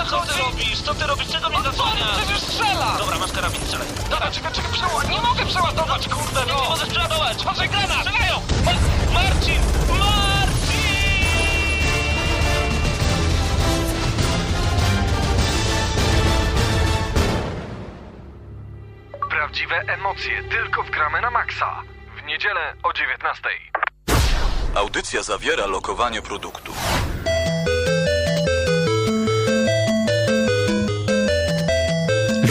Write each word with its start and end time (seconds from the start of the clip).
Ale 0.00 0.10
co 0.10 0.20
ty 0.20 0.28
chodzi? 0.32 0.40
robisz? 0.42 0.80
Co 0.82 0.94
ty 0.94 1.06
robisz? 1.06 1.28
Czego 1.28 1.48
mnie 1.48 1.58
No 1.58 1.64
zasłaniasz? 1.72 2.16
Przecież 2.18 2.40
strzela! 2.40 2.96
Dobra, 2.98 3.18
masz 3.18 3.32
karabin, 3.32 3.60
strzelaj. 3.64 3.86
Dobra, 4.10 4.30
czekaj, 4.30 4.52
czekaj, 4.52 4.72
przeładować. 4.72 5.08
Nie 5.08 5.20
mogę 5.20 5.46
przeładować, 5.46 6.08
kurde, 6.08 6.40
Nie 6.46 6.52
no! 6.52 6.68
możesz 6.70 6.88
przeładować! 6.88 7.44
Patrzaj, 7.44 7.68
granat! 7.68 8.00
Strzelają! 8.06 8.42
Ma- 8.64 9.12
Marcin! 9.14 9.60
Marcin! 9.98 10.88
Prawdziwe 19.30 19.76
emocje 19.76 20.42
tylko 20.44 20.82
w 20.82 20.90
gramy 20.90 21.20
na 21.20 21.30
maksa. 21.30 21.82
W 22.22 22.26
niedzielę 22.26 22.74
o 22.82 22.92
19. 22.92 23.42
Audycja 24.74 25.22
zawiera 25.22 25.66
lokowanie 25.66 26.22
produktu. 26.22 26.72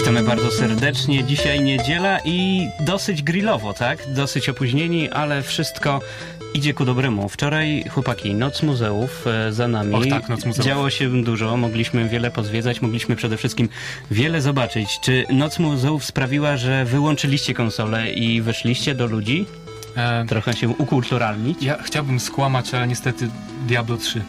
Witamy 0.08 0.28
bardzo 0.28 0.52
serdecznie. 0.52 1.24
Dzisiaj 1.24 1.62
niedziela 1.62 2.20
i 2.26 2.68
dosyć 2.80 3.24
grillowo, 3.24 3.74
tak? 3.74 4.14
Dosyć 4.14 4.50
opóźnieni, 4.50 5.10
ale 5.10 5.42
wszystko 5.42 6.02
idzie 6.54 6.74
ku 6.74 6.86
dobremu. 6.86 7.30
Wczoraj, 7.30 7.84
chłopaki, 7.90 8.36
Noc 8.36 8.64
Muzeów 8.64 9.28
e, 9.28 9.54
za 9.54 9.68
nami. 9.68 9.94
Och 9.96 10.08
tak, 10.08 10.30
Noc 10.30 10.46
Muzeów. 10.46 10.66
Działo 10.66 10.90
się 10.90 11.24
dużo, 11.24 11.58
mogliśmy 11.58 12.10
wiele 12.10 12.32
pozwiedzać, 12.32 12.82
mogliśmy 12.82 13.16
przede 13.16 13.38
wszystkim 13.38 13.70
wiele 14.12 14.42
zobaczyć. 14.42 15.00
Czy 15.02 15.26
Noc 15.30 15.60
Muzeów 15.60 16.06
sprawiła, 16.06 16.58
że 16.58 16.86
wyłączyliście 16.86 17.54
konsolę 17.54 18.12
i 18.12 18.42
weszliście 18.42 18.96
do 18.96 19.08
ludzi? 19.08 19.46
E, 19.96 20.26
Trochę 20.26 20.54
się 20.54 20.70
ukulturalnić? 20.70 21.64
ja 21.64 21.78
chciałbym 21.84 22.20
skłamać, 22.20 22.74
ale 22.74 22.88
niestety 22.88 23.30
Diablo 23.68 23.98
3. 23.98 24.22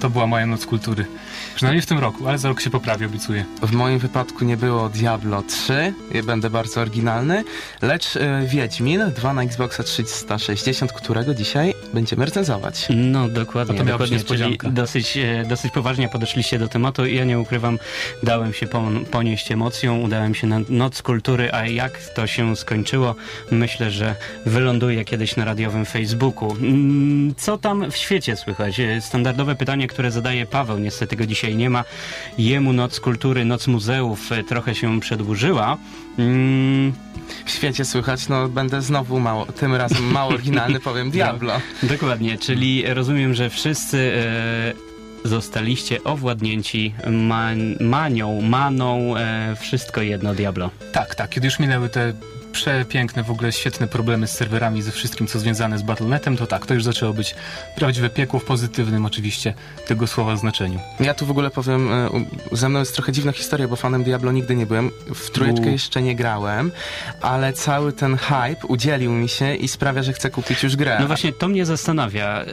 To 0.00 0.10
była 0.10 0.26
moja 0.26 0.46
noc 0.46 0.66
kultury. 0.66 1.06
Przynajmniej 1.54 1.82
w 1.82 1.86
tym 1.86 1.98
roku, 1.98 2.28
ale 2.28 2.38
za 2.38 2.48
rok 2.48 2.60
się 2.60 2.70
poprawi, 2.70 3.04
obiecuję. 3.06 3.44
W 3.62 3.72
moim 3.72 3.98
wypadku 3.98 4.44
nie 4.44 4.56
było 4.56 4.88
Diablo 4.88 5.42
3, 5.42 5.94
ja 6.14 6.22
będę 6.22 6.50
bardzo 6.50 6.80
oryginalny, 6.80 7.44
lecz 7.82 8.16
e, 8.16 8.46
Wiedźmin 8.46 9.00
2 9.16 9.32
na 9.34 9.42
Xboxa 9.42 9.82
360, 9.82 10.92
którego 10.92 11.34
dzisiaj 11.34 11.74
będziemy 11.94 12.24
recenzować. 12.24 12.86
No 12.96 13.28
dokładnie, 13.28 13.78
to 13.78 13.84
dokładnie, 13.84 14.20
czyli 14.24 14.58
dosyć, 14.70 15.16
e, 15.16 15.44
dosyć 15.48 15.72
poważnie 15.72 16.08
podeszliście 16.08 16.58
do 16.58 16.68
tematu. 16.68 17.06
Ja 17.06 17.24
nie 17.24 17.38
ukrywam, 17.38 17.78
dałem 18.22 18.52
się 18.52 18.66
pon- 18.66 19.04
ponieść 19.04 19.52
emocją, 19.52 20.00
udałem 20.00 20.34
się 20.34 20.46
na 20.46 20.60
Noc 20.68 21.02
Kultury, 21.02 21.52
a 21.52 21.66
jak 21.66 21.98
to 22.14 22.26
się 22.26 22.56
skończyło, 22.56 23.14
myślę, 23.50 23.90
że 23.90 24.14
wyląduje 24.46 25.04
kiedyś 25.04 25.36
na 25.36 25.44
radiowym 25.44 25.84
Facebooku. 25.84 26.52
Mm, 26.52 27.34
Co 27.36 27.58
tam 27.58 27.90
w 27.90 27.96
świecie 27.96 28.36
słychać? 28.36 28.80
E, 28.80 29.00
Standardowe 29.00 29.54
pytanie, 29.54 29.86
które 29.86 30.10
zadaje 30.10 30.46
Paweł, 30.46 30.78
niestety 30.78 31.16
go 31.16 31.26
dzisiaj 31.34 31.56
nie 31.56 31.70
ma. 31.70 31.84
Jemu 32.38 32.72
Noc 32.72 33.00
Kultury, 33.00 33.44
Noc 33.44 33.66
Muzeów 33.66 34.32
e, 34.32 34.44
trochę 34.44 34.74
się 34.74 35.00
przedłużyła. 35.00 35.76
Mm, 36.18 36.92
W 37.44 37.50
świecie 37.50 37.84
słychać, 37.84 38.28
no 38.28 38.48
będę 38.48 38.82
znowu 38.82 39.20
mało, 39.20 39.46
tym 39.46 39.74
razem 39.74 40.04
mało 40.12 40.32
oryginalny, 40.34 40.80
powiem 40.80 41.10
Diablo. 41.16 41.52
Dokładnie, 41.82 42.38
czyli 42.38 42.84
rozumiem, 42.94 43.34
że 43.34 43.50
wszyscy 43.50 44.12
e, 45.24 45.28
zostaliście 45.28 46.04
owładnięci 46.04 46.94
man, 47.10 47.58
manią, 47.80 48.40
maną, 48.40 49.16
e, 49.16 49.56
wszystko 49.60 50.02
jedno 50.02 50.34
Diablo. 50.34 50.70
Tak, 50.92 51.14
tak, 51.14 51.30
kiedy 51.30 51.46
już 51.46 51.58
minęły 51.58 51.88
te 51.88 52.12
przepiękne, 52.54 53.22
w 53.22 53.30
ogóle 53.30 53.52
świetne 53.52 53.88
problemy 53.88 54.26
z 54.26 54.30
serwerami, 54.30 54.82
ze 54.82 54.90
wszystkim, 54.90 55.26
co 55.26 55.38
związane 55.38 55.78
z 55.78 55.82
Battle.netem, 55.82 56.36
to 56.36 56.46
tak, 56.46 56.66
to 56.66 56.74
już 56.74 56.84
zaczęło 56.84 57.12
być 57.12 57.34
prawdziwe 57.76 58.10
piekło 58.10 58.40
w 58.40 58.44
pozytywnym 58.44 59.06
oczywiście 59.06 59.54
tego 59.86 60.06
słowa 60.06 60.36
znaczeniu. 60.36 60.80
Ja 61.00 61.14
tu 61.14 61.26
w 61.26 61.30
ogóle 61.30 61.50
powiem, 61.50 61.92
e, 61.92 62.10
ze 62.52 62.68
mną 62.68 62.78
jest 62.78 62.94
trochę 62.94 63.12
dziwna 63.12 63.32
historia, 63.32 63.68
bo 63.68 63.76
fanem 63.76 64.04
Diablo 64.04 64.32
nigdy 64.32 64.56
nie 64.56 64.66
byłem, 64.66 64.90
w 65.14 65.30
trójeczkę 65.30 65.66
U. 65.66 65.70
jeszcze 65.70 66.02
nie 66.02 66.16
grałem, 66.16 66.72
ale 67.20 67.52
cały 67.52 67.92
ten 67.92 68.16
hype 68.16 68.66
udzielił 68.68 69.12
mi 69.12 69.28
się 69.28 69.54
i 69.54 69.68
sprawia, 69.68 70.02
że 70.02 70.12
chcę 70.12 70.30
kupić 70.30 70.62
już 70.62 70.76
grę. 70.76 70.96
No 71.00 71.06
właśnie, 71.06 71.32
to 71.32 71.48
mnie 71.48 71.66
zastanawia. 71.66 72.44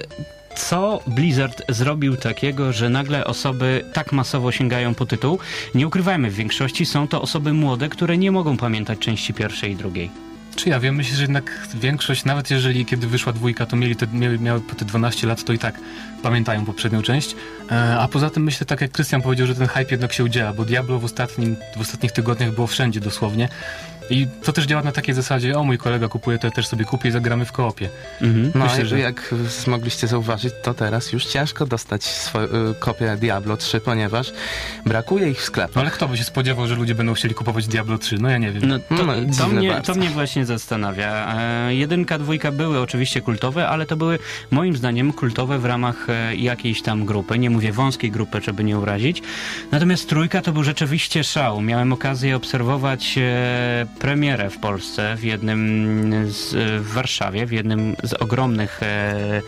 Co 0.55 0.99
Blizzard 1.07 1.63
zrobił 1.69 2.17
takiego, 2.17 2.73
że 2.73 2.89
nagle 2.89 3.25
osoby 3.25 3.85
tak 3.93 4.11
masowo 4.11 4.51
sięgają 4.51 4.95
po 4.95 5.05
tytuł? 5.05 5.39
Nie 5.75 5.87
ukrywajmy, 5.87 6.31
w 6.31 6.35
większości 6.35 6.85
są 6.85 7.07
to 7.07 7.21
osoby 7.21 7.53
młode, 7.53 7.89
które 7.89 8.17
nie 8.17 8.31
mogą 8.31 8.57
pamiętać 8.57 8.99
części 8.99 9.33
pierwszej 9.33 9.71
i 9.71 9.75
drugiej. 9.75 10.09
Czy 10.55 10.69
ja 10.69 10.79
wiem, 10.79 10.95
myślę, 10.95 11.15
że 11.15 11.21
jednak 11.21 11.67
większość, 11.75 12.25
nawet 12.25 12.51
jeżeli 12.51 12.85
kiedy 12.85 13.07
wyszła 13.07 13.33
dwójka, 13.33 13.65
to 13.65 13.75
mieli 13.75 13.95
te, 13.95 14.07
miały, 14.07 14.39
miały 14.39 14.61
po 14.61 14.75
te 14.75 14.85
12 14.85 15.27
lat, 15.27 15.43
to 15.43 15.53
i 15.53 15.59
tak 15.59 15.79
pamiętają 16.23 16.65
poprzednią 16.65 17.01
część. 17.01 17.35
E, 17.71 17.97
a 17.99 18.07
poza 18.07 18.29
tym 18.29 18.43
myślę, 18.43 18.65
tak 18.65 18.81
jak 18.81 18.91
Krystian 18.91 19.21
powiedział, 19.21 19.47
że 19.47 19.55
ten 19.55 19.67
hype 19.67 19.91
jednak 19.91 20.13
się 20.13 20.23
udziela, 20.23 20.53
bo 20.53 20.65
Diablo 20.65 20.99
w, 20.99 21.05
ostatnim, 21.05 21.55
w 21.77 21.81
ostatnich 21.81 22.11
tygodniach 22.11 22.51
było 22.51 22.67
wszędzie 22.67 22.99
dosłownie. 22.99 23.49
I 24.11 24.27
to 24.43 24.53
też 24.53 24.65
działa 24.65 24.81
na 24.83 24.91
takiej 24.91 25.15
zasadzie, 25.15 25.57
o 25.59 25.63
mój 25.63 25.77
kolega 25.77 26.07
kupuje, 26.07 26.37
to 26.39 26.47
ja 26.47 26.51
też 26.51 26.67
sobie 26.67 26.85
kupię 26.85 27.09
i 27.09 27.11
zagramy 27.11 27.45
w 27.45 27.51
koopie. 27.51 27.89
Mhm. 28.21 28.51
No, 28.55 28.65
Myślę, 28.65 28.83
i 28.83 28.85
że- 28.87 28.99
jak 28.99 29.35
mogliście 29.67 30.07
zauważyć, 30.07 30.53
to 30.63 30.73
teraz 30.73 31.11
już 31.13 31.25
ciężko 31.25 31.65
dostać 31.65 32.03
swo- 32.03 32.71
y, 32.71 32.75
kopię 32.79 33.17
Diablo 33.19 33.57
3, 33.57 33.79
ponieważ 33.79 34.31
brakuje 34.85 35.29
ich 35.29 35.39
w 35.39 35.43
sklepach. 35.43 35.75
No 35.75 35.81
ale 35.81 35.91
kto 35.91 36.07
by 36.07 36.17
się 36.17 36.23
spodziewał, 36.23 36.67
że 36.67 36.75
ludzie 36.75 36.95
będą 36.95 37.13
chcieli 37.13 37.33
kupować 37.35 37.67
Diablo 37.67 37.97
3? 37.97 38.17
No 38.19 38.29
ja 38.29 38.37
nie 38.37 38.51
wiem. 38.51 38.63
No, 38.67 38.79
to, 38.79 38.85
No, 38.95 39.13
to, 39.37 39.47
mnie, 39.47 39.81
to 39.85 39.93
mnie 39.95 40.09
właśnie 40.09 40.45
zastanawia. 40.45 41.35
E, 41.67 41.75
jedynka, 41.75 42.19
dwójka 42.19 42.51
były 42.51 42.79
oczywiście 42.79 43.21
kultowe, 43.21 43.67
ale 43.67 43.85
to 43.85 43.95
były 43.95 44.19
moim 44.51 44.77
zdaniem 44.77 45.13
kultowe 45.13 45.59
w 45.59 45.65
ramach 45.65 46.09
e, 46.09 46.35
jakiejś 46.35 46.81
tam 46.81 47.05
grupy. 47.05 47.39
Nie 47.39 47.49
mówię 47.49 47.71
wąskiej 47.71 48.11
grupy, 48.11 48.41
żeby 48.41 48.63
nie 48.63 48.77
urazić. 48.77 49.21
Natomiast 49.71 50.09
trójka 50.09 50.41
to 50.41 50.51
był 50.51 50.63
rzeczywiście 50.63 51.23
szał. 51.23 51.61
Miałem 51.61 51.93
okazję 51.93 52.35
obserwować 52.35 53.15
e, 53.17 53.85
premierę 54.01 54.49
w 54.49 54.57
Polsce, 54.59 55.15
w 55.15 55.23
jednym 55.23 56.11
z, 56.31 56.53
w 56.83 56.93
Warszawie, 56.93 57.45
w 57.45 57.51
jednym 57.51 57.95
z 58.03 58.13
ogromnych 58.13 58.83
e, 58.83 59.41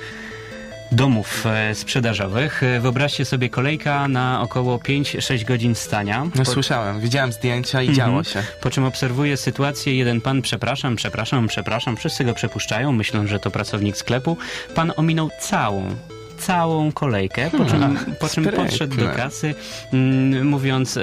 domów 0.91 1.45
e, 1.45 1.75
sprzedażowych. 1.75 2.63
E, 2.63 2.79
Wyobraźcie 2.79 3.25
sobie 3.25 3.49
kolejka 3.49 4.07
na 4.07 4.41
około 4.41 4.77
5-6 4.77 5.45
godzin 5.45 5.75
stania. 5.75 6.23
No 6.35 6.43
Po- 6.45 6.51
słyszałem, 6.51 6.99
widziałem 7.01 7.31
zdjęcia 7.31 7.81
i 7.81 7.87
Mhm. 7.89 8.07
działo 8.07 8.23
się. 8.23 8.43
po 8.61 8.69
czym 8.69 8.83
obserwuję 8.85 9.37
sytuację, 9.37 9.95
jeden 9.97 10.21
pan, 10.21 10.41
przepraszam, 10.41 10.95
przepraszam, 10.95 11.47
przepraszam, 11.47 11.97
wszyscy 11.97 12.23
go 12.23 12.33
przepuszczają, 12.33 12.91
myślą, 12.91 13.27
że 13.27 13.39
to 13.39 13.51
pracownik 13.51 13.97
sklepu. 13.97 14.37
Pan 14.75 14.93
ominął 14.95 15.29
całą, 15.39 15.95
całą 16.39 16.91
kolejkę, 16.91 17.49
po 17.57 17.65
czym, 17.65 17.97
po 18.19 18.29
czym 18.29 18.45
podszedł 18.45 18.95
do 18.97 19.09
kasy, 19.09 19.55
mm, 19.93 20.47
mówiąc, 20.47 20.99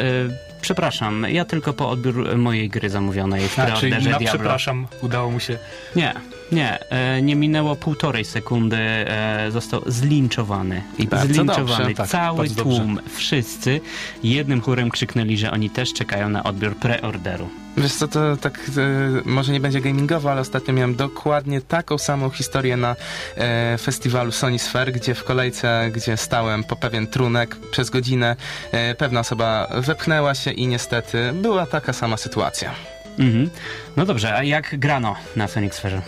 przepraszam, 0.61 1.27
ja 1.29 1.45
tylko 1.45 1.73
po 1.73 1.91
odbiór 1.91 2.39
mojej 2.39 2.69
gry 2.69 2.91
zamówionej 2.91 3.49
w 3.49 3.59
A, 3.59 3.71
czyli 3.73 3.93
na 3.93 4.01
Diablo. 4.01 4.29
przepraszam, 4.29 4.87
udało 5.03 5.31
mu 5.31 5.41
się. 5.41 5.59
Nie, 5.97 6.15
nie, 6.53 6.91
e, 6.91 7.23
nie 7.23 7.37
minęło 7.37 7.77
półtorej 7.77 8.25
sekundy, 8.25 8.77
e, 8.77 9.47
został 9.51 9.83
zlinczowany. 9.87 10.83
I 10.99 11.09
zlinczowany. 11.27 11.67
dobrze, 11.79 11.95
tak, 11.95 12.09
Cały 12.09 12.49
dobrze. 12.49 12.63
tłum, 12.63 12.99
wszyscy 13.17 13.81
jednym 14.25 14.61
chórem 14.61 14.91
krzyknęli, 14.91 15.37
że 15.37 15.51
oni 15.51 15.71
też 15.71 15.93
czekają 15.93 16.29
na 16.29 16.43
odbiór 16.45 16.77
preorderu. 16.77 17.49
Wiesz 17.77 17.95
co, 17.95 18.09
to 18.09 18.37
tak 18.37 18.59
e, 18.59 18.81
może 19.25 19.53
nie 19.53 19.61
będzie 19.61 19.81
gamingowo, 19.81 20.31
ale 20.31 20.41
ostatnio 20.41 20.75
miałem 20.75 20.95
dokładnie 20.95 21.61
taką 21.61 21.99
samą 21.99 22.31
historię 22.31 22.77
na 22.77 22.97
e, 23.37 23.79
festiwalu 23.79 24.33
Sony 24.33 24.59
Sphere, 24.59 24.93
gdzie 24.93 25.15
w 25.15 25.25
kolejce, 25.25 25.91
gdzie 25.95 26.17
stałem 26.17 26.65
po 26.65 26.77
pewien 26.77 27.07
trunek 27.07 27.57
przez 27.71 27.91
godzinę, 27.91 28.37
e, 28.73 28.95
pewna 28.95 29.21
osoba 29.21 29.69
wepchnęła 29.75 30.35
się 30.35 30.51
i 30.51 30.67
niestety 30.67 31.33
była 31.33 31.67
taka 31.67 31.93
sama 31.93 32.17
sytuacja. 32.17 32.71
Mhm. 33.19 33.51
No 33.97 34.07
dobrze, 34.07 34.35
a 34.35 34.43
jak 34.45 34.79
grano 34.79 35.17
na 35.37 35.49
Sonic 35.49 35.75
Sphere? 35.75 36.03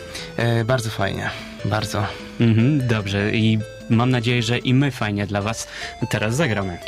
Bardzo 0.65 0.91
fajnie, 0.91 1.31
bardzo. 1.65 2.07
Mhm, 2.41 2.87
dobrze 2.87 3.31
i 3.31 3.59
mam 3.91 4.11
nadzieję, 4.11 4.43
że 4.43 4.59
i 4.59 4.75
my 4.75 4.91
fajnie 4.91 5.27
dla 5.27 5.43
was 5.43 5.69
teraz 6.11 6.35
zagramy. 6.35 6.79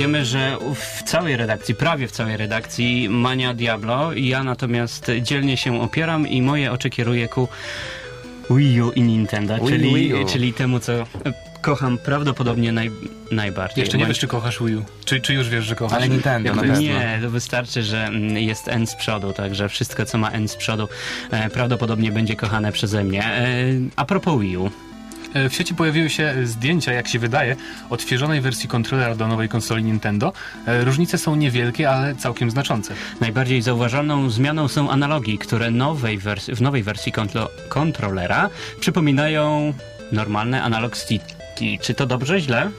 Wiemy, 0.00 0.24
że 0.24 0.56
w 0.74 1.02
całej 1.02 1.36
redakcji, 1.36 1.74
prawie 1.74 2.08
w 2.08 2.12
całej 2.12 2.36
redakcji 2.36 3.08
Mania 3.08 3.54
Diablo, 3.54 4.12
ja 4.12 4.44
natomiast 4.44 5.10
dzielnie 5.22 5.56
się 5.56 5.82
opieram 5.82 6.28
i 6.28 6.42
moje 6.42 6.72
oczy 6.72 6.90
kieruję 6.90 7.28
ku 7.28 7.48
Wii 8.50 8.82
U 8.82 8.90
i 8.92 9.02
Nintendo, 9.02 9.58
Wii, 9.58 9.68
czyli, 9.68 9.94
Wii 9.94 10.14
U. 10.14 10.26
czyli 10.26 10.52
temu, 10.52 10.80
co 10.80 10.92
kocham 11.60 11.98
prawdopodobnie 11.98 12.72
naj, 12.72 12.90
najbardziej. 13.30 13.82
Jeszcze 13.82 13.98
nie 13.98 14.06
wiesz, 14.06 14.18
czy 14.18 14.26
kochasz 14.26 14.62
Wii 14.62 14.76
U. 14.76 14.84
Czy, 15.04 15.20
czy 15.20 15.34
już 15.34 15.48
wiesz, 15.48 15.64
że 15.64 15.74
kochasz? 15.74 15.98
Ale 15.98 16.08
Nintendo 16.08 16.54
na 16.54 16.62
pewno. 16.62 16.80
Nie, 16.80 17.18
to 17.22 17.30
wystarczy, 17.30 17.82
że 17.82 18.04
mm, 18.04 18.38
jest 18.38 18.68
N 18.68 18.86
z 18.86 18.94
przodu, 18.94 19.32
także 19.32 19.68
wszystko, 19.68 20.04
co 20.04 20.18
ma 20.18 20.30
N 20.30 20.48
z 20.48 20.56
przodu, 20.56 20.88
e, 21.30 21.50
prawdopodobnie 21.50 22.12
będzie 22.12 22.36
kochane 22.36 22.72
przeze 22.72 23.04
mnie. 23.04 23.24
E, 23.24 23.46
a 23.96 24.04
propos 24.04 24.40
Wii 24.40 24.56
U. 24.56 24.70
E, 25.34 25.48
W 25.48 25.54
sieci 25.54 25.74
pojawiły 25.74 26.10
się 26.10 26.34
zdjęcia, 26.44 26.92
jak 26.92 27.08
się 27.08 27.18
wydaje, 27.18 27.56
odświeżonej 27.90 28.40
wersji 28.40 28.68
kontrolera 28.68 29.14
do 29.14 29.28
nowej 29.28 29.48
konsoli 29.48 29.84
Nintendo. 29.84 30.32
E, 30.66 30.84
Różnice 30.84 31.18
są 31.18 31.36
niewielkie, 31.36 31.90
ale 31.90 32.14
całkiem 32.14 32.50
znaczące. 32.50 32.94
Najbardziej 33.20 33.62
zauważalną 33.62 34.30
zmianą 34.30 34.68
są 34.68 34.90
analogi, 34.90 35.38
które 35.38 35.70
nowej 35.70 36.18
wers- 36.18 36.54
w 36.54 36.60
nowej 36.62 36.82
wersji 36.82 37.12
kontro- 37.12 37.48
kontrolera 37.68 38.50
przypominają 38.80 39.74
normalny 40.12 40.62
analog 40.62 40.96
sticky. 40.96 41.34
Czy 41.80 41.94
to 41.94 42.06
dobrze, 42.06 42.40
źle? 42.40 42.70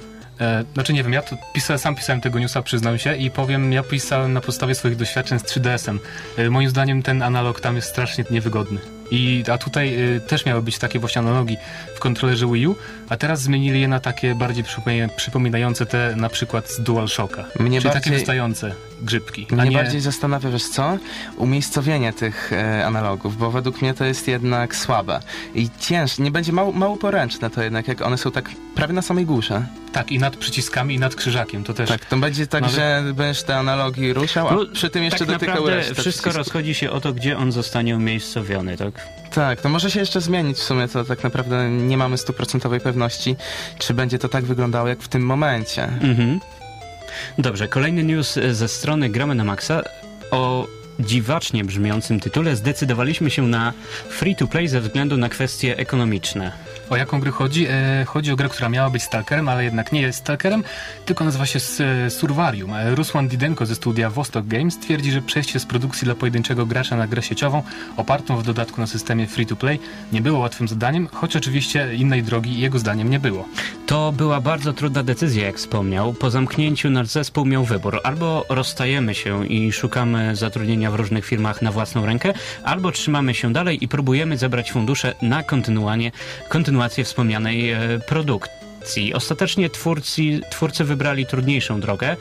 E, 0.42 0.63
Znaczy 0.74 0.94
nie 0.94 1.04
wiem, 1.04 1.13
ja 1.13 1.21
to 1.21 1.38
pisa, 1.54 1.77
sam 1.77 1.95
pisałem 1.95 2.21
tego 2.21 2.39
newsa, 2.39 2.62
przyznam 2.62 2.97
się 2.97 3.15
i 3.15 3.31
powiem, 3.31 3.74
ja 3.74 3.83
pisałem 3.83 4.33
na 4.33 4.42
podstawie 4.42 4.75
swoich 4.75 4.95
doświadczeń 4.95 5.39
z 5.39 5.44
3DS-em. 5.44 6.00
E, 6.38 6.50
Moim 6.50 6.69
zdaniem 6.69 7.04
ten 7.04 7.21
analog 7.21 7.59
tam 7.59 7.75
jest 7.75 7.88
strasznie 7.89 8.24
niewygodny. 8.31 8.80
I, 9.12 9.44
a 9.51 9.57
tutaj 9.57 10.15
e, 10.15 10.19
też 10.19 10.45
miały 10.45 10.62
być 10.62 10.77
takie 10.77 11.00
właśnie 11.00 11.19
analogi 11.21 11.57
w 12.01 12.03
kontrolerze 12.03 12.48
Wii 12.48 12.68
U, 12.68 12.75
a 13.09 13.18
teraz 13.18 13.42
zmienili 13.42 13.81
je 13.81 13.88
na 13.88 14.00
takie 14.00 14.36
bardziej 14.36 14.63
przypomina- 14.63 15.09
przypominające 15.15 15.86
te 15.86 16.13
na 16.15 16.30
przykład 16.30 16.69
z 16.69 16.81
DualShocka. 16.81 17.44
Mnie 17.59 17.81
Czyli 17.81 17.94
takie 17.94 17.94
bardziej- 17.94 18.13
wystające 18.13 18.75
grzybki. 19.01 19.48
Mnie 19.51 19.69
nie... 19.69 19.75
bardziej 19.77 20.01
zastanawia, 20.01 20.50
wiesz 20.50 20.68
co? 20.69 20.98
Umiejscowienie 21.38 22.13
tych 22.13 22.53
e, 22.53 22.86
analogów, 22.86 23.38
bo 23.38 23.51
według 23.51 23.81
mnie 23.81 23.94
to 23.94 24.06
jest 24.06 24.27
jednak 24.27 24.75
słabe. 24.75 25.19
I 25.56 25.69
ciężko, 25.80 26.24
nie 26.24 26.31
będzie 26.31 26.51
mało, 26.51 26.71
mało 26.71 26.98
poręczne 26.98 27.50
to 27.50 27.62
jednak, 27.63 27.88
jak 27.88 28.01
one 28.01 28.18
są 28.18 28.31
tak 28.31 28.50
prawie 28.75 28.94
na 28.94 29.01
samej 29.01 29.25
górze. 29.25 29.65
Tak, 29.94 30.12
i 30.12 30.19
nad 30.19 30.36
przyciskami, 30.38 30.95
i 30.95 31.00
nad 31.00 31.15
krzyżakiem. 31.15 31.63
To 31.63 31.74
też 31.74 31.89
Tak, 31.89 32.06
to 32.06 32.18
będzie 32.18 32.47
tak, 32.47 32.62
No, 32.62 32.68
ale- 32.68 32.75
że 32.75 33.13
będziesz 33.13 33.44
te 33.44 33.57
analogi 33.57 34.13
ruszał, 34.13 34.47
a 34.47 34.54
No, 34.56 34.65
przy 34.74 34.89
tym 34.89 35.04
jeszcze 35.04 35.19
tak 35.25 35.27
dotykał 35.27 35.68
resztę 35.69 35.81
wszystko 35.94 36.01
przycisków. 36.01 36.36
rozchodzi 36.36 36.74
się 36.74 36.92
o 36.92 37.01
to, 37.01 37.13
gdzie 37.13 37.38
on 37.38 37.51
zostanie 37.51 37.95
umiejscowiony, 37.95 38.77
tak? 38.77 39.07
Tak, 39.33 39.62
to 39.62 39.69
może 39.69 39.92
się 39.92 40.00
jeszcze 40.00 40.22
zmienić 40.22 40.57
w 40.57 40.63
sumie, 40.63 40.88
to 40.88 41.06
tak 41.06 41.24
naprawdę 41.24 41.69
nie 41.69 41.98
mamy 41.98 42.18
stuprocentowej 42.18 42.80
pewności, 42.80 43.36
czy 43.78 43.94
będzie 43.94 44.19
to 44.19 44.30
tak 44.30 44.45
wyglądało 44.45 44.88
jak 44.88 45.00
w 45.01 45.07
tym 45.07 45.25
momencie. 45.25 45.83
Mhm. 45.83 46.39
Dobrze, 47.38 47.68
kolejny 47.68 48.04
news 48.04 48.39
ze 48.51 48.68
strony 48.68 49.10
Gramy 49.10 49.36
na 49.36 49.44
Maxa 49.44 49.81
o 50.31 50.68
dziwacznie 51.00 51.64
brzmiącym 51.64 52.20
tytule. 52.20 52.56
Zdecydowaliśmy 52.56 53.30
się 53.30 53.48
na 53.48 53.74
free 54.10 54.36
to 54.36 54.48
play 54.48 54.68
ze 54.68 54.82
względu 54.82 55.18
na 55.18 55.30
kwestie 55.30 55.78
ekonomiczne. 55.78 56.52
O 56.90 56.96
jaką 56.96 57.20
grę 57.20 57.32
chodzi? 57.32 57.68
E, 57.70 58.06
chodzi 58.06 58.32
o 58.32 58.36
grę, 58.36 58.50
która 58.50 58.70
miała 58.70 58.90
być 58.90 59.04
Stalkerem, 59.04 59.50
ale 59.50 59.64
jednak 59.64 59.92
nie 59.92 60.02
jest 60.02 60.20
Stalkerem, 60.20 60.64
tylko 61.06 61.26
nazywa 61.26 61.46
się 61.46 61.60
Survarium. 62.10 62.74
E, 62.74 62.96
Ruslan 62.96 63.28
Didenko 63.28 63.66
ze 63.66 63.76
studia 63.76 64.10
Vostok 64.10 64.48
Games 64.48 64.80
twierdzi, 64.80 65.12
że 65.12 65.22
przejście 65.22 65.60
z 65.60 65.66
produkcji 65.66 66.06
dla 66.06 66.16
pojedynczego 66.16 66.66
gracza 66.66 66.98
na 66.98 67.08
grę 67.08 67.22
sieciową, 67.22 67.64
opartą 67.98 68.38
w 68.38 68.44
dodatku 68.44 68.81
na 68.81 68.88
systemie 68.88 69.28
free-to-play, 69.28 69.80
nie 70.14 70.21
było 70.21 70.40
łatwym 70.40 70.68
zadaniem, 70.68 71.07
choć 71.07 71.36
oczywiście 71.36 71.95
innej 71.95 72.24
drogi 72.24 72.60
jego 72.60 72.80
zdaniem 72.80 73.10
nie 73.10 73.19
było. 73.19 73.45
To 73.86 74.12
była 74.12 74.42
bardzo 74.42 74.74
trudna 74.74 75.04
decyzja, 75.04 75.45
jak 75.45 75.57
wspomniał. 75.57 76.14
Po 76.14 76.30
zamknięciu 76.30 76.90
nasz 76.90 77.07
zespół 77.07 77.45
miał 77.45 77.64
wybór. 77.64 78.00
Albo 78.04 78.45
rozstajemy 78.50 79.16
się 79.16 79.48
i 79.48 79.71
szukamy 79.71 80.36
zatrudnienia 80.36 80.91
w 80.92 80.95
różnych 80.95 81.26
firmach 81.26 81.62
na 81.62 81.71
własną 81.71 82.06
rękę, 82.06 82.33
albo 82.64 82.92
trzymamy 82.92 83.33
się 83.33 83.54
dalej 83.54 83.83
i 83.83 83.88
próbujemy 83.88 84.38
zebrać 84.38 84.71
fundusze 84.71 85.16
na 85.21 85.44
kontynuowanie, 85.44 86.12
kontynuację 86.50 87.04
wspomnianej 87.04 87.71
e, 87.71 87.80
produkcji. 88.07 89.14
Ostatecznie 89.14 89.69
twórcy, 89.69 90.21
twórcy 90.52 90.83
wybrali 90.83 91.26
trudniejszą 91.26 91.80
drogę. 91.80 92.18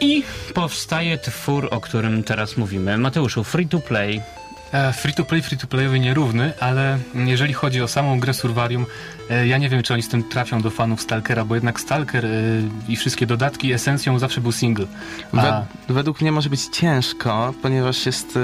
I 0.00 0.22
powstaje 0.54 1.18
twór, 1.18 1.68
o 1.70 1.80
którym 1.80 2.24
teraz 2.24 2.56
mówimy. 2.56 2.98
Mateuszu, 2.98 3.44
free 3.44 3.68
to 3.68 3.80
play. 3.80 4.20
E, 4.72 4.92
Free-to-play, 4.92 5.42
free-to-playowy 5.42 6.00
nierówny, 6.00 6.52
ale 6.60 6.98
jeżeli 7.14 7.52
chodzi 7.54 7.82
o 7.82 7.88
samą 7.88 8.20
grę 8.20 8.34
Survarium, 8.34 8.86
e, 9.30 9.46
ja 9.46 9.58
nie 9.58 9.68
wiem, 9.68 9.82
czy 9.82 9.92
oni 9.94 10.02
z 10.02 10.08
tym 10.08 10.24
trafią 10.24 10.60
do 10.62 10.70
fanów 10.70 11.02
Stalkera, 11.02 11.44
bo 11.44 11.54
jednak 11.54 11.80
Stalker 11.80 12.26
e, 12.26 12.28
i 12.88 12.96
wszystkie 12.96 13.26
dodatki, 13.26 13.72
esencją 13.72 14.18
zawsze 14.18 14.40
był 14.40 14.52
single. 14.52 14.86
A, 15.32 15.36
Wed- 15.36 15.64
według 15.88 16.20
mnie 16.20 16.32
może 16.32 16.50
być 16.50 16.60
ciężko, 16.72 17.54
ponieważ 17.62 18.06
jest, 18.06 18.38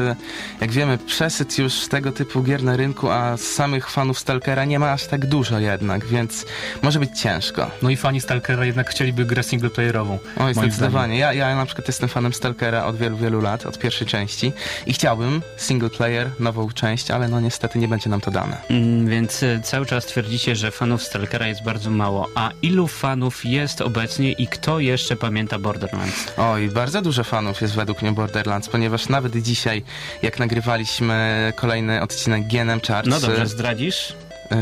jak 0.61 0.71
wiemy, 0.71 0.99
przesyt 0.99 1.59
już 1.59 1.89
tego 1.89 2.13
typu 2.13 2.43
gier 2.43 2.63
na 2.63 2.77
rynku, 2.77 3.11
a 3.11 3.37
samych 3.37 3.91
fanów 3.91 4.19
Stalkera 4.19 4.65
nie 4.65 4.79
ma 4.79 4.93
aż 4.93 5.07
tak 5.07 5.27
dużo 5.27 5.59
jednak, 5.59 6.07
więc 6.07 6.47
może 6.83 6.99
być 6.99 7.21
ciężko. 7.21 7.71
no 7.83 7.91
i 7.91 7.97
fani 7.97 8.21
Stalkera 8.21 8.65
jednak 8.65 8.91
chcieliby 8.91 9.25
grę 9.25 9.43
singleplayerową. 9.43 10.19
Oj, 10.37 10.55
moim 10.55 10.55
zdecydowanie. 10.55 11.19
Ja, 11.19 11.33
ja 11.33 11.57
na 11.57 11.67
przykład 11.67 11.89
jestem 11.89 12.09
fanem 12.09 12.33
Stalkera 12.33 12.85
od 12.85 12.97
wielu, 12.97 13.17
wielu 13.17 13.41
lat, 13.41 13.67
od 13.67 13.79
pierwszej 13.79 14.07
części 14.07 14.53
i 14.87 14.93
chciałbym 14.93 15.43
single 15.57 15.91
player, 15.91 16.18
nową 16.41 16.71
część, 16.71 17.11
ale 17.11 17.29
no 17.29 17.41
niestety 17.41 17.79
nie 17.79 17.89
będzie 17.89 18.11
nam 18.11 18.21
to 18.21 18.31
dane. 18.31 18.57
Mm, 18.71 19.07
Więc 19.07 19.43
e, 19.43 19.61
cały 19.63 19.87
czas 19.87 20.07
twierdzicie, 20.07 20.57
że 20.57 20.71
fanów 20.71 21.03
Stalkera 21.03 21.47
jest 21.47 21.63
bardzo 21.63 21.91
mało. 21.91 22.29
A 22.35 22.51
ilu 22.63 22.87
fanów 22.89 23.45
jest 23.45 23.81
obecnie 23.81 24.33
i 24.33 24.47
kto 24.47 24.81
jeszcze 24.81 25.17
pamięta 25.17 25.59
Borderlands? 25.59 26.33
Oj, 26.37 26.69
bardzo 26.69 27.03
dużo 27.03 27.25
fanów 27.25 27.61
jest 27.61 27.75
według 27.75 28.03
mnie 28.03 28.13
Borderlands, 28.13 28.69
ponieważ 28.69 29.09
nawet 29.09 29.37
dzisiaj, 29.37 29.83
jak 30.23 30.39
nagrywaliśmy 30.39 31.53
kolejny 31.57 32.03
odcinek 32.03 32.47
GNM 32.47 32.81
Charts... 32.81 33.09
No 33.11 33.21
dobrze, 33.21 33.47
zdradzisz? 33.47 34.15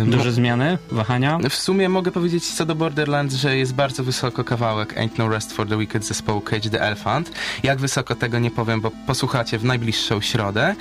Duże 0.06 0.32
zmiany? 0.32 0.78
Wahania? 0.90 1.38
W 1.50 1.54
sumie 1.54 1.88
mogę 1.88 2.10
powiedzieć 2.10 2.54
co 2.54 2.66
do 2.66 2.74
Borderlands, 2.74 3.34
że 3.34 3.56
jest 3.56 3.74
bardzo 3.74 4.04
wysoko 4.04 4.44
kawałek 4.44 4.96
Ain't 4.96 5.10
No 5.18 5.28
Rest 5.28 5.52
for 5.52 5.68
the 5.68 5.78
Wicked 5.78 6.04
zespołu 6.04 6.40
Cage 6.40 6.70
the 6.70 6.80
Elephant. 6.80 7.32
Jak 7.62 7.78
wysoko 7.78 8.14
tego 8.14 8.38
nie 8.38 8.50
powiem, 8.50 8.80
bo 8.80 8.90
posłuchacie 9.06 9.58
w 9.58 9.64
najbliższą 9.64 10.20
środę. 10.20 10.74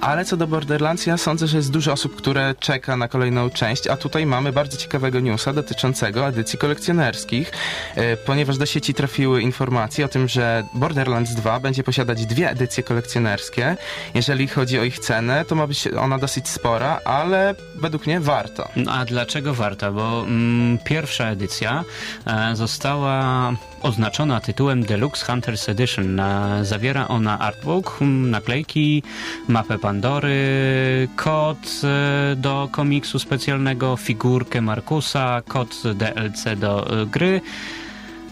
Ale 0.00 0.24
co 0.24 0.36
do 0.36 0.46
Borderlands, 0.46 1.06
ja 1.06 1.16
sądzę, 1.16 1.46
że 1.46 1.56
jest 1.56 1.70
dużo 1.70 1.92
osób, 1.92 2.16
które 2.16 2.54
czeka 2.60 2.96
na 2.96 3.08
kolejną 3.08 3.50
część, 3.50 3.86
a 3.86 3.96
tutaj 3.96 4.26
mamy 4.26 4.52
bardzo 4.52 4.76
ciekawego 4.76 5.20
newsa 5.20 5.52
dotyczącego 5.52 6.28
edycji 6.28 6.58
kolekcjonerskich, 6.58 7.52
e, 7.94 8.16
ponieważ 8.16 8.58
do 8.58 8.66
sieci 8.66 8.94
trafiły 8.94 9.42
informacje 9.42 10.04
o 10.04 10.08
tym, 10.08 10.28
że 10.28 10.64
Borderlands 10.74 11.34
2 11.34 11.60
będzie 11.60 11.84
posiadać 11.84 12.26
dwie 12.26 12.50
edycje 12.50 12.82
kolekcjonerskie. 12.82 13.76
Jeżeli 14.14 14.48
chodzi 14.48 14.78
o 14.78 14.84
ich 14.84 14.98
cenę, 14.98 15.44
to 15.44 15.54
ma 15.54 15.66
być 15.66 15.88
ona 15.88 16.18
dosyć 16.18 16.48
spora, 16.48 17.00
ale 17.04 17.54
według 17.74 18.06
mnie 18.06 18.20
warto. 18.20 18.51
No, 18.76 18.92
A 18.92 19.04
dlaczego 19.04 19.54
warta? 19.54 19.92
Bo 19.92 20.22
mm, 20.22 20.78
pierwsza 20.78 21.28
edycja 21.28 21.84
e, 22.26 22.56
została 22.56 23.52
oznaczona 23.82 24.40
tytułem 24.40 24.82
Deluxe 24.82 25.26
Hunters 25.26 25.68
Edition. 25.68 26.20
E, 26.20 26.64
zawiera 26.64 27.08
ona 27.08 27.38
artbook, 27.38 27.98
mm, 28.00 28.30
naklejki, 28.30 29.02
mapę 29.48 29.78
Pandory, 29.78 31.08
kod 31.16 31.58
e, 31.84 32.36
do 32.36 32.68
komiksu 32.72 33.18
specjalnego, 33.18 33.96
figurkę 33.96 34.60
Markusa, 34.60 35.42
kod 35.48 35.82
DLC 35.94 36.58
do 36.58 37.02
e, 37.02 37.06
gry. 37.06 37.40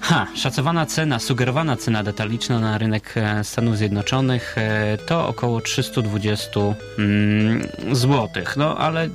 Ha, 0.00 0.26
szacowana 0.34 0.86
cena, 0.86 1.18
sugerowana 1.18 1.76
cena 1.76 2.02
detaliczna 2.02 2.60
na 2.60 2.78
rynek 2.78 3.14
e, 3.16 3.44
Stanów 3.44 3.76
Zjednoczonych 3.76 4.58
e, 4.58 4.98
to 5.06 5.28
około 5.28 5.60
320 5.60 6.60
mm, 6.98 7.68
złotych. 7.92 8.56
No 8.56 8.78
ale 8.78 9.08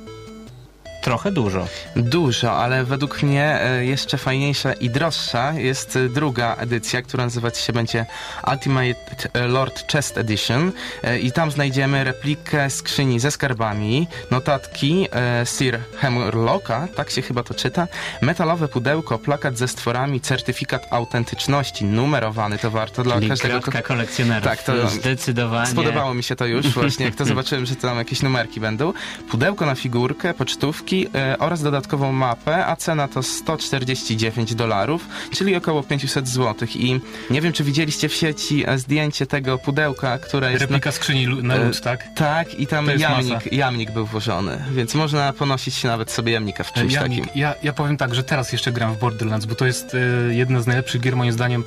trochę 1.06 1.32
dużo. 1.32 1.66
Dużo, 1.96 2.56
ale 2.56 2.84
według 2.84 3.22
mnie 3.22 3.60
e, 3.60 3.84
jeszcze 3.84 4.18
fajniejsza 4.18 4.72
i 4.72 4.90
droższa 4.90 5.52
jest 5.52 5.96
e, 5.96 6.08
druga 6.08 6.56
edycja, 6.58 7.02
która 7.02 7.24
nazywać 7.24 7.58
się 7.58 7.72
będzie 7.72 8.06
Ultimate 8.52 8.94
e, 9.32 9.46
Lord 9.46 9.92
Chest 9.92 10.18
Edition 10.18 10.72
i 11.22 11.32
tam 11.32 11.50
znajdziemy 11.50 12.04
replikę 12.04 12.70
skrzyni 12.70 13.20
ze 13.20 13.30
skarbami, 13.30 14.08
notatki 14.30 15.08
Sir 15.44 15.78
Hemlocka, 15.96 16.88
tak 16.96 17.10
się 17.10 17.22
chyba 17.22 17.42
to 17.42 17.54
czyta, 17.54 17.88
metalowe 18.22 18.68
pudełko, 18.68 19.18
plakat 19.18 19.58
ze 19.58 19.68
stworami, 19.68 20.20
certyfikat 20.20 20.86
autentyczności, 20.90 21.84
numerowany 21.84 22.58
to 22.58 22.70
warto 22.70 23.02
dla 23.02 23.14
Czyli 23.14 23.28
każdego... 23.28 23.60
kratka 23.60 23.82
kolekcjonerów. 23.82 24.44
Tak, 24.44 24.62
to- 24.62 24.88
zdecydowanie. 24.88 25.70
Spodobało 25.70 26.14
mi 26.14 26.22
się 26.22 26.36
to 26.36 26.46
już 26.46 26.68
właśnie, 26.68 27.04
jak 27.04 27.14
to 27.14 27.24
zobaczyłem, 27.34 27.66
że 27.66 27.76
tam 27.76 27.98
jakieś 27.98 28.22
numerki 28.22 28.60
będą. 28.60 28.92
Pudełko 29.30 29.66
na 29.66 29.74
figurkę, 29.74 30.34
pocztówki 30.34 30.95
e, 31.14 31.38
oraz 31.38 31.62
dodatkową 31.62 32.12
mapę, 32.12 32.66
a 32.66 32.76
cena 32.76 33.08
to 33.08 33.22
149 33.22 34.54
dolarów, 34.54 35.06
czyli 35.32 35.56
około 35.56 35.82
500 35.82 36.28
zł. 36.28 36.68
I 36.74 37.00
nie 37.30 37.40
wiem, 37.40 37.52
czy 37.52 37.64
widzieliście 37.64 38.08
w 38.08 38.14
sieci 38.14 38.64
e, 38.66 38.78
zdjęcie 38.78 39.26
tego 39.26 39.58
pudełka, 39.58 40.18
które 40.18 40.50
jest... 40.52 40.60
Replika 40.62 40.92
skrzyni 40.92 41.26
lu- 41.26 41.42
na 41.42 41.54
E, 41.54 41.64
lód, 41.64 41.80
tak? 41.80 42.04
Tak, 42.14 42.54
i 42.60 42.66
tam 42.66 42.86
jamnik, 42.98 43.32
masa. 43.34 43.48
jamnik 43.52 43.90
był 43.90 44.06
włożony, 44.06 44.64
więc 44.72 44.94
można 44.94 45.32
ponosić 45.32 45.84
nawet 45.84 46.10
sobie 46.10 46.32
jamnika 46.32 46.64
w 46.64 46.72
czymś 46.72 46.92
Ja, 46.92 47.02
takim. 47.02 47.26
ja, 47.34 47.54
ja 47.62 47.72
powiem 47.72 47.96
tak, 47.96 48.14
że 48.14 48.22
teraz 48.24 48.52
jeszcze 48.52 48.72
gram 48.72 48.94
w 48.94 48.98
Borderlands, 48.98 49.46
bo 49.46 49.54
to 49.54 49.66
jest 49.66 49.94
e, 49.94 50.34
jedna 50.34 50.60
z 50.60 50.66
najlepszych 50.66 51.00
gier 51.00 51.16
moim 51.16 51.32
zdaniem 51.32 51.64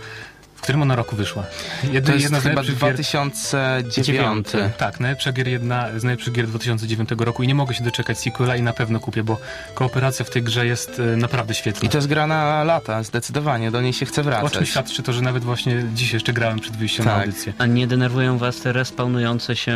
W 0.59 0.61
którym 0.61 0.81
ona 0.81 0.95
roku 0.95 1.15
wyszła? 1.15 1.43
Jedna, 1.83 2.01
To 2.01 2.11
jest 2.11 2.23
jedna 2.23 2.39
z 2.39 2.43
chyba 2.43 2.55
najlepszych 2.55 2.75
gier- 2.75 2.93
2009. 2.93 4.47
Tak, 4.77 4.99
najlepsza 4.99 5.31
gier 5.31 5.47
jedna 5.47 5.87
z 5.99 6.03
najlepszych 6.03 6.33
gier 6.33 6.47
2009 6.47 7.09
roku 7.19 7.43
i 7.43 7.47
nie 7.47 7.55
mogę 7.55 7.73
się 7.73 7.83
doczekać 7.83 8.19
sequela 8.19 8.55
i 8.55 8.61
na 8.61 8.73
pewno 8.73 8.99
kupię, 8.99 9.23
bo 9.23 9.37
kooperacja 9.73 10.25
w 10.25 10.29
tej 10.29 10.43
grze 10.43 10.65
jest 10.65 10.99
e, 11.13 11.17
naprawdę 11.17 11.53
świetna. 11.53 11.81
I 11.87 11.89
to 11.89 11.97
jest 11.97 12.07
gra 12.07 12.27
na 12.27 12.63
lata, 12.63 13.03
zdecydowanie, 13.03 13.71
do 13.71 13.81
niej 13.81 13.93
się 13.93 14.05
chce 14.05 14.21
O 14.21 14.23
czym 14.23 14.31
wracać. 14.33 14.69
świadczy 14.69 15.03
to, 15.03 15.13
że 15.13 15.21
nawet 15.21 15.43
właśnie 15.43 15.85
dziś 15.93 16.13
jeszcze 16.13 16.33
grałem 16.33 16.59
przed 16.59 16.77
wyjściem 16.77 17.05
na 17.05 17.11
Tak. 17.11 17.21
audycję. 17.25 17.53
A 17.57 17.65
nie 17.65 17.87
denerwują 17.87 18.37
was 18.37 18.59
te 18.61 18.73
respawnujące 18.73 19.55
się 19.55 19.71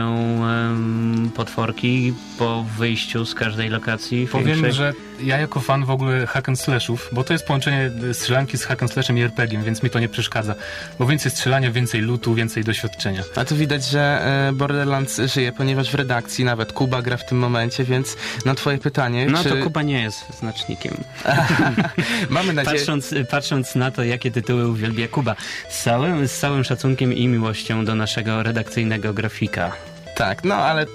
em, 0.46 1.32
potworki 1.36 2.14
po 2.40 2.66
wyjściu 2.78 3.26
z 3.26 3.36
każdej 3.36 3.70
lokacji? 3.70 4.28
Powiem, 4.32 4.48
większej? 4.48 4.74
że 4.74 4.94
ja 5.24 5.38
jako 5.38 5.60
fan 5.60 5.86
w 5.86 5.90
ogóle 5.90 6.28
hack 6.28 6.50
and 6.50 6.60
slashów, 6.60 7.10
bo 7.12 7.24
to 7.24 7.34
jest 7.34 7.46
połączenie 7.46 7.92
e, 8.10 8.14
strzelanki 8.14 8.58
z 8.58 8.64
hack 8.66 8.82
and 8.84 8.92
slashem 8.92 9.18
i 9.18 9.22
RPG-iem, 9.22 9.64
więc 9.64 9.84
mi 9.84 9.90
to 9.90 10.00
nie 10.00 10.10
przeszkadza. 10.10 10.56
Bo 11.00 11.06
więcej 11.06 11.32
strzelania, 11.32 11.72
więcej 11.72 12.02
lootu, 12.02 12.34
więcej 12.36 12.64
doświadczenia. 12.64 13.24
A 13.36 13.46
tu 13.46 13.56
widać, 13.56 13.86
że 13.86 14.22
e, 14.50 14.54
Borderlands 14.54 15.22
żyje, 15.34 15.52
ponieważ 15.52 15.92
w 15.92 15.96
redakcji 15.96 16.46
nawet 16.46 16.74
Kuba 16.74 17.02
gra 17.02 17.18
w 17.18 17.26
tym 17.26 17.38
momencie, 17.38 17.84
więc 17.84 18.16
na 18.46 18.56
twoje 18.56 18.78
pytanie, 18.78 19.26
No 19.30 19.44
czy... 19.44 19.50
to 19.50 19.56
Kuba 19.58 19.82
nie 19.82 20.02
jest 20.02 20.26
znacznikiem. 20.40 20.94
Mamy 22.30 22.54
nadzieję... 22.64 22.78
Patrząc, 22.78 23.14
patrząc 23.30 23.76
na 23.76 23.92
to, 23.92 24.04
jakie 24.04 24.32
tytuły 24.32 24.68
uwielbia 24.68 25.08
Kuba, 25.08 25.36
z 25.70 25.84
całym, 25.84 26.28
z 26.28 26.40
całym 26.40 26.64
szacunkiem 26.64 27.14
i 27.14 27.28
miłością 27.28 27.86
do 27.86 27.96
naszego 27.96 28.44
redakcyjnego 28.44 29.14
grafika. 29.14 29.72
Tak, 30.16 30.44
no 30.44 30.56
ale... 30.56 30.82
e, 30.82 30.88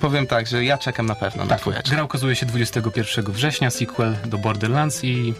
Powiem 0.00 0.26
tak, 0.26 0.46
że 0.46 0.64
ja 0.64 0.78
czekam 0.78 1.06
na 1.06 1.14
pewno 1.14 1.42
na 1.44 1.48
Tak, 1.50 1.60
dwójeczkę. 1.60 1.90
gra 1.90 2.04
ukazuje 2.04 2.36
się 2.36 2.46
21 2.46 3.24
września, 3.32 3.70
sequel 3.70 4.16
do 4.26 4.38
Borderlands 4.38 5.04
i 5.04 5.34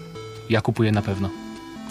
ja 0.50 0.60
kupuję 0.60 0.92
na 0.92 1.02
pewno. 1.02 1.30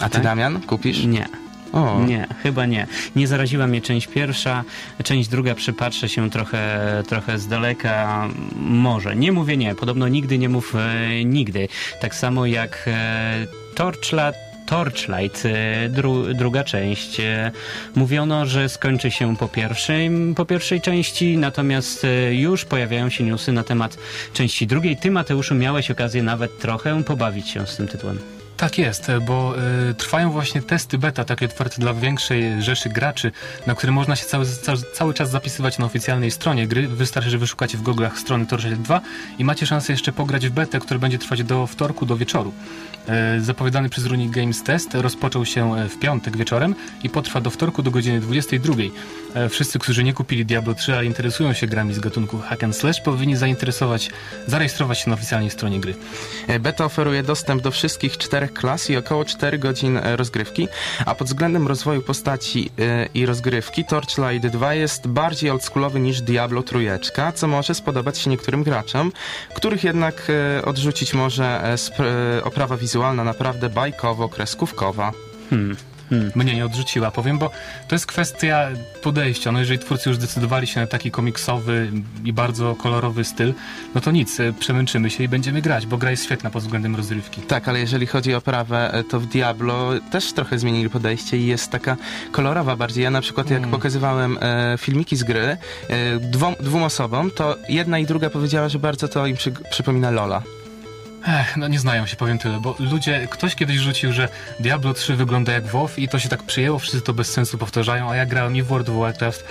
A 0.00 0.08
ty, 0.08 0.20
Damian, 0.20 0.60
kupisz? 0.60 1.04
Nie. 1.04 1.26
O, 1.72 2.00
Nie, 2.06 2.26
chyba 2.42 2.66
nie. 2.66 2.86
Nie 3.16 3.26
zaraziła 3.26 3.66
mnie 3.66 3.80
część 3.80 4.06
pierwsza, 4.06 4.64
część 5.04 5.28
druga 5.28 5.54
przypatrzę 5.54 6.08
się 6.08 6.30
trochę, 6.30 6.80
trochę 7.08 7.38
z 7.38 7.48
daleka. 7.48 8.28
Może. 8.56 9.16
Nie 9.16 9.32
mówię 9.32 9.56
nie, 9.56 9.74
podobno 9.74 10.08
nigdy 10.08 10.38
nie 10.38 10.48
mów 10.48 10.74
e, 10.74 11.24
nigdy. 11.24 11.68
Tak 12.00 12.14
samo 12.14 12.46
jak 12.46 12.84
e, 12.86 13.46
Torchlight, 13.74 14.38
Torchlight, 14.66 15.44
e, 15.46 15.88
dru, 15.88 16.34
druga 16.34 16.64
część. 16.64 17.20
E, 17.20 17.50
mówiono, 17.94 18.46
że 18.46 18.68
skończy 18.68 19.10
się 19.10 19.36
po 19.36 19.48
pierwszej, 19.48 20.10
po 20.36 20.44
pierwszej 20.44 20.80
części, 20.80 21.36
natomiast 21.36 22.04
e, 22.04 22.34
już 22.34 22.64
pojawiają 22.64 23.10
się 23.10 23.24
newsy 23.24 23.52
na 23.52 23.64
temat 23.64 23.98
części 24.32 24.66
drugiej. 24.66 24.96
Ty, 24.96 25.10
Mateuszu, 25.10 25.54
miałeś 25.54 25.90
okazję 25.90 26.22
nawet 26.22 26.58
trochę 26.58 27.04
pobawić 27.04 27.48
się 27.48 27.66
z 27.66 27.76
tym 27.76 27.88
tytułem. 27.88 28.37
Tak 28.58 28.78
jest, 28.78 29.06
bo 29.26 29.54
y, 29.90 29.94
trwają 29.94 30.30
właśnie 30.30 30.62
testy 30.62 30.98
beta, 30.98 31.24
takie 31.24 31.46
otwarte 31.46 31.76
dla 31.78 31.94
większej 31.94 32.62
rzeszy 32.62 32.88
graczy, 32.88 33.32
na 33.66 33.74
które 33.74 33.92
można 33.92 34.16
się 34.16 34.26
cały, 34.26 34.46
cały, 34.46 34.78
cały 34.94 35.14
czas 35.14 35.30
zapisywać 35.30 35.78
na 35.78 35.86
oficjalnej 35.86 36.30
stronie 36.30 36.66
gry. 36.66 36.88
Wystarczy, 36.88 37.30
że 37.30 37.38
wyszukacie 37.38 37.78
w 37.78 37.82
Google'ach 37.82 38.16
strony 38.16 38.46
Torchlight 38.46 38.82
2 38.82 39.00
i 39.38 39.44
macie 39.44 39.66
szansę 39.66 39.92
jeszcze 39.92 40.12
pograć 40.12 40.48
w 40.48 40.50
betę, 40.50 40.80
która 40.80 41.00
będzie 41.00 41.18
trwać 41.18 41.42
do 41.42 41.66
wtorku, 41.66 42.06
do 42.06 42.16
wieczoru. 42.16 42.52
E, 43.08 43.40
Zapowiadany 43.40 43.88
przez 43.88 44.06
Runic 44.06 44.32
Games 44.32 44.62
test 44.62 44.94
rozpoczął 44.94 45.46
się 45.46 45.76
e, 45.76 45.88
w 45.88 45.98
piątek 45.98 46.36
wieczorem 46.36 46.74
i 47.02 47.10
potrwa 47.10 47.40
do 47.40 47.50
wtorku 47.50 47.82
do 47.82 47.90
godziny 47.90 48.20
22. 48.20 48.74
E, 49.34 49.48
Wszyscy, 49.48 49.78
którzy 49.78 50.04
nie 50.04 50.12
kupili 50.12 50.46
Diablo 50.46 50.74
3, 50.74 50.94
ale 50.94 51.04
interesują 51.04 51.52
się 51.52 51.66
grami 51.66 51.94
z 51.94 51.98
gatunku 51.98 52.38
hack 52.38 52.64
and 52.64 52.76
slash, 52.76 53.00
powinni 53.00 53.36
zainteresować, 53.36 54.10
zarejestrować 54.46 54.98
się 54.98 55.10
na 55.10 55.14
oficjalnej 55.14 55.50
stronie 55.50 55.80
gry. 55.80 55.94
Beta 56.60 56.84
oferuje 56.84 57.22
dostęp 57.22 57.62
do 57.62 57.70
wszystkich 57.70 58.18
czterech 58.18 58.52
klas 58.52 58.90
i 58.90 58.96
około 58.96 59.24
4 59.24 59.58
godzin 59.58 59.98
rozgrywki, 60.16 60.68
a 61.06 61.14
pod 61.14 61.26
względem 61.26 61.68
rozwoju 61.68 62.02
postaci 62.02 62.70
i 63.14 63.26
rozgrywki 63.26 63.84
Torchlight 63.84 64.48
2 64.48 64.74
jest 64.74 65.06
bardziej 65.06 65.50
oldschoolowy 65.50 66.00
niż 66.00 66.20
Diablo 66.20 66.62
trójeczka, 66.62 67.32
co 67.32 67.46
może 67.46 67.74
spodobać 67.74 68.18
się 68.18 68.30
niektórym 68.30 68.62
graczom, 68.62 69.12
których 69.54 69.84
jednak 69.84 70.32
odrzucić 70.64 71.14
może 71.14 71.76
oprawa 72.44 72.76
wizualna 72.76 72.97
naprawdę 72.98 73.70
bajkowo-kreskówkowa. 73.70 75.12
Hmm. 75.50 75.76
Hmm. 76.10 76.32
mnie 76.34 76.54
nie 76.54 76.64
odrzuciła, 76.64 77.10
powiem, 77.10 77.38
bo 77.38 77.50
to 77.88 77.94
jest 77.94 78.06
kwestia 78.06 78.68
podejścia. 79.02 79.52
No 79.52 79.58
jeżeli 79.58 79.78
twórcy 79.78 80.08
już 80.08 80.16
zdecydowali 80.18 80.66
się 80.66 80.80
na 80.80 80.86
taki 80.86 81.10
komiksowy 81.10 81.92
i 82.24 82.32
bardzo 82.32 82.74
kolorowy 82.76 83.24
styl, 83.24 83.54
no 83.94 84.00
to 84.00 84.10
nic, 84.10 84.40
e, 84.40 84.52
przemęczymy 84.52 85.10
się 85.10 85.24
i 85.24 85.28
będziemy 85.28 85.62
grać, 85.62 85.86
bo 85.86 85.96
gra 85.98 86.10
jest 86.10 86.24
świetna 86.24 86.50
pod 86.50 86.62
względem 86.62 86.96
rozrywki. 86.96 87.40
Tak, 87.40 87.68
ale 87.68 87.80
jeżeli 87.80 88.06
chodzi 88.06 88.34
o 88.34 88.38
oprawę, 88.38 88.94
e, 88.94 89.04
to 89.04 89.20
w 89.20 89.26
Diablo 89.26 89.90
też 90.10 90.32
trochę 90.32 90.58
zmienili 90.58 90.90
podejście 90.90 91.38
i 91.38 91.46
jest 91.46 91.70
taka 91.70 91.96
kolorowa 92.32 92.76
bardziej. 92.76 93.04
Ja 93.04 93.10
na 93.10 93.20
przykład 93.20 93.50
jak 93.50 93.58
Mm. 93.58 93.70
pokazywałem 93.70 94.38
e, 94.40 94.74
filmiki 94.78 95.16
z 95.16 95.22
gry 95.24 95.40
e, 95.88 96.18
dwom, 96.20 96.54
dwóm 96.60 96.82
osobom, 96.82 97.30
to 97.30 97.56
jedna 97.68 97.98
i 97.98 98.06
druga 98.06 98.30
powiedziała, 98.30 98.68
że 98.68 98.78
bardzo 98.78 99.08
to 99.08 99.26
im 99.26 99.36
przy, 99.36 99.52
przypomina 99.70 100.10
Lola. 100.10 100.42
Ech, 101.26 101.56
no 101.56 101.68
nie 101.68 101.78
znają 101.78 102.06
się, 102.06 102.16
powiem 102.16 102.38
tyle, 102.38 102.60
bo 102.60 102.76
ludzie, 102.78 103.28
ktoś 103.30 103.54
kiedyś 103.54 103.76
rzucił, 103.76 104.12
że 104.12 104.28
Diablo 104.60 104.94
3 104.94 105.16
wygląda 105.16 105.52
jak 105.52 105.66
WoW 105.66 105.98
i 105.98 106.08
to 106.08 106.18
się 106.18 106.28
tak 106.28 106.42
przyjęło, 106.42 106.78
wszyscy 106.78 107.00
to 107.00 107.14
bez 107.14 107.32
sensu 107.32 107.58
powtarzają, 107.58 108.10
a 108.10 108.16
ja 108.16 108.26
grałem 108.26 108.56
i 108.56 108.62
w 108.62 108.66
World 108.66 108.88
of 108.88 108.96
Warcraft 108.96 109.44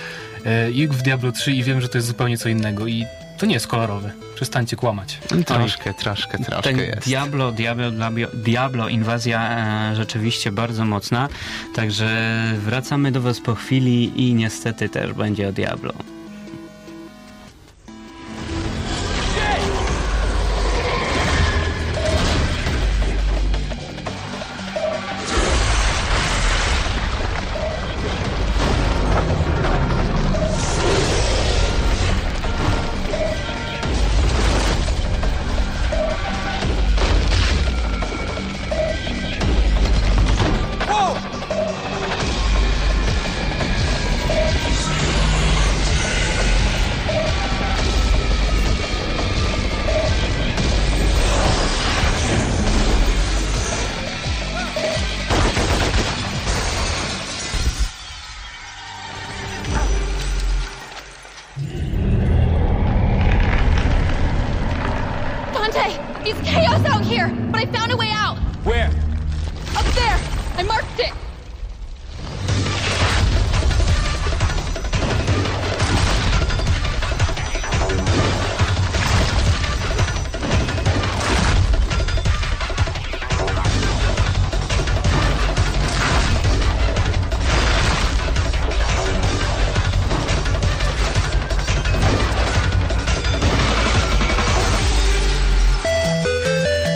e, 0.44 0.70
i 0.70 0.88
w 0.88 1.02
Diablo 1.02 1.32
3 1.32 1.52
i 1.52 1.62
wiem, 1.62 1.80
że 1.80 1.88
to 1.88 1.98
jest 1.98 2.08
zupełnie 2.08 2.38
co 2.38 2.48
innego 2.48 2.86
i 2.86 3.06
to 3.38 3.46
nie 3.46 3.54
jest 3.54 3.66
kolorowe. 3.66 4.12
Przestańcie 4.34 4.76
kłamać. 4.76 5.18
Troszkę, 5.46 5.94
troszkę, 5.94 6.38
troszkę 6.38 6.62
Ten 6.62 6.78
jest. 6.78 7.06
Diablo, 7.06 7.52
Diablo, 7.52 7.90
Diablo, 7.90 8.28
Diablo 8.34 8.88
inwazja 8.88 9.58
e, 9.90 9.96
rzeczywiście 9.96 10.52
bardzo 10.52 10.84
mocna, 10.84 11.28
także 11.74 12.34
wracamy 12.58 13.12
do 13.12 13.20
Was 13.20 13.40
po 13.40 13.54
chwili 13.54 14.28
i 14.28 14.34
niestety 14.34 14.88
też 14.88 15.12
będzie 15.12 15.48
o 15.48 15.52
Diablo. 15.52 15.92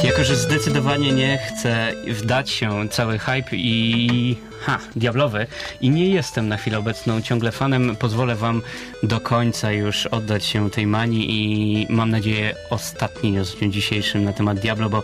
Jako, 0.04 0.24
że 0.24 0.36
zdecydowanie 0.36 1.12
nie 1.12 1.38
chcę 1.38 1.92
wdać 2.08 2.50
się 2.50 2.88
cały 2.88 3.18
hype 3.18 3.56
i 3.56 4.36
ha, 4.60 4.78
diablowy 4.96 5.46
i 5.80 5.90
nie 5.90 6.08
jestem 6.08 6.48
na 6.48 6.56
chwilę 6.56 6.78
obecną 6.78 7.22
ciągle 7.22 7.52
fanem, 7.52 7.96
pozwolę 7.96 8.34
wam 8.34 8.62
do 9.02 9.20
końca 9.20 9.72
już 9.72 10.06
oddać 10.06 10.44
się 10.44 10.70
tej 10.70 10.86
manii 10.86 11.26
i 11.30 11.86
mam 11.90 12.10
nadzieję 12.10 12.54
ostatni 12.70 13.40
w 13.40 13.58
dniu 13.58 13.70
dzisiejszym 13.70 14.24
na 14.24 14.32
temat 14.32 14.58
Diablo, 14.58 14.90
bo 14.90 15.02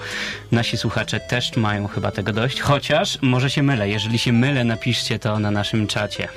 nasi 0.53 0.77
słuchacze 0.77 1.21
też 1.21 1.57
mają 1.57 1.89
chyba 1.89 2.11
tego 2.11 2.33
dość, 2.33 2.61
chociaż 2.61 3.19
może 3.23 3.51
się 3.51 3.63
mylę, 3.63 3.89
jeżeli 3.89 4.19
się 4.19 4.33
mylę 4.33 4.65
napiszcie 4.65 5.19
to 5.19 5.39
na 5.39 5.51
naszym 5.51 5.87
czacie. 5.87 6.29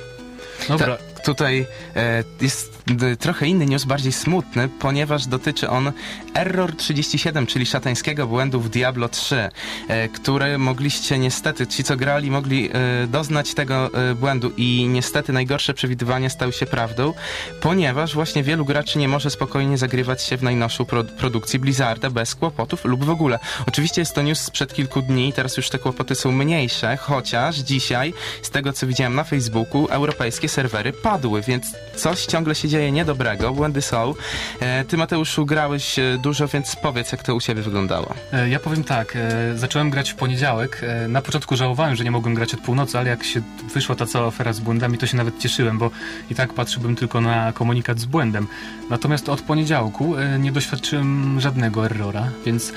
Dobra, 0.67 0.97
tutaj 1.23 1.65
e, 1.95 2.23
jest 2.41 2.83
trochę 3.19 3.47
inny 3.47 3.65
news, 3.65 3.85
bardziej 3.85 4.11
smutny, 4.11 4.69
ponieważ 4.79 5.27
dotyczy 5.27 5.69
on 5.69 5.91
Error 6.35 6.75
37, 6.75 7.47
czyli 7.47 7.65
szatańskiego 7.65 8.27
błędu 8.27 8.59
w 8.59 8.69
Diablo 8.69 9.09
3, 9.09 9.49
e, 9.87 10.09
które 10.09 10.57
mogliście 10.57 11.19
niestety, 11.19 11.67
ci 11.67 11.83
co 11.83 11.95
grali, 11.97 12.31
mogli 12.31 12.69
e, 12.73 13.07
doznać 13.07 13.53
tego 13.53 13.89
błędu 14.15 14.51
i 14.57 14.87
niestety 14.89 15.33
najgorsze 15.33 15.73
przewidywania 15.73 16.29
stały 16.29 16.53
się 16.53 16.65
prawdą, 16.65 17.13
ponieważ 17.61 18.13
właśnie 18.13 18.43
wielu 18.43 18.65
graczy 18.65 18.99
nie 18.99 19.07
może 19.07 19.29
spokojnie 19.29 19.77
zagrywać 19.77 20.23
się 20.23 20.37
w 20.37 20.43
najnowszą 20.43 20.85
pro, 20.85 21.03
produkcji 21.03 21.59
Blizzarda 21.59 22.09
bez 22.09 22.35
kłopotów 22.35 22.85
lub 22.85 23.03
w 23.03 23.09
ogóle. 23.09 23.39
Oczywiście 23.67 24.01
jest 24.01 24.15
to 24.15 24.21
news 24.21 24.39
sprzed 24.39 24.73
kilku 24.73 25.01
dni, 25.01 25.33
teraz 25.33 25.57
już 25.57 25.69
te 25.69 25.79
kłopoty 25.79 26.15
są 26.15 26.31
mniejsze, 26.31 26.97
chociaż 26.97 27.57
dzisiaj, 27.57 28.13
z 28.41 28.49
tego 28.49 28.73
co 28.73 28.87
widziałem 28.87 29.15
na 29.15 29.23
Facebooku, 29.23 29.87
europejskie 29.87 30.49
serwery 30.49 30.93
padły, 30.93 31.10
więc 31.47 31.75
coś 31.95 32.25
ciągle 32.25 32.55
się 32.55 32.67
dzieje 32.67 32.91
niedobrego, 32.91 33.53
błędy 33.53 33.81
są. 33.81 34.13
E, 34.59 34.85
ty 34.85 34.97
Mateuszu 34.97 35.45
grałeś 35.45 35.99
e, 35.99 36.17
dużo, 36.17 36.47
więc 36.47 36.75
powiedz 36.75 37.11
jak 37.11 37.23
to 37.23 37.35
u 37.35 37.41
ciebie 37.41 37.61
wyglądało. 37.61 38.13
E, 38.33 38.49
Ja 38.49 38.59
powiem 38.59 38.83
tak, 38.83 39.17
zacząłem 39.55 39.89
grać 39.89 40.11
w 40.11 40.15
poniedziałek. 40.15 40.81
Na 41.07 41.21
początku 41.21 41.55
żałowałem, 41.55 41.95
że 41.95 42.03
nie 42.03 42.11
mogłem 42.11 42.35
grać 42.35 42.53
od 42.53 42.59
północy, 42.59 42.99
ale 42.99 43.09
jak 43.09 43.23
się 43.23 43.41
wyszła 43.73 43.95
ta 43.95 44.05
cała 44.05 44.27
afera 44.27 44.53
z 44.53 44.59
błędami, 44.59 44.97
to 44.97 45.07
się 45.07 45.17
nawet 45.17 45.39
cieszyłem, 45.39 45.77
bo 45.77 45.91
i 46.29 46.35
tak 46.35 46.53
patrzyłbym 46.53 46.95
tylko 46.95 47.21
na 47.21 47.53
komunikat 47.53 47.99
z 47.99 48.05
błędem. 48.05 48.47
Natomiast 48.89 49.29
od 49.29 49.41
poniedziałku 49.41 50.15
nie 50.39 50.51
doświadczyłem 50.51 51.41
żadnego 51.41 51.85
errora, 51.85 52.27
więc... 52.45 52.73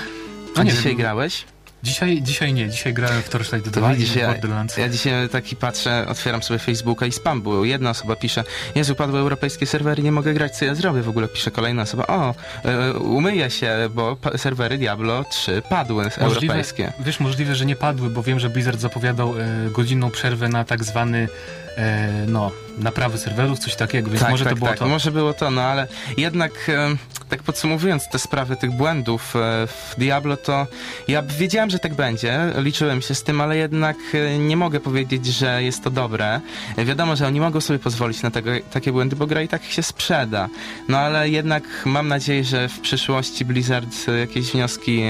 A 0.57 0.63
nie 0.63 0.71
dzisiaj 0.71 0.85
wiem, 0.85 0.97
grałeś? 0.97 1.45
Dzisiaj, 1.85 2.23
dzisiaj 2.23 2.55
nie, 2.55 2.69
dzisiaj 2.69 2.95
grałem 2.95 3.23
w 3.23 3.29
Torchlight 3.29 3.65
To 3.65 3.81
2 3.81 3.95
widzisz, 3.95 4.17
i 4.17 4.19
ja, 4.19 4.35
ja 4.77 4.89
dzisiaj 4.89 5.29
taki 5.29 5.57
patrzę, 5.57 6.07
otwieram 6.09 6.43
sobie 6.43 6.59
Facebooka 6.59 7.07
i 7.07 7.13
spam 7.13 7.43
było. 7.43 7.65
Jedna 7.65 7.91
osoba 7.91 8.17
pisze, 8.17 8.45
Jezu, 8.75 8.95
padły 8.95 9.21
europejskie 9.21 9.67
serwery, 9.67 10.03
nie 10.03 10.13
mogę 10.13 10.35
grać, 10.35 10.57
co 10.57 10.65
ja 10.65 10.75
zrobię? 10.75 11.03
W 11.03 11.09
ogóle 11.09 11.29
pisze 11.29 11.51
kolejna 11.51 11.83
osoba, 11.83 12.07
o, 12.07 12.35
e, 12.65 12.93
umyję 12.93 13.51
się, 13.51 13.77
bo 13.95 14.17
serwery 14.37 14.79
Diablo 14.79 15.25
3 15.31 15.63
padły 15.69 16.11
europejskie. 16.19 16.93
Wiesz, 17.01 17.21
możliwe, 17.21 17.55
że 17.55 17.67
nie 17.67 17.77
padły, 17.77 18.11
bo 18.11 18.23
wiem, 18.23 18.41
że 18.41 18.51
Blizzard 18.51 18.81
zapowiadał 18.81 19.35
e, 19.41 19.71
godzinną 19.71 20.11
przerwę 20.11 20.49
na 20.49 20.65
tak 20.65 20.85
zwany 20.85 21.29
e, 21.77 22.25
no, 22.29 22.51
naprawy 22.79 23.19
serwerów, 23.19 23.59
coś 23.59 23.77
takiego, 23.77 24.11
więc 24.11 24.21
tak, 24.21 24.31
może 24.31 24.45
tak, 24.45 24.53
to 24.53 24.59
było 24.59 24.71
tak. 24.71 24.79
to. 24.79 24.87
Może 24.87 25.13
było 25.13 25.35
to, 25.35 25.51
no 25.51 25.63
ale 25.63 25.87
jednak 26.17 26.53
e, 26.69 26.97
tak 27.29 27.43
podsumowując 27.43 28.09
te 28.09 28.19
sprawy 28.19 28.57
tych 28.57 28.73
błędów 28.73 29.37
e, 29.37 29.67
w 29.67 29.95
Diablo, 29.99 30.37
to 30.37 30.67
ja 31.09 31.23
wiedziałem, 31.23 31.71
że 31.71 31.79
tak 31.79 31.95
będzie, 31.95 32.41
liczyłem 32.57 33.03
się 33.03 33.15
z 33.15 33.23
tym, 33.23 33.41
ale 33.41 33.57
jednak 33.57 33.97
e, 34.15 34.39
nie 34.39 34.57
mogę 34.57 34.81
powiedzieć, 34.81 35.27
że 35.27 35.63
jest 35.63 35.85
to 35.85 35.91
dobre. 35.91 36.41
Wiadomo, 36.79 37.17
że 37.17 37.27
oni 37.27 37.41
mogą 37.41 37.61
sobie 37.61 37.79
pozwolić 37.79 38.23
na 38.23 38.31
tego, 38.31 38.51
takie 38.73 38.93
błędy, 38.93 39.17
bo 39.17 39.27
gra 39.27 39.43
i 39.43 39.49
tak 39.49 39.65
się 39.65 39.83
sprzeda. 39.83 40.49
No 40.89 40.99
ale 40.99 41.29
jednak 41.29 41.65
mam 41.85 42.09
nadzieję, 42.09 42.45
że 42.45 42.69
w 42.69 42.81
przyszłości 42.81 43.45
Blizzard 43.45 43.89
jakieś 44.21 44.53
wnioski 44.53 45.03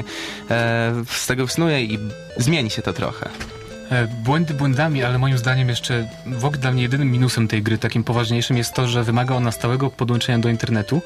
e, 0.50 1.04
z 1.10 1.26
tego 1.26 1.46
wsnuje 1.46 1.84
i 1.84 1.98
zmieni 2.36 2.70
się 2.70 2.82
to 2.82 2.92
trochę. 2.92 3.28
E, 3.90 4.06
Błędy 4.06 4.54
błędami, 4.54 5.02
ale 5.02 5.18
moim 5.18 5.38
zdaniem 5.38 5.68
jeszcze 5.68 6.08
w 6.26 6.44
ogóle 6.44 6.60
dla 6.60 6.72
mnie 6.72 6.82
jedynym 6.82 7.12
minusem 7.12 7.48
tej 7.48 7.62
gry, 7.62 7.78
takim 7.78 8.04
poważniejszym, 8.04 8.56
jest 8.56 8.74
to, 8.74 8.88
że 8.88 9.04
wymaga 9.04 9.34
ona 9.34 9.52
stałego 9.52 9.90
podłączenia 9.90 10.38
do 10.38 10.48
internetu 10.48 11.02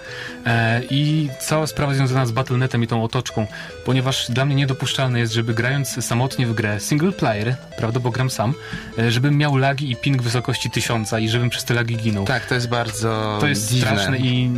e, 0.46 0.80
i 0.90 1.28
cała 1.40 1.66
sprawa 1.66 1.94
związana 1.94 2.26
z 2.26 2.32
Battle.netem 2.32 2.82
i 2.82 2.86
tą 2.86 3.04
otoczką, 3.04 3.46
ponieważ 3.84 4.30
dla 4.30 4.44
mnie 4.44 4.54
niedopuszczalne 4.54 5.18
jest, 5.18 5.32
żeby 5.32 5.54
grając 5.54 6.04
samotnie 6.06 6.46
w 6.46 6.54
grę 6.54 6.80
single 6.80 7.12
player, 7.12 7.56
prawda, 7.78 8.00
bo 8.00 8.10
gram 8.10 8.30
sam, 8.30 8.54
e, 8.98 9.10
żebym 9.10 9.36
miał 9.36 9.56
lagi 9.56 9.90
i 9.90 9.96
ping 9.96 10.22
wysokości 10.22 10.70
tysiąca 10.70 11.18
i 11.18 11.28
żebym 11.28 11.50
przez 11.50 11.64
te 11.64 11.74
lagi 11.74 11.96
ginął. 11.96 12.24
Tak, 12.24 12.46
to 12.46 12.54
jest 12.54 12.68
bardzo 12.68 13.38
To 13.40 13.46
jest 13.48 13.68
dziwne. 13.72 13.86
straszne 13.90 14.18
i 14.18 14.48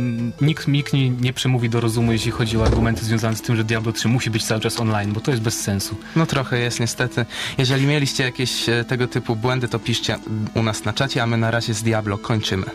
nikt, 0.41 0.67
nikt 0.67 0.93
nie, 0.93 1.09
nie 1.09 1.33
przemówi 1.33 1.69
do 1.69 1.81
rozumu, 1.81 2.11
jeśli 2.11 2.31
chodzi 2.31 2.57
o 2.57 2.65
argumenty 2.65 3.05
związane 3.05 3.35
z 3.35 3.41
tym, 3.41 3.55
że 3.55 3.63
Diablo 3.63 3.91
3 3.91 4.07
musi 4.07 4.29
być 4.29 4.43
cały 4.45 4.61
czas 4.61 4.79
online, 4.79 5.13
bo 5.13 5.19
to 5.19 5.31
jest 5.31 5.43
bez 5.43 5.61
sensu. 5.61 5.95
No 6.15 6.25
trochę 6.25 6.59
jest 6.59 6.79
niestety. 6.79 7.25
Jeżeli 7.57 7.87
mieliście 8.11 8.23
jakieś 8.23 8.69
e, 8.69 8.85
tego 8.85 9.07
typu 9.07 9.35
błędy, 9.35 9.67
to 9.67 9.79
piszcie 9.79 10.17
u 10.55 10.63
nas 10.63 10.85
na 10.85 10.93
czacie, 10.93 11.23
a 11.23 11.27
my 11.27 11.37
na 11.37 11.51
razie 11.51 11.73
z 11.73 11.83
Diablo 11.83 12.17
kończymy. 12.17 12.65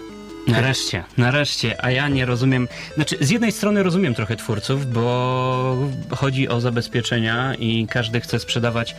Nareszcie, 0.46 1.04
nareszcie, 1.16 1.84
a 1.84 1.90
ja 1.90 2.08
nie 2.08 2.26
rozumiem. 2.26 2.68
Znaczy, 2.94 3.16
z 3.20 3.30
jednej 3.30 3.52
strony 3.52 3.82
rozumiem 3.82 4.14
trochę 4.14 4.36
twórców, 4.36 4.92
bo 4.92 5.88
chodzi 6.10 6.48
o 6.48 6.60
zabezpieczenia 6.60 7.54
i 7.54 7.86
każdy 7.90 8.20
chce 8.20 8.38
sprzedawać 8.38 8.96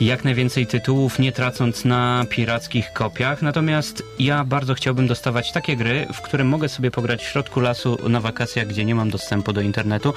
jak 0.00 0.24
najwięcej 0.24 0.66
tytułów, 0.66 1.18
nie 1.18 1.32
tracąc 1.32 1.84
na 1.84 2.24
pirackich 2.30 2.92
kopiach. 2.92 3.42
Natomiast 3.42 4.02
ja 4.18 4.44
bardzo 4.44 4.74
chciałbym 4.74 5.06
dostawać 5.06 5.52
takie 5.52 5.76
gry, 5.76 6.06
w 6.14 6.20
które 6.20 6.44
mogę 6.44 6.68
sobie 6.68 6.90
pograć 6.90 7.24
w 7.24 7.28
środku 7.28 7.60
lasu 7.60 7.98
na 8.08 8.20
wakacjach, 8.20 8.66
gdzie 8.66 8.84
nie 8.84 8.94
mam 8.94 9.10
dostępu 9.10 9.52
do 9.52 9.60
internetu. 9.60 10.14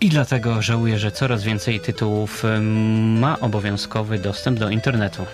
I 0.00 0.08
dlatego 0.08 0.62
żałuję, 0.62 0.98
że 0.98 1.12
coraz 1.12 1.42
więcej 1.44 1.80
tytułów 1.80 2.42
ma 3.20 3.40
obowiązkowy 3.40 4.18
dostęp 4.18 4.58
do 4.58 4.70
internetu. 4.70 5.26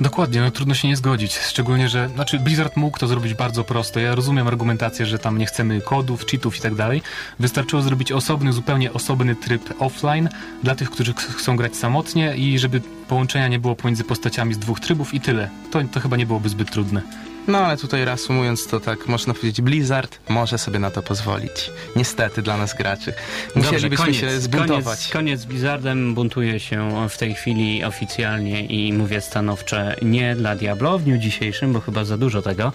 Dokładnie, 0.00 0.40
no 0.40 0.50
trudno 0.50 0.74
się 0.74 0.88
nie 0.88 0.96
zgodzić. 0.96 1.38
Szczególnie, 1.38 1.88
że 1.88 2.08
znaczy 2.08 2.38
Blizzard 2.38 2.76
mógł 2.76 2.98
to 2.98 3.06
zrobić 3.06 3.34
bardzo 3.34 3.64
prosto. 3.64 4.00
Ja 4.00 4.14
rozumiem 4.14 4.48
argumentację, 4.48 5.06
że 5.06 5.18
tam 5.18 5.38
nie 5.38 5.46
chcemy 5.46 5.80
kodów, 5.80 6.26
cheatów 6.26 6.56
i 6.56 6.60
tak 6.60 6.74
dalej. 6.74 7.02
Wystarczyło 7.38 7.82
zrobić 7.82 8.12
osobny, 8.12 8.52
zupełnie 8.52 8.92
osobny 8.92 9.34
tryb 9.36 9.74
offline 9.78 10.28
dla 10.62 10.74
tych, 10.74 10.90
którzy 10.90 11.12
ch- 11.12 11.36
chcą 11.36 11.56
grać 11.56 11.76
samotnie 11.76 12.36
i 12.36 12.58
żeby 12.58 12.80
połączenia 13.08 13.48
nie 13.48 13.58
było 13.58 13.76
pomiędzy 13.76 14.04
postaciami 14.04 14.54
z 14.54 14.58
dwóch 14.58 14.80
trybów 14.80 15.14
i 15.14 15.20
tyle. 15.20 15.48
To, 15.70 15.80
to 15.92 16.00
chyba 16.00 16.16
nie 16.16 16.26
byłoby 16.26 16.48
zbyt 16.48 16.70
trudne. 16.70 17.02
No 17.48 17.58
ale 17.58 17.76
tutaj 17.76 18.04
reasumując 18.04 18.66
to 18.66 18.80
tak, 18.80 19.06
można 19.06 19.34
powiedzieć, 19.34 19.60
Blizzard 19.60 20.18
może 20.28 20.58
sobie 20.58 20.78
na 20.78 20.90
to 20.90 21.02
pozwolić. 21.02 21.70
Niestety 21.96 22.42
dla 22.42 22.56
nas 22.56 22.74
graczy. 22.74 23.12
Musielibyśmy 23.54 24.06
Dobrze, 24.06 24.20
się 24.20 24.40
zbuntować. 24.40 24.84
Koniec, 24.84 25.12
koniec 25.12 25.40
z 25.40 25.44
Blizzardem, 25.44 26.14
buntuje 26.14 26.60
się 26.60 27.08
w 27.08 27.18
tej 27.18 27.34
chwili 27.34 27.84
oficjalnie 27.84 28.64
i 28.64 28.92
mówię 28.92 29.20
stanowcze 29.20 29.96
nie 30.02 30.36
dla 30.36 30.56
Diablo 30.56 30.98
w 30.98 31.02
dniu 31.02 31.18
dzisiejszym, 31.18 31.72
bo 31.72 31.80
chyba 31.80 32.04
za 32.04 32.18
dużo 32.18 32.42
tego. 32.42 32.72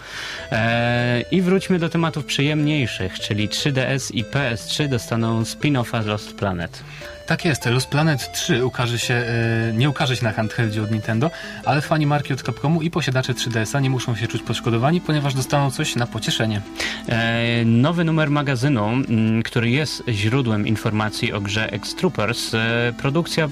Eee, 0.52 1.26
I 1.32 1.42
wróćmy 1.42 1.80
do 1.80 1.90
tematów 1.90 2.26
przyjemniejszych, 2.26 3.20
czyli 3.20 3.50
3DS 3.50 4.16
i 4.16 4.26
PS3 4.26 4.88
dostaną 4.88 5.44
spin-offa 5.44 6.06
Lost 6.06 6.34
Planet. 6.34 6.84
Tak 7.26 7.46
jest, 7.46 7.66
Lost 7.66 7.88
Planet 7.90 8.32
3 8.32 8.66
ukaże 8.66 9.00
się, 9.00 9.14
e, 9.14 9.74
nie 9.74 9.90
ukaże 9.90 10.16
się 10.16 10.24
na 10.24 10.32
handheldzie 10.32 10.84
od 10.84 10.92
Nintendo, 10.92 11.32
ale 11.66 11.82
fani 11.82 12.06
marki 12.06 12.34
od 12.34 12.42
Capcomu 12.42 12.82
i 12.82 12.92
posiadacze 12.92 13.34
3DS-a 13.34 13.80
nie 13.80 13.90
muszą 13.90 14.16
się 14.16 14.28
czuć 14.28 14.42
poszkodowani, 14.42 15.02
ponieważ 15.02 15.34
dostaną 15.34 15.72
coś 15.72 15.96
na 15.96 16.08
pocieszenie. 16.08 16.62
E, 17.10 17.66
nowy 17.66 18.04
numer 18.04 18.30
magazynu, 18.30 18.88
m, 18.88 19.44
który 19.44 19.70
jest 19.70 20.04
źródłem 20.10 20.68
informacji 20.68 21.34
o 21.34 21.42
grze 21.42 21.72
X-Troopers, 21.72 22.54
e, 22.54 22.94
produkcja 22.98 23.50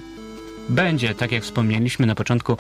będzie, 0.70 1.16
tak 1.16 1.32
jak 1.32 1.44
wspomnieliśmy 1.44 2.06
na 2.06 2.16
początku, 2.16 2.58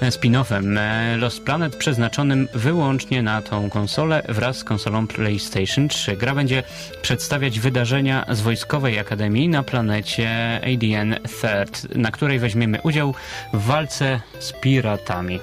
e, 0.00 0.10
spin-offem 0.10 0.78
e, 0.78 1.16
Lost 1.16 1.44
Planet 1.44 1.76
przeznaczonym 1.76 2.48
wyłącznie 2.54 3.22
na 3.22 3.42
tą 3.42 3.70
konsolę 3.70 4.22
wraz 4.28 4.56
z 4.56 4.64
konsolą 4.64 5.06
PlayStation 5.06 5.88
3. 5.88 6.16
Gra 6.16 6.34
będzie 6.34 6.62
przedstawiać 7.02 7.60
wydarzenia 7.60 8.26
z 8.30 8.40
Wojskowej 8.40 8.98
Akademii 8.98 9.48
na 9.48 9.62
planecie 9.62 10.60
ADN 10.64 11.14
Third, 11.40 11.96
na 11.96 12.10
której 12.10 12.38
weźmiemy 12.38 12.80
udział 12.82 13.14
w 13.52 13.66
walce 13.66 14.20
z 14.38 14.52
piratami. 14.52 15.40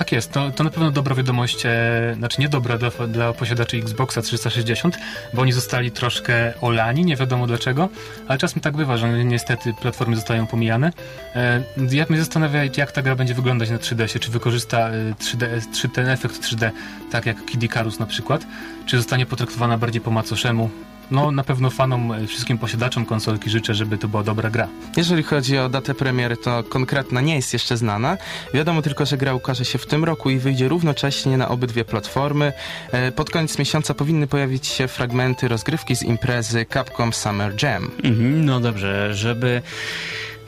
Tak 0.00 0.12
jest, 0.12 0.32
to, 0.32 0.50
to 0.50 0.64
na 0.64 0.70
pewno 0.70 0.90
dobra 0.90 1.14
wiadomość, 1.14 1.66
e, 1.66 2.14
znaczy 2.18 2.40
nie 2.40 2.48
dobra 2.48 2.78
dla, 2.78 2.90
dla 3.08 3.32
posiadaczy 3.32 3.76
Xboxa 3.76 4.22
360, 4.22 4.98
bo 5.34 5.42
oni 5.42 5.52
zostali 5.52 5.90
troszkę 5.90 6.52
olani, 6.60 7.04
nie 7.04 7.16
wiadomo 7.16 7.46
dlaczego, 7.46 7.88
ale 8.28 8.38
czasem 8.38 8.60
tak 8.60 8.76
bywa, 8.76 8.96
że 8.96 9.24
niestety 9.24 9.74
platformy 9.74 10.16
zostają 10.16 10.46
pomijane. 10.46 10.92
E, 11.34 11.62
ja 11.90 12.06
mnie 12.08 12.18
zastanawia, 12.18 12.60
jak 12.76 12.92
ta 12.92 13.02
gra 13.02 13.16
będzie 13.16 13.34
wyglądać 13.34 13.70
na 13.70 13.76
3DS-ie, 13.76 14.20
czy 14.20 14.30
wykorzysta 14.30 14.78
e, 14.88 15.12
3DS, 15.12 15.70
3, 15.72 15.88
ten 15.88 16.08
efekt 16.08 16.42
3D, 16.42 16.70
tak 17.10 17.26
jak 17.26 17.44
Kid 17.44 17.62
Icarus 17.62 17.98
na 17.98 18.06
przykład, 18.06 18.46
czy 18.86 18.96
zostanie 18.96 19.26
potraktowana 19.26 19.78
bardziej 19.78 20.00
po 20.00 20.10
macoszemu. 20.10 20.70
No 21.10 21.30
na 21.30 21.44
pewno 21.44 21.70
fanom, 21.70 22.12
e, 22.12 22.26
wszystkim 22.26 22.58
posiadaczom 22.58 23.06
konsolki 23.06 23.50
życzę, 23.50 23.74
żeby 23.74 23.98
to 23.98 24.08
była 24.08 24.22
dobra 24.22 24.50
gra. 24.50 24.68
Jeżeli 24.96 25.22
chodzi 25.22 25.58
o 25.58 25.68
datę 25.68 25.94
premiery, 25.94 26.36
to 26.36 26.62
konkretna 26.62 27.20
nie 27.20 27.36
jest 27.36 27.52
jeszcze 27.52 27.76
znana. 27.76 28.16
Wiadomo 28.54 28.82
tylko, 28.82 29.06
że 29.06 29.16
gra 29.16 29.34
ukaże 29.34 29.64
się 29.64 29.78
w 29.78 29.86
tym 29.86 30.04
roku 30.04 30.30
i 30.30 30.38
wyjdzie 30.38 30.68
równocześnie 30.68 31.36
na 31.36 31.48
obydwie 31.48 31.84
platformy. 31.84 32.52
E, 32.92 33.12
Pod 33.12 33.30
koniec 33.30 33.58
miesiąca 33.58 33.94
powinny 33.94 34.26
pojawić 34.26 34.66
się 34.66 34.88
fragmenty 34.88 35.48
rozgrywki 35.48 35.96
z 35.96 36.02
imprezy 36.02 36.66
Capcom 36.72 37.12
Summer 37.12 37.62
Jam. 37.62 37.90
Mhm, 38.04 38.44
No 38.44 38.60
dobrze, 38.60 39.14
żeby 39.14 39.62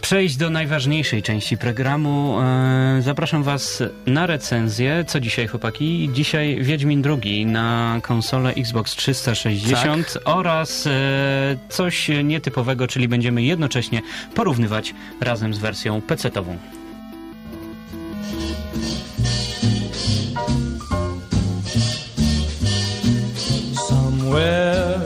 przejść 0.02 0.36
do 0.36 0.50
najważniejszej 0.50 1.22
części 1.22 1.58
programu, 1.58 2.40
e, 2.40 3.02
zapraszam 3.02 3.42
Was 3.42 3.82
na 4.06 4.26
recenzję. 4.26 5.04
Co 5.06 5.20
dzisiaj, 5.20 5.46
chłopaki? 5.46 6.10
Dzisiaj 6.12 6.58
Wiedźmin 6.60 7.02
II 7.06 7.46
na 7.46 7.98
konsolę 8.02 8.50
Xbox 8.50 8.96
360 8.96 10.12
tak. 10.12 10.22
oraz 10.24 10.86
e, 10.86 10.90
coś 11.68 12.10
nietypowego, 12.24 12.86
czyli 12.86 13.08
będziemy 13.08 13.42
jednocześnie 13.42 14.02
porównywać 14.34 14.94
razem 15.20 15.54
z 15.54 15.58
wersją 15.58 16.00
PC-tową. 16.00 16.56
Somewhere 23.88 25.00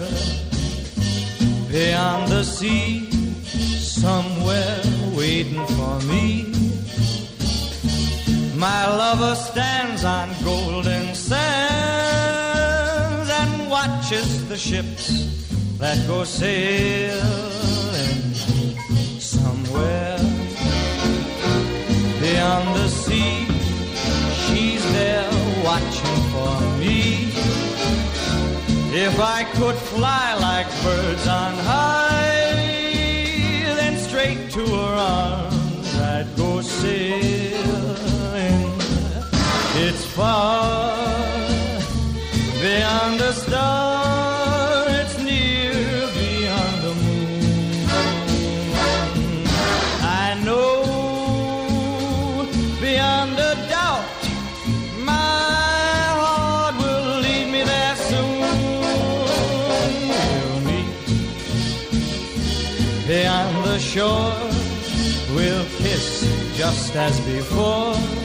beyond 1.71 2.29
the 2.29 2.45
sea 2.45 3.06
My 8.59 8.87
lover 8.87 9.35
stands 9.35 10.03
on 10.03 10.31
golden 10.43 11.15
sands 11.15 11.41
and 13.31 13.69
watches 13.69 14.49
the 14.49 14.57
ships 14.57 15.27
that 15.79 16.07
go 16.07 16.25
sailing 16.25 17.21
somewhere 19.21 20.17
beyond 22.19 22.77
the 22.77 22.89
sea. 22.89 23.47
She's 24.47 24.83
there 24.93 25.31
watching 25.63 26.23
for 26.33 26.61
me. 26.79 27.29
If 28.97 29.21
I 29.21 29.45
could 29.53 29.77
fly 29.77 30.35
like 30.41 30.69
birds 30.83 31.27
on 31.29 31.55
high, 31.59 32.55
then 33.77 33.99
straight 33.99 34.51
to 34.53 34.65
her 34.67 34.95
arms 34.97 35.99
I'd 35.99 36.35
go 36.39 36.63
sailing. 36.63 37.56
Far 40.17 40.97
beyond 42.63 43.21
the 43.21 43.33
it's 44.89 45.19
near 45.19 46.09
beyond 46.17 46.77
the 46.85 46.95
moon. 47.05 47.43
I 50.01 50.41
know 50.43 50.73
beyond 52.81 53.39
a 53.39 53.55
doubt 53.69 54.23
my 55.05 55.13
heart 56.23 56.77
will 56.79 57.21
lead 57.21 57.47
me 57.53 57.63
there 57.65 57.97
soon. 57.97 58.41
We'll 60.09 60.61
meet 60.71 61.07
beyond 63.07 63.55
the 63.67 63.79
shore, 63.79 64.33
we'll 65.35 65.67
kiss 65.77 66.25
just 66.57 66.97
as 66.97 67.21
before. 67.21 68.16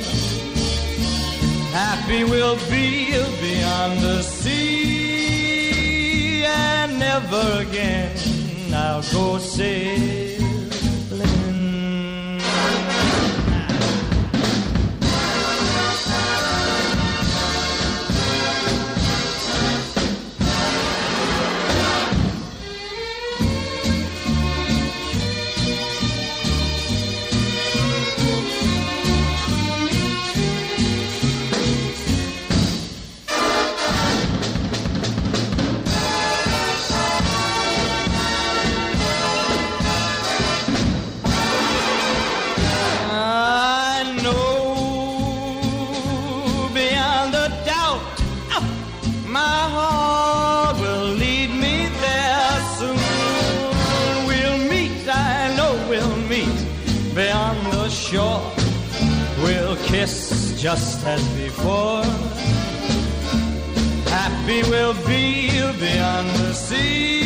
Happy 1.72 2.24
we'll 2.26 2.58
be 2.70 3.12
beyond 3.40 4.02
the 4.02 4.22
sea, 4.22 5.64
and 6.44 7.00
never 7.00 7.62
again 7.62 8.16
I'll 8.74 9.02
go 9.14 9.38
sailing. 9.38 10.31
Just 60.62 61.04
as 61.08 61.28
before. 61.30 62.04
Happy 64.14 64.62
we'll 64.70 64.94
be 65.08 65.50
beyond 65.80 66.30
the 66.38 66.54
sea, 66.54 67.21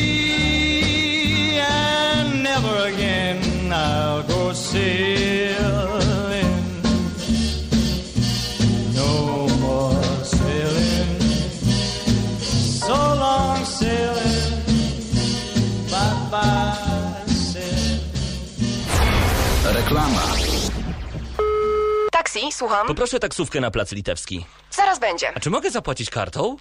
Słucham. 22.51 22.87
Poproszę 22.87 23.19
taksówkę 23.19 23.59
na 23.59 23.71
plac 23.71 23.91
litewski. 23.91 24.45
Zaraz 24.71 24.99
będzie. 24.99 25.31
A 25.35 25.39
czy 25.39 25.49
mogę 25.49 25.71
zapłacić 25.71 26.09
kartą? 26.09 26.57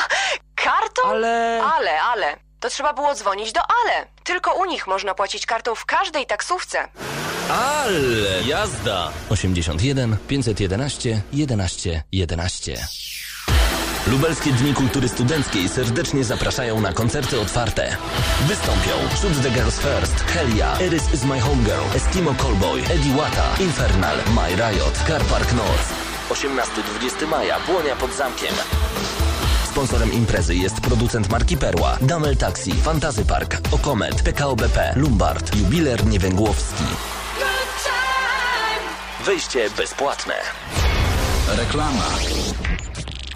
Kartą? 0.54 1.02
Ale... 1.04 1.62
Ale, 1.76 2.02
ale. 2.02 2.36
To 2.60 2.68
trzeba 2.70 2.92
było 2.92 3.14
dzwonić 3.14 3.52
do 3.52 3.60
Ale. 3.60 4.06
Tylko 4.24 4.54
u 4.54 4.64
nich 4.64 4.86
można 4.86 5.14
płacić 5.14 5.46
kartą 5.46 5.74
w 5.74 5.84
każdej 5.84 6.26
taksówce. 6.26 6.88
Ale 7.50 8.42
jazda! 8.46 9.12
81 9.30 10.16
511 10.28 11.22
11 11.32 12.02
11 12.12 12.88
Lubelskie 14.06 14.52
Dni 14.52 14.74
Kultury 14.74 15.08
Studenckiej 15.08 15.68
serdecznie 15.68 16.24
zapraszają 16.24 16.80
na 16.80 16.92
koncerty 16.92 17.40
otwarte. 17.40 17.96
Wystąpią 18.48 18.90
Shoot 19.20 19.42
the 19.42 19.50
Girls 19.50 19.78
First, 19.78 20.24
Helia, 20.26 20.78
Eris 20.80 21.14
is 21.14 21.24
my 21.24 21.40
homegirl, 21.40 21.96
Eskimo 21.96 22.34
Callboy, 22.34 22.80
Eddie 22.80 23.16
Wata, 23.16 23.62
Infernal, 23.62 24.16
My 24.16 24.56
Riot, 24.56 24.98
Car 25.08 25.22
Park 25.22 25.52
North. 25.52 25.92
18-20 26.30 27.28
maja, 27.28 27.56
Błonia 27.66 27.96
pod 27.96 28.14
zamkiem. 28.16 28.54
Sponsorem 29.70 30.12
imprezy 30.12 30.54
jest 30.54 30.80
producent 30.80 31.30
marki 31.30 31.56
Perła, 31.56 31.98
Damel 32.00 32.36
Taxi, 32.36 32.72
Fantazy 32.72 33.24
Park, 33.24 33.56
Okomet, 33.70 34.22
PKO 34.22 34.56
BP, 34.56 34.92
Lombard, 34.96 35.56
Jubiler 35.56 36.06
Niewęgłowski. 36.06 36.84
Wejście 39.24 39.70
bezpłatne. 39.70 40.34
Reklama. 41.56 42.04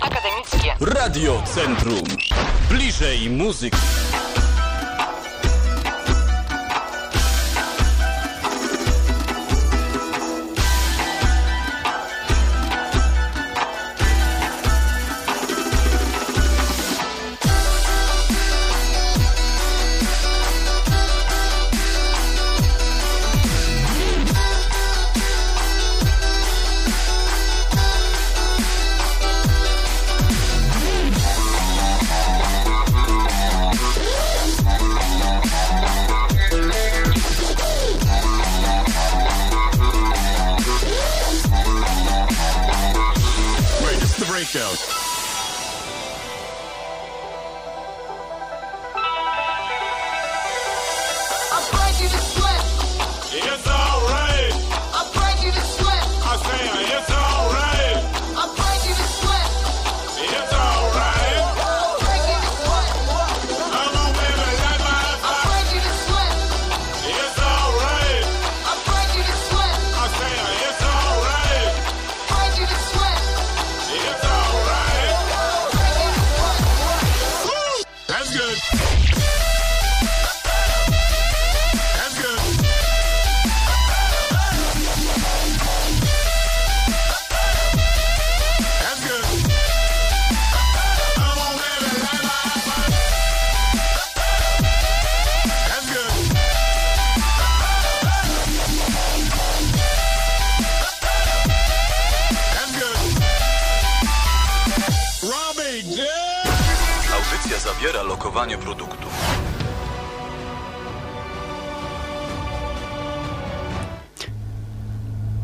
Akademickie. 0.02 0.74
Radio 0.80 1.42
Centrum. 1.54 2.02
Bliżej 2.68 3.30
muzyki. 3.30 3.78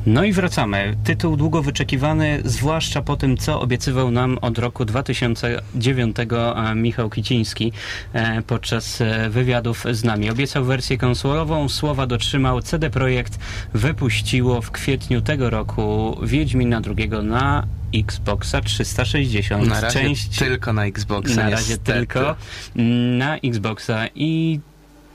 No 0.08 0.24
i 0.24 0.32
wracamy. 0.32 0.96
Tytuł 1.04 1.36
długo 1.36 1.62
wyczekiwany, 1.62 2.42
zwłaszcza 2.44 3.02
po 3.02 3.16
tym, 3.16 3.36
co 3.36 3.60
obiecywał 3.60 4.10
nam 4.10 4.38
od 4.40 4.58
roku 4.58 4.84
2009 4.84 6.16
e, 6.18 6.74
Michał 6.74 7.10
Kiciński 7.10 7.72
e, 8.12 8.42
podczas 8.42 9.00
e, 9.00 9.30
wywiadów 9.30 9.84
z 9.92 10.04
nami. 10.04 10.30
Obiecał 10.30 10.64
wersję 10.64 10.98
konsolową, 10.98 11.68
słowa 11.68 12.06
dotrzymał. 12.06 12.62
CD 12.62 12.90
Projekt 12.90 13.38
wypuściło 13.74 14.62
w 14.62 14.70
kwietniu 14.70 15.20
tego 15.20 15.50
roku 15.50 16.18
Wiedźmina 16.22 16.80
II 16.96 17.10
na 17.22 17.66
Xboxa 17.94 18.60
360. 18.60 19.66
Na 19.66 19.80
razie 19.80 20.00
Część 20.00 20.38
tylko 20.38 20.72
na 20.72 20.84
Xboxa, 20.84 21.34
na 21.36 21.50
razie 21.50 21.72
niestety. 21.72 21.92
tylko 21.92 22.36
na 23.18 23.36
Xboxa 23.36 24.06
i 24.14 24.60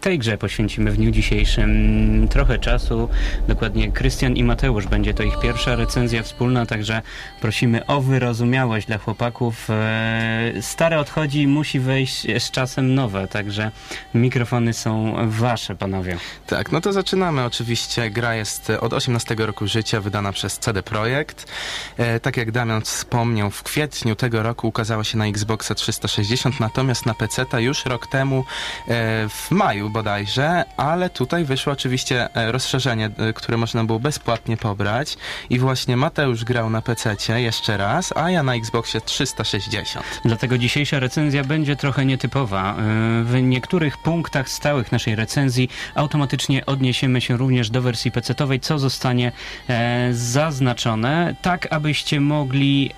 tej 0.03 0.19
grze 0.19 0.37
poświęcimy 0.37 0.91
w 0.91 0.97
dniu 0.97 1.11
dzisiejszym 1.11 2.27
trochę 2.29 2.59
czasu. 2.59 3.09
Dokładnie 3.47 3.91
Krystian 3.91 4.35
i 4.35 4.43
Mateusz 4.43 4.87
będzie 4.87 5.13
to 5.13 5.23
ich 5.23 5.39
pierwsza 5.39 5.75
recenzja 5.75 6.23
wspólna, 6.23 6.65
także 6.65 7.01
prosimy 7.41 7.85
o 7.85 8.01
wyrozumiałość 8.01 8.87
dla 8.87 8.97
chłopaków. 8.97 9.69
E, 9.69 10.53
Stare 10.61 10.99
odchodzi, 10.99 11.47
musi 11.47 11.79
wejść 11.79 12.27
z 12.39 12.51
czasem 12.51 12.95
nowe, 12.95 13.27
także 13.27 13.71
mikrofony 14.13 14.73
są 14.73 15.15
wasze, 15.27 15.75
panowie. 15.75 16.17
Tak, 16.47 16.71
no 16.71 16.81
to 16.81 16.93
zaczynamy 16.93 17.45
oczywiście. 17.45 18.09
Gra 18.09 18.35
jest 18.35 18.69
od 18.69 18.93
18 18.93 19.35
roku 19.37 19.67
życia, 19.67 20.01
wydana 20.01 20.31
przez 20.31 20.59
CD 20.59 20.83
Projekt. 20.83 21.51
E, 21.97 22.19
tak 22.19 22.37
jak 22.37 22.51
Damian 22.51 22.81
wspomniał, 22.81 23.51
w 23.51 23.63
kwietniu 23.63 24.15
tego 24.15 24.43
roku 24.43 24.67
ukazała 24.67 25.03
się 25.03 25.17
na 25.17 25.27
Xboxa 25.27 25.75
360, 25.75 26.59
natomiast 26.59 27.05
na 27.05 27.13
PC 27.13 27.45
już 27.61 27.85
rok 27.85 28.07
temu, 28.07 28.45
e, 28.87 29.29
w 29.29 29.51
maju 29.51 29.92
bodajże, 29.93 30.63
ale 30.77 31.10
tutaj 31.10 31.45
wyszło 31.45 31.73
oczywiście 31.73 32.36
e, 32.36 32.51
rozszerzenie, 32.51 33.10
e, 33.17 33.34
które 33.34 33.58
można 33.58 33.84
było 33.84 33.99
bezpłatnie 33.99 34.58
pobrać 34.58 35.17
i 35.49 35.60
właśnie 35.60 35.97
Mateusz 35.97 36.43
grał 36.43 36.69
na 36.69 36.82
PC 36.82 37.15
jeszcze 37.41 37.77
raz, 37.77 38.13
a 38.17 38.32
ja 38.32 38.43
na 38.43 38.56
Xboxie 38.56 39.01
360. 39.01 40.06
Dlatego 40.25 40.58
dzisiejsza 40.58 40.99
recenzja 40.99 41.43
będzie 41.43 41.75
trochę 41.75 42.06
nietypowa. 42.06 42.75
Yy, 42.77 43.23
W 43.23 43.41
niektórych 43.41 43.97
punktach 43.97 44.49
stałych 44.49 44.91
naszej 44.91 45.15
recenzji 45.15 45.69
automatycznie 45.95 46.65
odniesiemy 46.65 47.21
się 47.21 47.38
również 47.38 47.69
do 47.69 47.82
wersji 47.82 48.12
PC-owej, 48.12 48.60
co 48.60 48.79
zostanie 48.79 49.32
e, 49.69 50.10
zaznaczone, 50.13 51.36
tak 51.41 51.67
abyście 51.73 52.21
mogli 52.21 52.91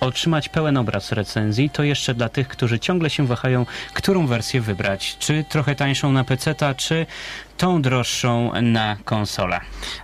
otrzymać 0.00 0.48
pełen 0.48 0.76
obraz 0.76 1.12
recenzji, 1.12 1.70
to 1.70 1.82
jeszcze 1.82 2.14
dla 2.14 2.28
tych, 2.28 2.48
którzy 2.48 2.78
ciągle 2.78 3.10
się 3.10 3.26
wahają, 3.26 3.66
którą 3.94 4.26
wersję 4.26 4.60
wybrać. 4.60 5.16
Czy 5.18 5.44
trochę 5.48 5.74
tańszą 5.74 6.12
na 6.12 6.24
PC-ta, 6.24 6.74
czy 6.74 7.06
tą 7.58 7.82
droższą 7.82 8.52
na 8.62 8.96
konsolę. 9.04 9.60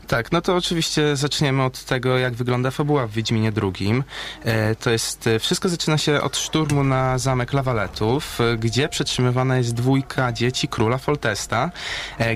Tak, 0.07 0.33
no 0.33 0.41
to 0.41 0.57
oczywiście 0.57 1.17
zaczniemy 1.17 1.63
od 1.63 1.85
tego, 1.85 2.19
jak 2.19 2.35
wygląda 2.35 2.71
fabuła 2.71 3.07
w 3.07 3.11
Wiedźminie 3.11 3.53
II. 3.63 4.03
E, 4.45 4.75
to 4.75 4.91
jest, 4.91 5.27
e, 5.27 5.39
wszystko 5.39 5.69
zaczyna 5.69 5.99
się 5.99 6.21
od 6.21 6.37
szturmu 6.37 6.85
na 6.85 7.19
zamek 7.19 7.53
Lawaletów, 7.53 8.41
e, 8.41 8.57
gdzie 8.57 8.89
przetrzymywana 8.89 9.57
jest 9.57 9.75
dwójka 9.75 10.33
dzieci 10.33 10.69
króla 10.69 10.99
Foltesta. 10.99 11.71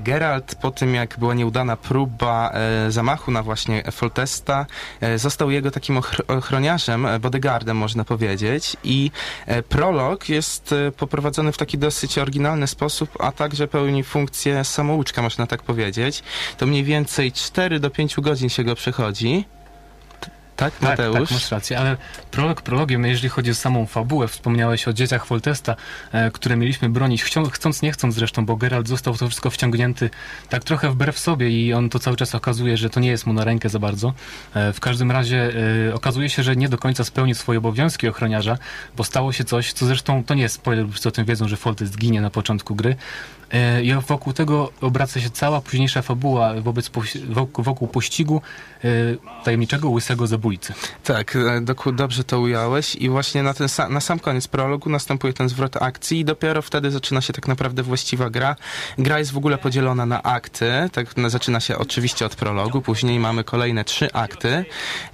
Geralt 0.01 0.55
po 0.55 0.71
tym, 0.71 0.95
jak 0.95 1.19
była 1.19 1.35
nieudana 1.35 1.77
próba 1.77 2.53
zamachu 2.89 3.31
na 3.31 3.43
właśnie 3.43 3.83
Foltesta, 3.93 4.67
został 5.17 5.51
jego 5.51 5.71
takim 5.71 5.97
ochr- 5.97 6.39
ochroniarzem, 6.39 7.07
bodyguardem 7.21 7.77
można 7.77 8.05
powiedzieć 8.05 8.77
i 8.85 9.11
prolog 9.69 10.29
jest 10.29 10.75
poprowadzony 10.97 11.53
w 11.53 11.57
taki 11.57 11.79
dosyć 11.79 12.19
oryginalny 12.19 12.67
sposób, 12.67 13.11
a 13.21 13.33
także 13.33 13.69
pełni 13.69 14.05
funkcję 14.05 14.65
samouczka, 15.09 15.23
można 15.23 15.47
tak 15.47 15.63
powiedzieć. 15.63 16.23
To 16.59 16.67
mniej 16.67 16.85
więcej 16.85 17.33
4 17.33 17.81
do 17.81 17.91
5 17.91 18.17
godzin 18.21 18.49
się 18.49 18.65
go 18.65 18.75
przechodzi. 18.75 19.45
Tak, 20.57 20.73
Tak, 20.73 20.83
Mateusz? 20.83 21.29
tak, 21.29 21.31
masz 21.31 21.51
rację, 21.51 21.79
ale 21.79 21.97
prolog 22.31 22.63
prologiem, 22.63 23.05
jeżeli 23.05 23.29
chodzi 23.29 23.51
o 23.51 23.55
samą 23.55 23.87
fabułę, 23.87 24.29
wspomniałeś 24.29 24.89
o 24.89 24.93
dzieciach 24.93 25.27
Foltesta, 25.27 25.77
e, 26.13 26.31
które 26.31 26.57
mieliśmy 26.57 26.89
bronić, 26.89 27.23
Chcią, 27.23 27.45
chcąc 27.45 27.83
nie 27.83 27.93
chcąc 27.93 28.15
zresztą, 28.15 28.47
bo 28.47 28.57
Geralt 28.57 28.89
został 28.89 29.15
w 29.15 29.19
to 29.19 29.27
wszystko 29.29 29.51
wciągnięty 29.51 30.11
tak 30.49 30.65
trochę 30.65 30.91
wbrew 30.91 31.19
sobie 31.19 31.51
i 31.51 31.73
on 31.75 31.89
to 31.89 31.99
cały 31.99 32.17
czas 32.17 32.35
okazuje, 32.35 32.77
że 32.77 32.91
to 32.91 33.01
nie 33.01 33.09
jest 33.09 33.27
mu 33.27 33.33
na 33.33 33.45
rękę 33.45 33.69
za 33.69 33.79
bardzo. 33.79 34.13
E, 34.55 34.73
w 34.73 34.81
każdym 34.81 35.11
razie 35.11 35.53
e, 35.89 35.95
okazuje 35.95 36.29
się, 36.29 36.43
że 36.43 36.57
nie 36.57 36.69
do 36.69 36.79
końca 36.79 37.05
spełnił 37.05 37.35
swoje 37.35 37.59
obowiązki 37.59 38.09
ochroniarza, 38.09 38.59
bo 38.97 39.05
stało 39.05 39.33
się 39.33 39.45
coś, 39.45 39.73
co 39.73 39.87
zresztą 39.87 40.25
to 40.25 40.35
nie 40.35 40.43
jest 40.43 40.55
spoiler, 40.55 40.87
wszyscy 40.89 41.09
o 41.09 41.13
tym 41.13 41.25
wiedzą, 41.25 41.49
że 41.49 41.57
Foltest 41.57 41.99
ginie 41.99 42.21
na 42.21 42.31
początku 42.31 42.75
gry. 42.75 42.97
E, 43.53 43.83
I 43.83 43.95
wokół 43.95 44.33
tego 44.33 44.73
obraca 44.81 45.21
się 45.21 45.31
cała 45.31 45.61
późniejsza 45.61 46.03
fabuła 46.03 46.55
wobec 46.61 46.91
wokół, 47.59 47.89
pościgu 47.89 48.43
e, 48.85 48.89
tajemniczego 49.45 49.91
łysego 49.91 50.27
zabójcy. 50.27 50.75
Tak, 51.05 51.37
e, 51.37 51.93
dobrze 51.93 52.25
to 52.25 52.41
ująłeś 52.41 52.95
i 52.95 53.09
właśnie 53.09 53.43
na, 53.43 53.55
ten 53.55 53.69
na 53.91 54.01
sam 54.01 54.19
koniec 54.19 54.49
prologu 54.49 54.91
następuje 54.91 55.33
ten 55.33 55.49
zwrot 55.49 55.77
akcji 55.77 56.21
i 56.21 56.25
dopiero 56.25 56.63
wtedy 56.63 56.91
zaczyna 56.91 57.21
się 57.21 57.33
tak 57.33 57.49
naprawdę 57.49 57.83
właściwa 57.83 58.31
gra. 58.31 58.57
Gra 58.99 59.19
jest 59.19 59.33
w 59.33 59.37
ogóle 59.37 59.59
podzielona 59.59 60.07
na 60.07 60.23
akty, 60.23 60.71
tak 60.93 61.15
zaczyna 61.29 61.61
się 61.61 61.79
oczywiście 61.79 62.27
od 62.27 62.37
prologu, 62.37 62.83
później 62.83 63.21
mamy 63.21 63.45
kolejne 63.45 63.85
trzy 63.85 64.13
akty 64.13 64.65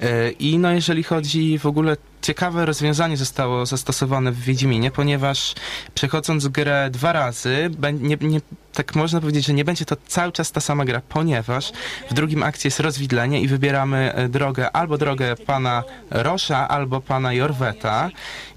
e, 0.00 0.30
i 0.30 0.58
no 0.58 0.72
jeżeli 0.72 1.02
chodzi 1.02 1.58
w 1.58 1.66
ogóle 1.66 1.96
ciekawe 2.24 2.66
rozwiązanie 2.66 3.16
zostało 3.16 3.66
zastosowane 3.66 4.32
w 4.32 4.40
Wiedźminie, 4.40 4.90
ponieważ 4.90 5.54
przechodząc 5.94 6.48
grę 6.48 6.88
dwa 6.90 7.12
razy, 7.12 7.70
nie, 8.00 8.16
nie, 8.20 8.40
tak 8.72 8.94
można 8.94 9.20
powiedzieć, 9.20 9.46
że 9.46 9.52
nie 9.52 9.64
będzie 9.64 9.84
to 9.84 9.96
cały 10.06 10.32
czas 10.32 10.52
ta 10.52 10.60
sama 10.60 10.84
gra, 10.84 11.00
ponieważ 11.08 11.72
w 12.10 12.14
drugim 12.14 12.42
akcie 12.42 12.66
jest 12.66 12.80
rozwidlenie 12.80 13.40
i 13.40 13.48
wybieramy 13.48 14.12
e, 14.14 14.28
drogę 14.28 14.76
albo 14.76 14.98
drogę 14.98 15.36
pana 15.36 15.82
Rosza, 16.10 16.68
albo 16.68 17.00
pana 17.00 17.32
Jorweta. 17.32 18.10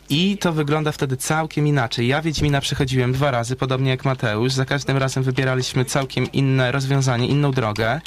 I 0.09 0.37
to 0.37 0.53
wygląda 0.53 0.91
wtedy 0.91 1.17
całkiem 1.17 1.67
inaczej. 1.67 2.07
Ja 2.07 2.21
Wiedźmina 2.21 2.61
przechodziłem 2.61 3.13
dwa 3.13 3.31
razy, 3.31 3.55
podobnie 3.55 3.89
jak 3.91 4.05
Mateusz. 4.05 4.53
Za 4.53 4.65
każdym 4.65 4.97
razem 4.97 5.23
wybieraliśmy 5.23 5.85
całkiem 5.85 6.31
inne 6.31 6.71
rozwiązanie, 6.71 7.27
inną 7.27 7.51
drogę. 7.51 8.01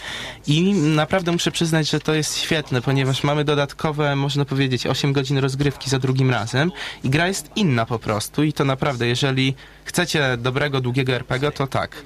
I 0.47 0.73
naprawdę 0.73 1.33
muszę 1.33 1.51
przyznać, 1.51 1.91
że 1.91 2.01
to 2.01 2.15
jest 2.15 2.39
świetne, 2.39 2.83
ponieważ 2.83 3.25
mamy 3.25 3.45
dodatkowe, 3.45 4.17
można 4.17 4.45
powiedzieć, 4.45 4.87
8 4.87 5.13
godzin 5.13 5.39
rozgrywki 5.39 5.91
za 5.91 5.99
drugim 5.99 6.31
razem. 6.31 6.73
I 7.05 7.11
gra 7.11 7.29
jest 7.29 7.51
inna 7.57 7.87
po 7.87 7.99
prostu. 7.99 8.43
I 8.43 8.53
to 8.53 8.65
naprawdę, 8.65 9.07
jeżeli 9.07 9.55
chcecie 9.85 10.37
dobrego, 10.37 10.81
długiego 10.81 11.13
RPG, 11.13 11.51
to 11.51 11.67
tak. 11.67 11.97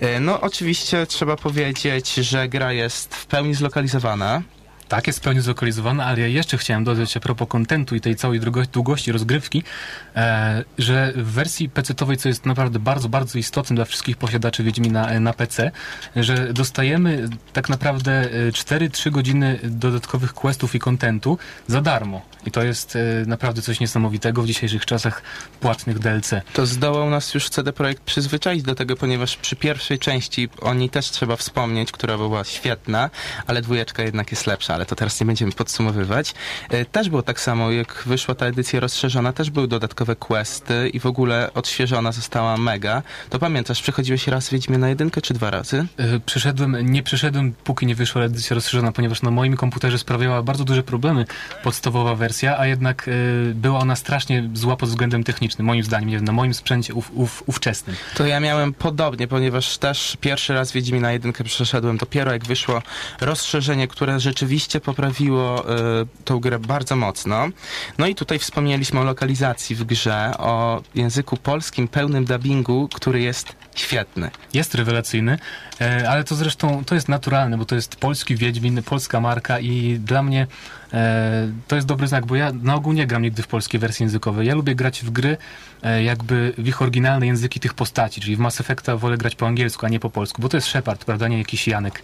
E, 0.00 0.20
No 0.20 0.40
oczywiście 0.40 1.06
trzeba 1.06 1.36
powiedzieć, 1.36 2.14
że 2.14 2.48
gra 2.48 2.72
jest 2.72 3.14
w 3.14 3.26
pełni 3.26 3.54
zlokalizowana. 3.54 4.42
Tak, 4.88 5.06
jest 5.06 5.18
w 5.18 5.22
pełni 5.22 5.40
zlokalizowana, 5.40 6.04
ale 6.04 6.20
ja 6.20 6.26
jeszcze 6.26 6.58
chciałem 6.58 6.84
dodać 6.84 7.16
a 7.16 7.20
propos 7.20 7.48
kontentu 7.48 7.94
i 7.96 8.00
tej 8.00 8.16
całej 8.16 8.40
długo- 8.40 8.66
długości 8.72 9.12
rozgrywki, 9.12 9.62
e, 10.16 10.64
że 10.78 11.12
w 11.16 11.30
wersji 11.32 11.68
PC-owej, 11.68 12.16
co 12.16 12.28
jest 12.28 12.46
naprawdę 12.46 12.78
bardzo, 12.78 13.08
bardzo 13.08 13.38
istotne 13.38 13.76
dla 13.76 13.84
wszystkich 13.84 14.16
posiadaczy 14.16 14.64
Wiedźmina 14.64 15.10
e, 15.10 15.20
na 15.20 15.32
PC, 15.32 15.70
że 16.16 16.52
dostajemy 16.52 17.28
tak 17.52 17.68
naprawdę 17.68 18.12
e, 18.12 18.52
4-3 18.52 19.10
godziny 19.10 19.58
dodatkowych 19.62 20.34
questów 20.34 20.74
i 20.74 20.78
kontentu 20.78 21.38
za 21.66 21.80
darmo. 21.80 22.22
I 22.46 22.50
to 22.50 22.62
jest 22.62 22.96
e, 22.96 23.00
naprawdę 23.26 23.62
coś 23.62 23.80
niesamowitego 23.80 24.42
w 24.42 24.46
dzisiejszych 24.46 24.86
czasach 24.86 25.22
płatnych 25.60 25.98
DLC. 25.98 26.30
To 26.52 26.66
zdołał 26.66 27.10
nas 27.10 27.34
już 27.34 27.48
CD 27.48 27.72
Projekt 27.72 28.02
przyzwyczaić 28.02 28.62
do 28.62 28.74
tego, 28.74 28.96
ponieważ 28.96 29.36
przy 29.36 29.56
pierwszej 29.56 29.98
części 29.98 30.48
o 30.60 30.74
niej 30.74 30.90
też 30.90 31.10
trzeba 31.10 31.36
wspomnieć, 31.36 31.92
która 31.92 32.16
była 32.16 32.44
świetna, 32.44 33.10
ale 33.46 33.62
dwójeczka 33.62 34.02
jednak 34.02 34.30
jest 34.30 34.46
lepsza, 34.46 34.73
ale 34.74 34.86
to 34.86 34.96
teraz 34.96 35.20
nie 35.20 35.26
będziemy 35.26 35.52
podsumowywać. 35.52 36.34
E, 36.70 36.84
Też 36.84 37.08
było 37.08 37.22
tak 37.22 37.40
samo, 37.40 37.70
jak 37.70 38.02
wyszła 38.06 38.34
ta 38.34 38.46
edycja 38.46 38.80
rozszerzona, 38.80 39.32
też 39.32 39.50
były 39.50 39.68
dodatkowe 39.68 40.16
questy 40.16 40.88
i 40.88 41.00
w 41.00 41.06
ogóle 41.06 41.50
odświeżona 41.54 42.12
została 42.12 42.56
mega. 42.56 43.02
To 43.30 43.38
pamiętasz, 43.38 43.82
przechodziłeś 43.82 44.26
raz 44.28 44.50
Wiedźmie 44.50 44.78
na 44.78 44.88
jedynkę 44.88 45.20
czy 45.22 45.34
dwa 45.34 45.50
razy? 45.50 45.86
E, 45.96 46.20
Przeszedłem, 46.20 46.76
nie 46.92 47.02
przeszedłem, 47.02 47.54
póki 47.64 47.86
nie 47.86 47.94
wyszła 47.94 48.22
edycja 48.22 48.54
rozszerzona, 48.54 48.92
ponieważ 48.92 49.22
na 49.22 49.30
moim 49.30 49.56
komputerze 49.56 49.98
sprawiała 49.98 50.42
bardzo 50.42 50.64
duże 50.64 50.82
problemy 50.82 51.24
podstawowa 51.62 52.14
wersja, 52.14 52.58
a 52.58 52.66
jednak 52.66 53.08
e, 53.08 53.12
była 53.54 53.78
ona 53.78 53.96
strasznie 53.96 54.50
zła 54.54 54.76
pod 54.76 54.88
względem 54.88 55.24
technicznym, 55.24 55.66
moim 55.66 55.82
zdaniem, 55.84 56.08
nie 56.08 56.16
wiem, 56.16 56.24
na 56.24 56.32
moim 56.32 56.54
sprzęcie 56.54 56.94
ów, 56.94 57.10
ów, 57.14 57.42
ówczesnym. 57.46 57.96
To 58.16 58.26
ja 58.26 58.40
miałem 58.40 58.74
podobnie, 58.74 59.28
ponieważ 59.28 59.78
też 59.78 60.16
pierwszy 60.20 60.54
raz 60.54 60.72
Wiedźmina 60.72 61.12
jedynkę 61.12 61.44
przeszedłem 61.44 61.96
dopiero 61.96 62.32
jak 62.32 62.44
wyszło 62.44 62.82
rozszerzenie, 63.20 63.88
które 63.88 64.20
rzeczywiście 64.20 64.63
poprawiło 64.80 65.74
y, 66.02 66.06
tą 66.24 66.40
grę 66.40 66.58
bardzo 66.58 66.96
mocno. 66.96 67.48
No 67.98 68.06
i 68.06 68.14
tutaj 68.14 68.38
wspomnieliśmy 68.38 69.00
o 69.00 69.04
lokalizacji 69.04 69.76
w 69.76 69.84
grze, 69.84 70.32
o 70.38 70.82
języku 70.94 71.36
polskim 71.36 71.88
pełnym 71.88 72.24
dubbingu, 72.24 72.88
który 72.94 73.20
jest 73.20 73.56
świetny. 73.74 74.30
Jest 74.54 74.74
rewelacyjny, 74.74 75.38
e, 75.80 76.10
ale 76.10 76.24
to 76.24 76.34
zresztą 76.34 76.84
to 76.84 76.94
jest 76.94 77.08
naturalne, 77.08 77.58
bo 77.58 77.64
to 77.64 77.74
jest 77.74 77.96
polski 77.96 78.36
Wiedźmin, 78.36 78.82
polska 78.82 79.20
marka 79.20 79.60
i 79.60 79.98
dla 79.98 80.22
mnie 80.22 80.46
to 81.68 81.76
jest 81.76 81.88
dobry 81.88 82.08
znak, 82.08 82.26
bo 82.26 82.36
ja 82.36 82.52
na 82.62 82.74
ogół 82.74 82.92
nie 82.92 83.06
gram 83.06 83.22
nigdy 83.22 83.42
w 83.42 83.46
polskiej 83.46 83.80
wersji 83.80 84.04
językowej. 84.04 84.46
Ja 84.46 84.54
lubię 84.54 84.74
grać 84.74 85.04
w 85.04 85.10
gry 85.10 85.36
e, 85.82 86.04
jakby 86.04 86.52
w 86.58 86.68
ich 86.68 86.82
oryginalne 86.82 87.26
języki 87.26 87.60
tych 87.60 87.74
postaci, 87.74 88.20
czyli 88.20 88.36
w 88.36 88.38
Mass 88.38 88.60
Effecta 88.60 88.96
wolę 88.96 89.18
grać 89.18 89.34
po 89.34 89.46
angielsku, 89.46 89.86
a 89.86 89.88
nie 89.88 90.00
po 90.00 90.10
polsku, 90.10 90.42
bo 90.42 90.48
to 90.48 90.56
jest 90.56 90.66
Shepard, 90.66 91.04
prawda, 91.04 91.28
nie 91.28 91.38
jakiś 91.38 91.68
Janek 91.68 92.02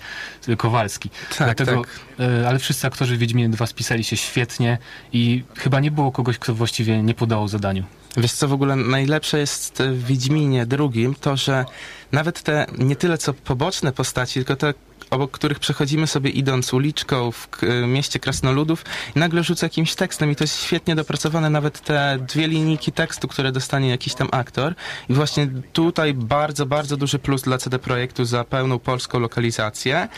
e, 0.48 0.56
Kowalski. 0.56 1.10
Tak, 1.10 1.56
Dlatego, 1.56 1.82
tak. 1.82 2.26
e, 2.28 2.48
ale 2.48 2.58
wszyscy 2.58 2.86
aktorzy 2.86 3.16
w 3.16 3.18
Wiedźminie 3.18 3.48
2 3.48 3.66
spisali 3.66 4.04
się 4.04 4.16
świetnie 4.16 4.78
i 5.12 5.44
chyba 5.56 5.80
nie 5.80 5.90
było 5.90 6.12
kogoś, 6.12 6.38
kto 6.38 6.54
właściwie 6.54 7.02
nie 7.02 7.14
podało 7.14 7.48
zadaniu. 7.48 7.84
Wiesz 8.16 8.32
co 8.32 8.48
w 8.48 8.52
ogóle 8.52 8.76
najlepsze 8.76 9.38
jest 9.38 9.82
w 9.82 10.04
Wiedźminie 10.04 10.66
drugim, 10.66 11.14
to 11.14 11.36
że 11.36 11.64
nawet 12.12 12.42
te 12.42 12.66
nie 12.78 12.96
tyle 12.96 13.18
co 13.18 13.34
poboczne 13.34 13.92
postaci, 13.92 14.34
tylko 14.34 14.56
te 14.56 14.74
obok 15.10 15.30
których 15.30 15.58
przechodzimy 15.58 16.06
sobie 16.06 16.30
idąc 16.30 16.72
uliczką 16.74 17.32
w 17.32 17.48
k- 17.48 17.66
mieście 17.86 18.18
Krasnoludów 18.18 18.84
i 19.16 19.18
nagle 19.18 19.42
rzuca 19.44 19.66
jakimś 19.66 19.94
tekstem 19.94 20.30
i 20.30 20.36
to 20.36 20.44
jest 20.44 20.62
świetnie 20.62 20.94
dopracowane, 20.94 21.50
nawet 21.50 21.80
te 21.80 22.18
dwie 22.28 22.48
linijki 22.48 22.92
tekstu, 22.92 23.28
które 23.28 23.52
dostanie 23.52 23.88
jakiś 23.88 24.14
tam 24.14 24.28
aktor 24.32 24.74
i 25.08 25.14
właśnie 25.14 25.48
tutaj 25.72 26.14
bardzo, 26.14 26.66
bardzo 26.66 26.96
duży 26.96 27.18
plus 27.18 27.42
dla 27.42 27.58
CD 27.58 27.78
Projektu 27.78 28.24
za 28.24 28.44
pełną 28.44 28.78
polską 28.78 29.18
lokalizację. 29.18 30.08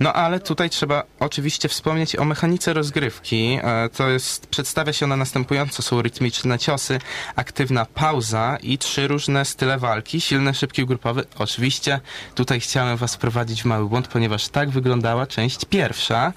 No 0.00 0.12
ale 0.12 0.40
tutaj 0.40 0.70
trzeba 0.70 1.02
oczywiście 1.20 1.68
wspomnieć 1.68 2.16
o 2.16 2.24
mechanice 2.24 2.72
rozgrywki. 2.72 3.58
E, 3.62 3.88
To 3.96 4.08
jest, 4.10 4.46
przedstawia 4.46 4.92
się 4.92 5.06
ona 5.06 5.16
następująco. 5.16 5.82
Są 5.82 6.02
rytmiczne 6.02 6.58
ciosy, 6.58 6.98
aktywna 7.36 7.84
pauza 7.86 8.58
i 8.62 8.78
trzy 8.78 9.08
różne 9.08 9.44
style 9.44 9.78
walki. 9.78 10.20
Silny, 10.20 10.54
szybki, 10.54 10.86
grupowy. 10.86 11.24
Oczywiście 11.38 12.00
tutaj 12.34 12.60
chciałem 12.60 12.96
was 12.96 13.14
wprowadzić 13.14 13.62
w 13.62 13.64
mały 13.64 13.88
błąd, 13.88 14.08
ponieważ 14.08 14.39
tak 14.48 14.70
wyglądała 14.70 15.26
część 15.26 15.64
pierwsza. 15.64 16.32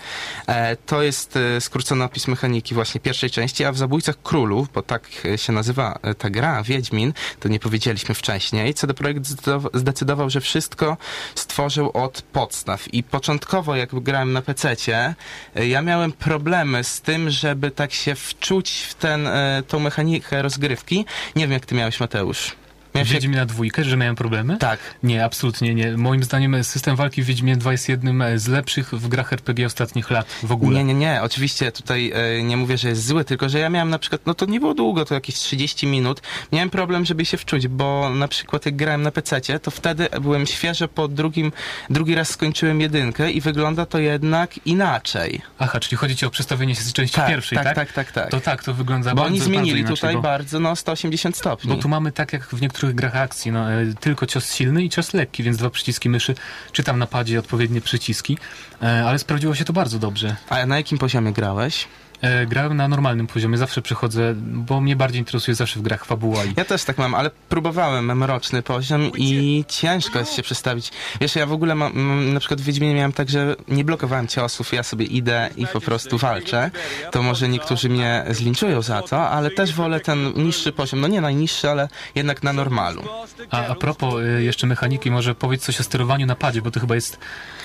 E, 0.48 0.76
To 0.76 1.02
jest 1.02 1.38
e, 1.38 1.62
skrócony 1.62 2.04
opis 2.04 2.28
mechaniki 2.28 2.76
właśnie 2.76 3.02
pierwszej 3.02 3.30
części, 3.30 3.66
a 3.66 3.72
w 3.72 3.78
Zabójcach 3.78 4.16
Królów, 4.24 4.72
bo 4.74 4.82
tak 4.82 5.10
e, 5.26 5.38
się 5.38 5.54
nazywa 5.54 6.00
ta 6.18 6.30
gra, 6.30 6.64
Wiedźmin, 6.64 7.14
to 7.40 7.50
nie 7.50 7.60
powiedzieliśmy 7.60 8.16
wcześniej, 8.16 8.74
CD 8.74 8.94
Projekt 8.94 9.22
zdecydowa- 9.26 9.70
zdecydował, 9.74 10.30
że 10.30 10.42
wszystko 10.42 10.98
stworzył 11.36 11.92
od 11.94 12.22
podstaw 12.22 12.94
i 12.94 13.04
początkowo 13.04 13.76
jak 13.76 13.96
grałem 13.96 14.34
na 14.34 14.42
PC-cie, 14.42 15.16
ja 15.56 15.82
miałem 15.82 16.12
problemy 16.12 16.84
z 16.84 17.02
tym, 17.02 17.30
żeby 17.30 17.72
tak 17.72 17.94
się 17.94 18.16
wczuć 18.16 18.72
w 18.90 18.94
ten, 18.94 19.30
tą 19.68 19.80
mechanikę 19.80 20.42
rozgrywki. 20.42 21.06
Nie 21.36 21.44
wiem 21.44 21.52
jak 21.52 21.66
ty 21.66 21.76
miałeś 21.76 22.00
Mateusz. 22.00 22.56
Miałeś 22.96 23.10
jak... 23.10 23.22
Wiedźmina 23.22 23.46
dwójkę, 23.46 23.84
że 23.84 23.98
miałem 23.98 24.16
problemy? 24.16 24.58
Tak. 24.58 24.80
Nie, 25.04 25.26
absolutnie 25.26 25.76
nie. 25.76 25.98
Moim 25.98 26.24
zdaniem 26.24 26.64
system 26.64 26.96
walki 26.96 27.24
w 27.24 27.26
Wiedźminie 27.26 27.58
2 27.58 27.72
jest 27.72 27.90
jednym 27.90 28.22
e, 28.22 28.40
z 28.40 28.48
lepszych 28.48 28.90
w 28.90 29.08
grach 29.08 29.34
RPG 29.34 29.66
ostatnich 29.66 30.12
lat 30.12 30.28
w 30.44 30.52
ogóle. 30.52 30.78
Nie, 30.78 30.84
nie, 30.84 30.94
nie. 30.94 31.22
Oczywiście 31.22 31.72
tutaj 31.72 32.12
e, 32.16 32.44
nie 32.44 32.58
mówię, 32.58 32.78
że 32.78 32.90
jest 32.90 33.06
zły, 33.08 33.26
tylko 33.26 33.50
że 33.50 33.60
ja 33.60 33.70
miałem 33.70 33.90
na 33.90 34.00
przykład, 34.00 34.22
no 34.26 34.34
to 34.34 34.46
nie 34.46 34.60
było 34.60 34.74
długo, 34.74 35.06
to 35.06 35.14
jakieś 35.14 35.36
30 35.36 35.88
minut. 35.88 36.22
Miałem 36.52 36.70
problem, 36.70 37.06
żeby 37.06 37.26
się 37.26 37.38
wczuć, 37.38 37.68
bo 37.68 38.10
na 38.10 38.28
przykład 38.28 38.66
jak 38.66 38.76
grałem 38.76 39.02
na 39.02 39.12
PC-cie, 39.12 39.60
to 39.60 39.72
wtedy 39.72 40.08
byłem 40.22 40.46
świeżo 40.46 40.88
po 40.88 41.08
drugim, 41.08 41.52
drugi 41.90 42.16
raz 42.16 42.30
skończyłem 42.30 42.82
jedynkę 42.82 43.32
i 43.32 43.42
wygląda 43.42 43.86
to 43.86 44.00
jednak 44.00 44.68
inaczej. 44.68 45.42
Aha, 45.60 45.80
czyli 45.80 45.98
chodzi 45.98 46.16
ci 46.16 46.26
o 46.26 46.30
przestawienie 46.30 46.76
się 46.76 46.82
z 46.82 46.94
części 46.94 47.16
Tak, 47.16 47.28
pierwszej, 47.28 47.58
tak, 47.58 47.66
tak? 47.66 47.76
tak, 47.76 47.94
tak, 47.94 48.12
tak. 48.12 48.32
To 48.32 48.42
tak, 48.42 48.64
to 48.64 48.74
wygląda 48.74 49.10
Bo 49.10 49.16
bardzo, 49.16 49.32
oni 49.32 49.40
zmienili 49.40 49.72
bardzo 49.72 49.80
inaczej, 49.80 49.96
tutaj 49.96 50.16
bo... 50.16 50.22
bardzo, 50.22 50.60
no 50.60 50.76
180 50.76 51.38
stopni. 51.38 51.70
Bo 51.76 51.82
tu 51.82 51.90
mamy 51.90 52.12
tak 52.12 52.34
jak 52.34 52.44
w 52.46 52.62
niektórych 52.62 52.83
grach 52.94 53.16
akcji, 53.16 53.52
no, 53.52 53.72
e, 53.72 53.94
tylko 54.00 54.26
cios 54.26 54.54
silny 54.54 54.84
i 54.84 54.90
cios 54.90 55.14
lekki, 55.14 55.44
więc 55.44 55.58
dwa 55.58 55.70
przyciski 55.70 56.10
myszy, 56.10 56.36
czy 56.72 56.84
tam 56.84 57.00
na 57.00 57.08
padzie 57.08 57.40
odpowiednie 57.40 57.82
przyciski, 57.82 58.38
e, 58.82 59.06
ale 59.06 59.20
sprawdziło 59.20 59.56
się 59.56 59.66
to 59.66 59.74
bardzo 59.74 60.00
dobrze. 60.00 60.36
A 60.50 60.66
na 60.66 60.78
jakim 60.78 60.98
poziomie 60.98 61.34
grałeś? 61.34 61.88
E, 62.24 62.46
grałem 62.46 62.78
na 62.78 62.88
normalnym 62.88 63.28
poziomie, 63.28 63.58
zawsze 63.58 63.82
przechodzę, 63.82 64.34
bo 64.38 64.82
mnie 64.82 64.96
bardziej 64.96 65.20
interesuje 65.20 65.56
zawsze 65.56 65.80
w 65.80 65.82
grach 65.82 66.06
fabuła 66.06 66.46
i 66.46 66.54
Ja 66.58 66.66
też 66.66 66.84
tak 66.84 66.98
mam, 66.98 67.16
ale 67.16 67.32
próbowałem 67.50 68.18
mroczny 68.18 68.62
poziom 68.62 69.12
i 69.18 69.64
ciężko 69.68 70.20
jest 70.20 70.34
się 70.34 70.42
przestawić. 70.42 70.92
Wiesz, 71.22 71.36
ja 71.36 71.46
w 71.46 71.52
ogóle 71.52 71.76
mam, 71.76 72.00
mam, 72.00 72.34
na 72.34 72.40
przykład 72.40 72.62
w 72.62 72.64
Wiedźminie 72.64 72.96
miałem 72.96 73.12
tak, 73.12 73.30
że 73.30 73.56
nie 73.68 73.84
blokowałem 73.84 74.28
ciosów, 74.28 74.74
ja 74.74 74.84
sobie 74.84 75.06
idę 75.06 75.50
i 75.58 75.68
po 75.68 75.82
prostu 75.82 76.18
walczę. 76.18 76.72
To 77.12 77.24
może 77.24 77.50
niektórzy 77.50 77.90
mnie 77.90 78.26
zlinczują 78.30 78.82
za 78.82 79.02
to, 79.02 79.30
ale 79.30 79.52
też 79.52 79.74
wolę 79.74 80.00
ten 80.00 80.34
niższy 80.36 80.72
poziom. 80.72 81.02
No 81.02 81.08
nie 81.08 81.22
najniższy, 81.22 81.70
ale 81.70 81.88
jednak 82.16 82.44
na 82.44 82.54
normalu. 82.54 83.04
A, 83.52 83.68
a 83.68 83.76
propos 83.76 84.14
y, 84.24 84.44
jeszcze 84.44 84.68
mechaniki, 84.68 85.12
może 85.12 85.36
powiedz 85.36 85.62
coś 85.62 85.80
o 85.80 85.84
sterowaniu 85.84 86.26
na 86.26 86.36
padzie, 86.36 86.62
bo 86.62 86.72
to 86.72 86.80
chyba 86.80 86.96
jest 86.96 87.20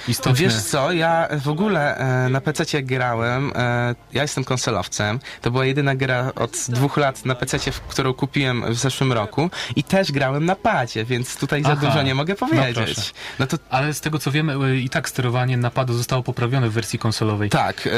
istotne. 0.09 0.39
Wiesz 0.39 0.55
co, 0.55 0.93
ja 0.93 1.29
w 1.41 1.49
ogóle 1.49 1.97
e, 1.97 2.29
na 2.29 2.41
PC 2.41 2.83
grałem, 2.83 3.53
e, 3.55 3.95
ja 4.13 4.23
jestem 4.23 4.45
konsolowcem, 4.49 5.21
to 5.43 5.51
była 5.51 5.65
jedyna 5.67 5.95
gra 5.95 6.33
od 6.35 6.53
dwóch 6.69 6.97
lat 6.97 7.25
na 7.25 7.35
PC, 7.35 7.59
którą 7.89 8.15
kupiłem 8.15 8.75
w 8.75 8.79
zeszłym 8.79 9.13
roku 9.13 9.51
i 9.77 9.83
też 9.85 10.13
grałem 10.13 10.45
na 10.45 10.57
padzie, 10.57 11.05
więc 11.05 11.37
tutaj 11.37 11.63
za 11.63 11.73
Aha, 11.73 11.87
dużo 11.87 12.03
nie 12.03 12.15
mogę 12.15 12.35
no 12.41 12.49
powiedzieć. 12.49 12.95
proszę. 12.95 13.13
No 13.39 13.47
to 13.47 13.57
Ale 13.71 13.95
z 13.95 14.01
tego 14.01 14.19
co 14.19 14.31
wiemy, 14.31 14.77
i 14.77 14.89
tak 14.89 15.09
sterowanie 15.09 15.57
napadu 15.57 15.95
zostało 15.95 16.23
poprawione 16.23 16.69
w 16.69 16.73
wersji 16.73 16.99
konsolowej. 16.99 17.51
Tak, 17.51 17.87
y, 17.87 17.91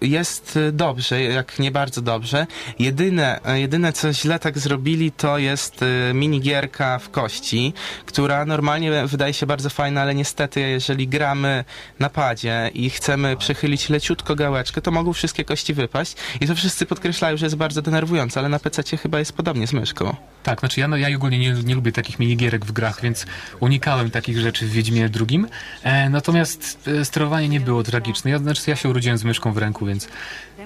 jest 0.00 0.56
y, 0.56 0.72
dobrze, 0.72 1.22
jak 1.22 1.58
nie 1.58 1.70
bardzo 1.70 2.02
dobrze. 2.02 2.46
Jedyne, 2.78 3.40
y, 3.54 3.60
jedyne 3.60 3.92
co 3.92 4.12
źle 4.12 4.38
tak 4.38 4.58
zrobili, 4.58 5.12
to 5.12 5.38
jest 5.38 5.84
minigierka 6.14 6.98
w 6.98 7.10
kości, 7.10 7.72
która 8.06 8.44
normalnie 8.44 9.06
wydaje 9.06 9.34
się 9.34 9.46
bardzo 9.46 9.70
fajna, 9.70 10.02
ale 10.02 10.14
niestety 10.14 10.60
jeżeli 10.60 11.08
gramy 11.08 11.64
na 11.98 12.10
padzie 12.10 12.70
i 12.74 12.90
chcemy 12.90 13.36
przechylić 13.36 13.88
leciutko 13.88 14.34
gałeczkę, 14.36 14.80
to 14.82 14.90
mogą 14.90 15.12
wszystkie 15.12 15.44
kości 15.44 15.74
wypaść 15.84 16.16
i 16.40 16.46
to 16.46 16.54
wszyscy 16.54 16.86
podkreślają, 16.86 17.36
że 17.36 17.46
jest 17.46 17.56
bardzo 17.56 17.82
denerwujące, 17.82 18.40
ale 18.40 18.48
na 18.48 18.58
PC 18.58 18.96
chyba 18.96 19.18
jest 19.18 19.32
podobnie 19.32 19.66
z 19.66 19.72
myszką. 19.72 20.16
Tak, 20.42 20.60
znaczy 20.60 20.80
ja, 20.80 20.88
no, 20.88 20.96
ja 20.96 21.16
ogólnie 21.16 21.38
nie, 21.38 21.52
nie 21.52 21.74
lubię 21.74 21.92
takich 21.92 22.18
minigierek 22.18 22.64
w 22.64 22.72
grach, 22.72 23.00
więc 23.02 23.26
unikałem 23.60 24.10
takich 24.10 24.38
rzeczy 24.38 24.66
w 24.66 24.70
Wiedźmie 24.70 25.08
drugim. 25.08 25.48
E, 25.82 26.10
natomiast 26.10 26.88
e, 27.00 27.04
sterowanie 27.04 27.48
nie 27.48 27.60
było 27.60 27.82
tragiczne. 27.82 28.30
Ja, 28.30 28.38
znaczy 28.38 28.70
ja 28.70 28.76
się 28.76 28.88
urodziłem 28.88 29.18
z 29.18 29.24
myszką 29.24 29.52
w 29.52 29.58
ręku, 29.58 29.86
więc 29.86 30.08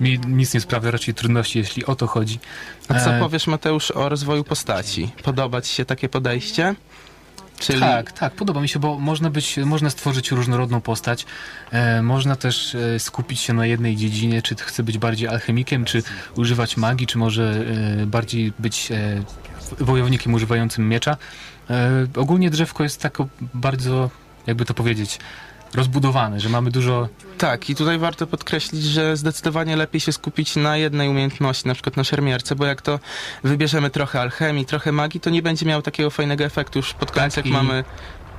mi 0.01 0.19
nic 0.29 0.55
nie 0.55 0.61
sprawia 0.61 0.91
raczej 0.91 1.15
trudności, 1.15 1.59
jeśli 1.59 1.87
o 1.87 1.97
to 1.97 2.07
chodzi. 2.07 2.39
A 2.89 3.01
co 3.01 3.15
E, 3.15 3.21
powiesz 3.21 3.47
Mateusz 3.47 3.91
o 3.91 4.09
rozwoju 4.09 4.45
postaci? 4.45 5.11
Podoba 5.23 5.61
ci 5.61 5.75
się 5.75 5.85
takie 5.85 6.09
podejście? 6.09 6.75
Czyli... 7.59 7.81
Tak, 7.81 8.13
tak, 8.13 8.33
podoba 8.33 8.61
mi 8.61 8.69
się, 8.69 8.79
bo 8.79 8.99
można 8.99 9.31
być, 9.31 9.57
można 9.57 9.91
stworzyć 9.91 10.31
różnorodną 10.31 10.81
postać, 10.81 11.27
e, 11.71 12.03
można 12.03 12.37
też 12.37 12.75
e, 12.75 12.99
skupić 12.99 13.41
się 13.41 13.53
na 13.53 13.67
jednej 13.67 13.97
dziedzinie, 13.97 14.43
czy 14.43 14.55
chce 14.55 14.83
być 14.83 14.99
bardziej 14.99 15.29
alchemikiem, 15.29 15.85
czy 15.85 16.03
używać 16.37 16.77
magii, 16.77 17.07
czy 17.07 17.19
może 17.19 17.65
e, 18.03 18.07
bardziej 18.07 18.53
być 18.59 18.93
e, 18.93 19.23
wojownikiem 19.81 20.35
używającym 20.35 20.89
miecza. 20.89 21.17
E, 21.71 22.07
ogólnie 22.17 22.51
drzewko 22.51 22.83
jest 22.83 23.03
tak 23.03 23.19
bardzo, 23.55 24.11
jakby 24.47 24.65
to 24.65 24.75
powiedzieć, 24.75 25.19
rozbudowane, 25.75 26.41
że 26.41 26.49
mamy 26.49 26.71
dużo 26.71 27.09
Tak, 27.39 27.71
i 27.71 27.75
tutaj 27.75 27.99
warto 27.99 28.27
podkreślić, 28.27 28.85
że 28.85 29.17
zdecydowanie 29.17 29.77
lepiej 29.77 30.01
się 30.01 30.13
skupić 30.13 30.57
na 30.57 30.77
jednej 30.77 31.09
umiejętności, 31.09 31.69
na 31.69 31.75
przykład 31.75 31.97
na 31.97 32.05
szermierce, 32.05 32.57
bo 32.57 32.67
jak 32.67 32.83
to 32.83 33.01
wybierzemy 33.45 33.91
trochę 33.91 34.21
alchemii, 34.21 34.67
trochę 34.67 34.93
magii, 34.93 35.21
to 35.21 35.31
nie 35.31 35.43
będzie 35.43 35.67
miał 35.67 35.83
takiego 35.83 36.11
fajnego 36.11 36.45
efektu. 36.45 36.79
Już 36.79 36.95
pod 36.95 37.11
koniec, 37.11 37.35
Tak, 37.35 37.45
jak 37.45 37.55
mamy... 37.55 37.85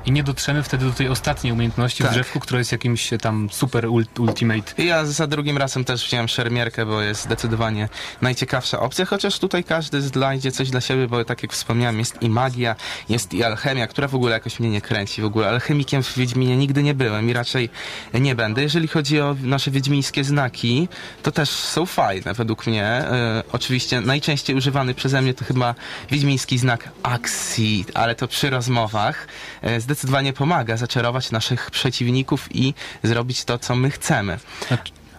i 0.05 0.11
nie 0.11 0.23
dotrzemy 0.23 0.63
wtedy 0.63 0.85
do 0.85 0.91
tej 0.91 1.07
ostatniej 1.09 1.53
umiejętności 1.53 2.03
Tak. 2.03 2.11
w 2.11 2.15
drzewku, 2.15 2.39
która 2.39 2.59
jest 2.59 2.71
jakimś 2.71 3.09
tam 3.21 3.49
super 3.51 3.85
ult- 3.85 4.19
ultimate. 4.19 4.83
Ja 4.83 5.05
za 5.05 5.27
drugim 5.27 5.57
razem 5.57 5.83
też 5.85 6.05
wziąłem 6.07 6.27
szermierkę, 6.27 6.85
bo 6.85 7.01
jest 7.01 7.23
zdecydowanie 7.23 7.89
najciekawsza 8.21 8.79
opcja, 8.79 9.05
chociaż 9.05 9.39
tutaj 9.39 9.63
każdy 9.63 10.01
znajdzie 10.01 10.51
coś 10.51 10.69
dla 10.69 10.81
siebie, 10.81 11.07
bo 11.07 11.25
tak 11.25 11.43
jak 11.43 11.53
wspomniałem, 11.53 11.99
jest 11.99 12.21
i 12.21 12.29
magia, 12.29 12.75
jest 13.09 13.33
i 13.33 13.43
alchemia, 13.43 13.87
która 13.87 14.07
w 14.07 14.15
ogóle 14.15 14.31
jakoś 14.33 14.59
mnie 14.59 14.69
nie 14.69 14.81
kręci. 14.81 15.21
W 15.21 15.25
ogóle 15.25 15.49
alchemikiem 15.49 16.03
w 16.03 16.17
Wiedźminie 16.17 16.57
nigdy 16.57 16.83
nie 16.83 16.93
byłem 16.93 17.29
i 17.29 17.33
raczej 17.33 17.69
nie 18.13 18.35
będę. 18.35 18.61
Jeżeli 18.61 18.87
chodzi 18.87 19.21
o 19.21 19.35
nasze 19.41 19.71
wiedźmińskie 19.71 20.23
znaki, 20.23 20.87
to 21.23 21.31
też 21.31 21.49
są 21.49 21.85
fajne 21.85 22.33
według 22.33 22.67
mnie. 22.67 22.83
E, 22.85 23.43
oczywiście 23.51 24.01
najczęściej 24.01 24.55
używany 24.55 24.93
przeze 24.93 25.21
mnie 25.21 25.33
to 25.33 25.45
chyba 25.45 25.75
wiedźmiński 26.11 26.57
znak 26.57 26.89
Axi, 27.03 27.85
ale 27.93 28.15
to 28.15 28.27
przy 28.27 28.49
rozmowach 28.49 29.27
e, 29.61 29.81
zdecydowanie 29.89 30.33
pomaga 30.33 30.77
zaczarować 30.77 31.31
naszych 31.31 31.71
przeciwników 31.71 32.47
i 32.51 32.73
zrobić 33.03 33.43
to, 33.43 33.59
co 33.59 33.75
my 33.75 33.91
chcemy. 33.91 34.39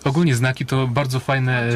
Ogólnie 0.04 0.34
znaki 0.34 0.66
to 0.66 0.86
bardzo 0.86 1.20
fajne, 1.20 1.62
e, 1.62 1.72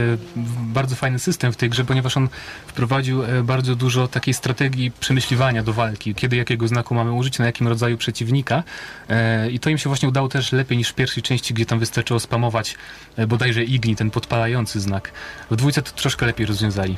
bardzo 0.62 0.97
fajny 0.97 1.18
system 1.18 1.53
w 1.53 1.57
tej 1.57 1.70
grze, 1.70 1.85
ponieważ 1.85 2.16
on 2.16 2.29
wprowadził 2.66 3.25
e, 3.25 3.43
bardzo 3.43 3.77
dużo 3.77 4.09
takiej 4.09 4.35
strategii 4.35 4.91
przemyśliwania 4.91 5.62
do 5.62 5.72
walki, 5.72 6.14
kiedy 6.14 6.37
jakiego 6.37 6.68
znaku 6.68 6.95
mamy 6.95 7.12
użyć, 7.12 7.39
na 7.39 7.47
jakim 7.47 7.68
rodzaju 7.68 7.97
przeciwnika. 7.97 8.62
E, 9.09 9.51
I 9.51 9.61
to 9.61 9.70
im 9.70 9.79
się 9.79 9.91
właśnie 9.91 10.09
udało 10.09 10.29
też 10.29 10.53
lepiej 10.53 10.79
niż 10.79 10.89
w 10.89 10.95
pierwszej 10.95 11.22
części, 11.22 11.55
gdzie 11.55 11.66
tam 11.66 11.79
wystarczyło 11.79 12.20
spamować 12.20 12.77
bodajże 13.29 13.64
igni, 13.64 13.97
ten 13.97 14.11
podpalający 14.11 14.81
znak. 14.81 15.12
W 15.51 15.57
dwójce 15.57 15.83
to 15.83 15.91
troszkę 15.91 16.27
lepiej 16.27 16.47
rozwiązali. 16.47 16.97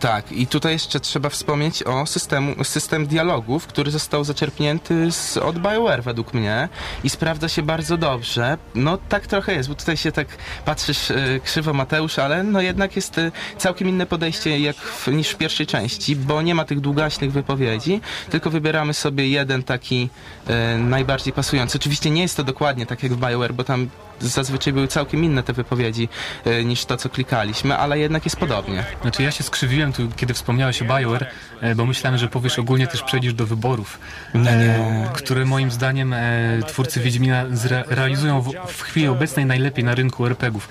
Tak, 0.00 0.32
i 0.32 0.46
tutaj 0.46 0.72
jeszcze 0.72 1.00
trzeba 1.00 1.28
wspomnieć 1.28 1.82
o 1.82 2.06
systemu, 2.06 2.64
system 2.64 3.06
dialogów, 3.06 3.66
który 3.66 3.90
został 3.90 4.24
zaczerpnięty 4.24 5.12
z, 5.12 5.36
od 5.36 5.58
BioWare 5.58 6.02
według 6.02 6.34
mnie 6.34 6.68
i 7.04 7.10
sprawdza 7.10 7.48
się 7.48 7.62
bardzo 7.62 7.96
dobrze. 7.96 8.58
No 8.74 8.98
tak 9.08 9.26
trochę 9.26 9.54
jest, 9.54 9.68
bo 9.68 9.74
tutaj 9.74 9.96
się 9.96 10.12
tak 10.12 10.28
patrzysz 10.64 11.10
y, 11.10 11.40
krzywo 11.44 11.72
Mateusz, 11.72 12.18
ale 12.18 12.42
no 12.42 12.60
jednak 12.60 12.96
jest 12.96 13.18
y, 13.18 13.32
całkiem 13.58 13.88
inne 13.88 14.06
podejście 14.06 14.58
jak 14.60 14.76
w, 14.76 15.08
niż 15.08 15.28
w 15.28 15.36
pierwszej 15.36 15.66
części, 15.66 16.16
bo 16.16 16.42
nie 16.42 16.54
ma 16.54 16.64
tych 16.64 16.80
długaśnych 16.80 17.32
wypowiedzi, 17.32 18.00
tylko 18.30 18.50
wybieramy 18.50 18.94
sobie 18.94 19.28
jeden 19.28 19.62
taki 19.62 20.08
y, 20.50 20.78
najbardziej 20.78 21.32
pasujący. 21.32 21.78
Oczywiście 21.78 22.10
nie 22.10 22.22
jest 22.22 22.36
to 22.36 22.44
dokładnie 22.44 22.86
tak 22.86 23.02
jak 23.02 23.12
w 23.12 23.20
BioWare, 23.20 23.54
bo 23.54 23.64
tam 23.64 23.88
zazwyczaj 24.20 24.72
były 24.72 24.88
całkiem 24.88 25.24
inne 25.24 25.42
te 25.42 25.52
wypowiedzi 25.52 26.08
y, 26.46 26.64
niż 26.64 26.84
to, 26.84 26.96
co 26.96 27.08
klikaliśmy, 27.08 27.76
ale 27.76 27.98
jednak 27.98 28.24
jest 28.24 28.36
podobnie. 28.36 28.84
Znaczy 29.02 29.22
ja 29.22 29.30
się 29.30 29.44
skrzywiłem 29.44 29.92
tu, 29.92 30.08
kiedy 30.16 30.34
wspomniałeś 30.34 30.82
o 30.82 30.84
BioWare, 30.84 31.26
e, 31.60 31.74
bo 31.74 31.86
myślałem, 31.86 32.18
że 32.18 32.28
powiesz 32.28 32.58
ogólnie 32.58 32.86
też 32.86 33.02
przejdziesz 33.02 33.34
do 33.34 33.46
wyborów, 33.46 33.98
e, 34.34 35.10
które 35.14 35.44
moim 35.44 35.70
zdaniem 35.70 36.12
e, 36.12 36.60
twórcy 36.66 37.00
Wiedźmina 37.00 37.44
realizują 37.86 38.40
w, 38.40 38.54
w 38.68 38.82
chwili 38.82 39.08
obecnej 39.08 39.46
najlepiej 39.46 39.84
na 39.84 39.94
rynku 39.94 40.26
RPGów. 40.26 40.68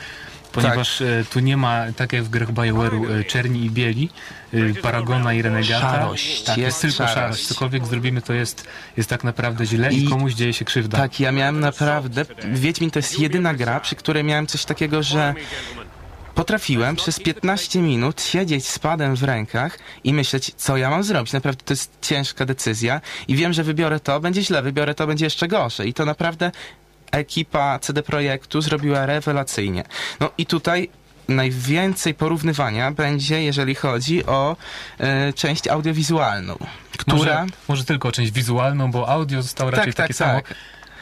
Ponieważ 0.55 1.01
e, 1.01 1.23
tu 1.29 1.39
nie 1.39 1.57
ma, 1.57 1.85
tak 1.95 2.13
jak 2.13 2.23
w 2.23 2.29
grach 2.29 2.51
BioWare'u, 2.51 3.11
e, 3.11 3.23
czerni 3.23 3.65
i 3.65 3.71
bieli, 3.71 4.09
e, 4.09 4.44
Paragona 4.81 5.33
i 5.33 5.41
Renegata. 5.41 5.79
Szarość, 5.91 6.43
tak, 6.43 6.57
jest 6.57 6.67
jest 6.67 6.81
tylko 6.81 6.97
szarość. 6.97 7.13
szarość. 7.15 7.47
Cokolwiek 7.47 7.85
zrobimy, 7.85 8.21
to 8.21 8.33
jest, 8.33 8.67
jest 8.97 9.09
tak 9.09 9.23
naprawdę 9.23 9.65
źle 9.65 9.93
i, 9.93 10.03
I- 10.05 10.09
komuś 10.09 10.33
dzieje 10.33 10.53
się 10.53 10.65
krzywda. 10.65 10.97
Tak, 10.97 11.19
ja 11.19 11.31
miałem 11.31 11.59
naprawdę. 11.59 12.25
Wiedźmin 12.53 12.91
to 12.91 12.99
jest 12.99 13.19
jedyna 13.19 13.53
gra, 13.53 13.79
przy 13.79 13.95
której 13.95 14.23
miałem 14.23 14.47
coś 14.47 14.65
takiego, 14.65 15.03
że 15.03 15.33
potrafiłem 16.35 16.95
przez 16.95 17.19
15 17.19 17.81
minut 17.81 18.21
siedzieć 18.21 18.67
z 18.67 18.79
padem 18.79 19.15
w 19.15 19.23
rękach 19.23 19.79
i 20.03 20.13
myśleć, 20.13 20.51
co 20.57 20.77
ja 20.77 20.89
mam 20.89 21.03
zrobić. 21.03 21.33
Naprawdę 21.33 21.63
to 21.65 21.73
jest 21.73 21.91
ciężka 22.01 22.45
decyzja 22.45 23.01
i 23.27 23.35
wiem, 23.35 23.53
że 23.53 23.63
wybiorę 23.63 23.99
to, 23.99 24.19
będzie 24.19 24.41
źle, 24.41 24.61
wybiorę 24.61 24.93
to, 24.95 25.07
będzie 25.07 25.25
jeszcze 25.25 25.47
gorzej. 25.47 25.89
I 25.89 25.93
to 25.93 26.05
naprawdę 26.05 26.51
ekipa 27.11 27.79
CD 27.79 28.03
Projektu 28.03 28.61
zrobiła 28.61 29.05
rewelacyjnie. 29.05 29.83
No 30.19 30.29
i 30.37 30.45
tutaj 30.45 30.89
najwięcej 31.28 32.13
porównywania 32.13 32.91
będzie, 32.91 33.43
jeżeli 33.43 33.76
chodzi 33.76 34.26
o 34.26 34.57
e, 34.97 35.34
część 35.34 35.67
audiowizualną, 35.67 36.57
która... 36.97 37.17
Może, 37.17 37.45
może 37.67 37.84
tylko 37.84 38.11
część 38.11 38.32
wizualną, 38.32 38.91
bo 38.91 39.09
audio 39.09 39.41
zostało 39.41 39.71
raczej 39.71 39.93
tak, 39.93 39.95
takie 39.95 40.13
samo. 40.13 40.34
tak. 40.34 40.55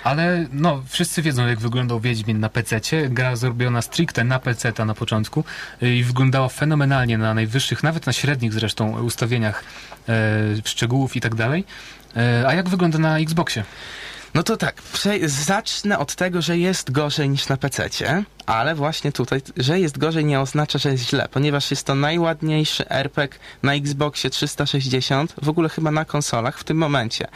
Ale 0.03 0.45
no, 0.51 0.83
wszyscy 0.87 1.21
wiedzą, 1.21 1.47
jak 1.47 1.59
wyglądał 1.59 1.99
Wiedźmin 1.99 2.39
na 2.39 2.49
PC-cie. 2.49 3.09
Gra 3.09 3.35
zrobiona 3.35 3.81
stricte 3.81 4.23
na 4.23 4.39
PC-ta 4.39 4.85
na 4.85 4.93
początku 4.93 5.43
y, 5.83 5.95
i 5.95 6.03
wyglądała 6.03 6.49
fenomenalnie 6.49 7.17
na 7.17 7.33
najwyższych, 7.33 7.83
nawet 7.83 8.05
na 8.05 8.13
średnich 8.13 8.53
zresztą 8.53 9.01
ustawieniach 9.01 9.63
e, 10.09 10.13
szczegółów 10.65 11.15
i 11.15 11.21
tak 11.21 11.35
dalej. 11.35 11.65
E, 12.17 12.47
a 12.47 12.53
jak 12.53 12.69
wygląda 12.69 12.99
na 12.99 13.19
Xboxie? 13.19 13.63
No 14.33 14.43
to 14.43 14.57
tak, 14.57 14.81
zacznę 15.25 15.99
od 15.99 16.15
tego, 16.15 16.41
że 16.41 16.57
jest 16.57 16.91
gorzej 16.91 17.29
niż 17.29 17.47
na 17.47 17.57
PC-cie, 17.57 18.23
ale 18.45 18.75
właśnie 18.75 19.11
tutaj, 19.11 19.41
że 19.57 19.79
jest 19.79 19.97
gorzej 19.97 20.25
nie 20.25 20.39
oznacza, 20.39 20.79
że 20.79 20.91
jest 20.91 21.09
źle, 21.09 21.27
ponieważ 21.31 21.71
jest 21.71 21.85
to 21.85 21.95
najładniejszy 21.95 22.89
RPG 22.89 23.39
na 23.63 23.73
Xboxie 23.73 24.29
360, 24.29 25.33
w 25.41 25.49
ogóle 25.49 25.69
chyba 25.69 25.91
na 25.91 26.05
konsolach 26.05 26.59
w 26.59 26.63
tym 26.63 26.77
momencie. 26.77 27.27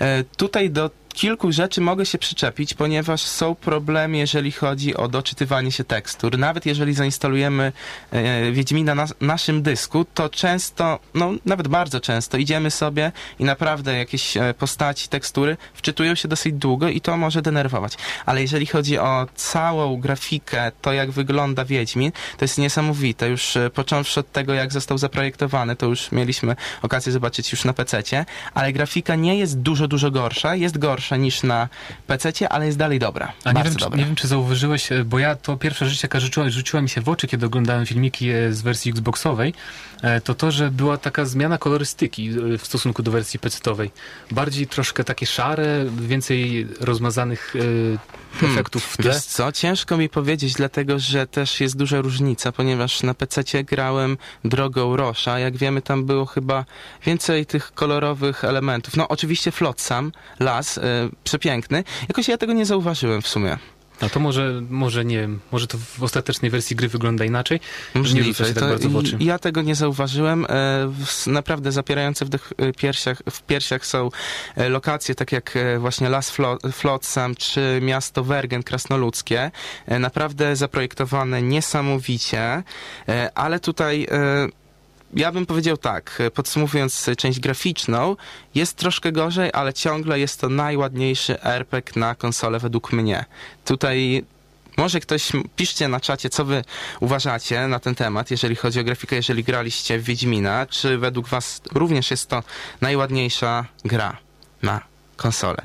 E, 0.00 0.24
tutaj 0.24 0.70
do 0.70 0.90
kilku 1.14 1.52
rzeczy 1.52 1.80
mogę 1.80 2.06
się 2.06 2.18
przyczepić, 2.18 2.74
ponieważ 2.74 3.22
są 3.22 3.54
problemy, 3.54 4.16
jeżeli 4.16 4.52
chodzi 4.52 4.96
o 4.96 5.08
doczytywanie 5.08 5.72
się 5.72 5.84
tekstur. 5.84 6.38
Nawet 6.38 6.66
jeżeli 6.66 6.94
zainstalujemy 6.94 7.72
e, 8.10 8.52
Wiedźmina 8.52 8.94
na 8.94 9.06
naszym 9.20 9.62
dysku, 9.62 10.06
to 10.14 10.28
często, 10.28 10.98
no 11.14 11.32
nawet 11.46 11.68
bardzo 11.68 12.00
często 12.00 12.38
idziemy 12.38 12.70
sobie 12.70 13.12
i 13.38 13.44
naprawdę 13.44 13.98
jakieś 13.98 14.36
e, 14.36 14.54
postaci, 14.58 15.08
tekstury 15.08 15.56
wczytują 15.74 16.14
się 16.14 16.28
dosyć 16.28 16.54
długo 16.54 16.88
i 16.88 17.00
to 17.00 17.16
może 17.16 17.42
denerwować. 17.42 17.96
Ale 18.26 18.42
jeżeli 18.42 18.66
chodzi 18.66 18.98
o 18.98 19.26
całą 19.34 20.00
grafikę, 20.00 20.72
to 20.82 20.92
jak 20.92 21.10
wygląda 21.10 21.64
Wiedźmin, 21.64 22.12
to 22.12 22.44
jest 22.44 22.58
niesamowite. 22.58 23.28
Już 23.28 23.56
e, 23.56 23.70
począwszy 23.70 24.20
od 24.20 24.32
tego, 24.32 24.54
jak 24.54 24.72
został 24.72 24.98
zaprojektowany, 24.98 25.76
to 25.76 25.86
już 25.86 26.12
mieliśmy 26.12 26.56
okazję 26.82 27.12
zobaczyć 27.12 27.52
już 27.52 27.64
na 27.64 27.72
PC-cie, 27.72 28.26
ale 28.54 28.72
grafika 28.72 29.14
nie 29.14 29.38
jest 29.38 29.58
dużo, 29.58 29.88
dużo 29.88 30.10
gorsza. 30.10 30.54
Jest 30.54 30.78
gorsza 30.78 31.03
niż 31.10 31.42
na 31.42 31.68
PC-cie, 32.06 32.48
ale 32.48 32.66
jest 32.66 32.78
dalej 32.78 32.98
dobra. 32.98 33.32
A 33.44 33.52
nie 33.52 33.62
wiem, 33.62 33.74
czy, 33.74 33.80
dobra. 33.80 33.98
nie 33.98 34.04
wiem, 34.04 34.14
czy 34.14 34.28
zauważyłeś, 34.28 34.92
e, 34.92 35.04
bo 35.04 35.18
ja 35.18 35.36
to 35.36 35.56
pierwsza 35.56 35.86
rzecz, 35.86 36.02
jaka 36.02 36.20
rzuciła, 36.20 36.50
rzuciła 36.50 36.82
mi 36.82 36.88
się 36.88 37.00
w 37.00 37.08
oczy, 37.08 37.26
kiedy 37.26 37.46
oglądałem 37.46 37.86
filmiki 37.86 38.30
e, 38.30 38.52
z 38.52 38.62
wersji 38.62 38.90
Xboxowej, 38.90 39.54
e, 40.02 40.20
to 40.20 40.34
to, 40.34 40.50
że 40.50 40.70
była 40.70 40.98
taka 40.98 41.24
zmiana 41.24 41.58
kolorystyki 41.58 42.30
w 42.58 42.66
stosunku 42.66 43.02
do 43.02 43.10
wersji 43.10 43.40
PC-towej. 43.40 43.90
Bardziej 44.30 44.66
troszkę 44.66 45.04
takie 45.04 45.26
szare, 45.26 45.84
więcej 46.00 46.68
rozmazanych 46.80 47.54
efektów 48.42 48.84
w 48.84 48.96
tle. 48.96 49.12
Wiesz 49.12 49.22
co, 49.22 49.52
ciężko 49.52 49.96
mi 49.96 50.08
powiedzieć, 50.08 50.52
dlatego 50.52 50.98
że 50.98 51.26
też 51.26 51.60
jest 51.60 51.76
duża 51.76 52.00
różnica, 52.00 52.52
ponieważ 52.52 53.02
na 53.02 53.14
PC 53.14 53.64
grałem 53.64 54.16
drogą 54.44 54.96
Rosza. 54.96 55.38
Jak 55.38 55.56
wiemy, 55.56 55.82
tam 55.82 56.04
było 56.04 56.26
chyba 56.26 56.64
więcej 57.06 57.46
tych 57.46 57.72
kolorowych 57.72 58.44
elementów. 58.44 58.96
No 58.96 59.08
oczywiście 59.08 59.50
Flotsam, 59.52 60.12
las, 60.40 60.78
y, 60.78 60.80
przepiękny. 61.24 61.84
Jakoś 62.08 62.28
ja 62.28 62.38
tego 62.38 62.52
nie 62.52 62.66
zauważyłem 62.66 63.22
w 63.22 63.28
sumie. 63.28 63.58
No 64.02 64.08
to 64.10 64.20
może, 64.20 64.62
może 64.70 65.04
nie 65.04 65.18
wiem, 65.20 65.40
może 65.52 65.66
to 65.66 65.78
w 65.78 66.02
ostatecznej 66.02 66.50
wersji 66.50 66.76
gry 66.76 66.88
wygląda 66.88 67.24
inaczej, 67.24 67.60
że 67.94 67.98
nie 67.98 68.00
Możliwe. 68.02 68.24
rzuca 68.26 68.44
się 68.44 68.54
tak 68.54 68.64
bardzo 68.68 68.88
w 68.88 68.96
oczy. 68.96 69.16
Ja 69.20 69.38
tego 69.38 69.62
nie 69.62 69.74
zauważyłem. 69.74 70.44
E, 70.44 70.48
w- 70.88 71.26
Naprawdę 71.26 71.72
zapierające 71.72 72.24
wdech 72.24 72.52
e, 72.58 72.72
piersiach, 72.72 73.22
w 73.30 73.42
piersiach 73.42 73.86
są 73.86 74.08
e, 74.56 74.68
lokacje, 74.68 75.14
tak 75.14 75.32
jak 75.32 75.58
właśnie 75.78 76.08
Las 76.08 76.32
Flo- 76.32 76.72
Flotsam 76.72 77.34
czy 77.34 77.78
miasto 77.82 78.24
Wergen 78.24 78.62
krasnoludzkie. 78.62 79.50
Naprawdę 80.00 80.56
zaprojektowane 80.56 81.42
niesamowicie, 81.42 82.62
ale 83.34 83.60
tutaj 83.60 84.06
ja 85.14 85.32
bym 85.32 85.46
powiedział 85.46 85.76
tak, 85.76 86.16
e, 86.20 86.30
podsumowując 86.30 87.08
e, 87.08 87.16
część 87.16 87.40
graficzną, 87.40 88.16
jest 88.54 88.76
troszkę 88.76 89.12
gorzej, 89.12 89.50
ale 89.52 89.72
ciągle 89.72 90.20
jest 90.20 90.40
to 90.40 90.48
najładniejszy 90.48 91.42
RPG 91.42 92.00
na 92.00 92.14
konsolę 92.14 92.58
według 92.58 92.92
mnie. 92.92 93.24
Tutaj 93.64 94.24
może 94.76 95.00
ktoś, 95.00 95.32
piszcie 95.56 95.88
na 95.88 96.00
czacie, 96.00 96.30
co 96.30 96.44
wy 96.44 96.64
uważacie 97.00 97.68
na 97.68 97.80
ten 97.80 97.94
temat, 97.94 98.30
jeżeli 98.30 98.56
chodzi 98.56 98.80
o 98.80 98.84
grafikę, 98.84 99.16
jeżeli 99.16 99.44
graliście 99.44 99.98
w 99.98 100.04
Wiedźmina, 100.04 100.66
czy 100.66 100.98
według 100.98 101.28
was 101.28 101.60
również 101.72 102.10
jest 102.10 102.28
to 102.28 102.42
najładniejsza 102.80 103.64
gra 103.84 104.16
na 104.62 104.93
konsolę. 105.16 105.56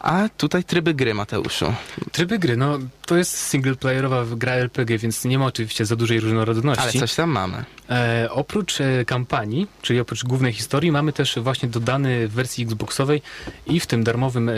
A 0.00 0.28
tutaj 0.36 0.64
tryby 0.64 0.94
gry, 0.94 1.14
Mateuszu. 1.14 1.74
Tryby 2.12 2.38
gry, 2.38 2.56
no 2.56 2.78
to 3.06 3.16
jest 3.16 3.38
singleplayerowa 3.38 4.24
gra 4.36 4.52
RPG, 4.52 4.98
więc 4.98 5.24
nie 5.24 5.38
ma 5.38 5.46
oczywiście 5.46 5.86
za 5.86 5.96
dużej 5.96 6.20
różnorodności. 6.20 6.82
Ale 6.82 6.92
coś 6.92 7.14
tam 7.14 7.30
mamy. 7.30 7.64
E, 7.90 8.28
oprócz 8.30 8.80
e, 8.80 9.04
kampanii, 9.04 9.66
czyli 9.82 10.00
oprócz 10.00 10.24
głównej 10.24 10.52
historii, 10.52 10.92
mamy 10.92 11.12
też 11.12 11.38
właśnie 11.38 11.68
dodany 11.68 12.28
w 12.28 12.32
wersji 12.32 12.64
Xboxowej 12.64 13.22
i 13.66 13.80
w 13.80 13.86
tym 13.86 14.04
darmowym 14.04 14.48
e, 14.48 14.54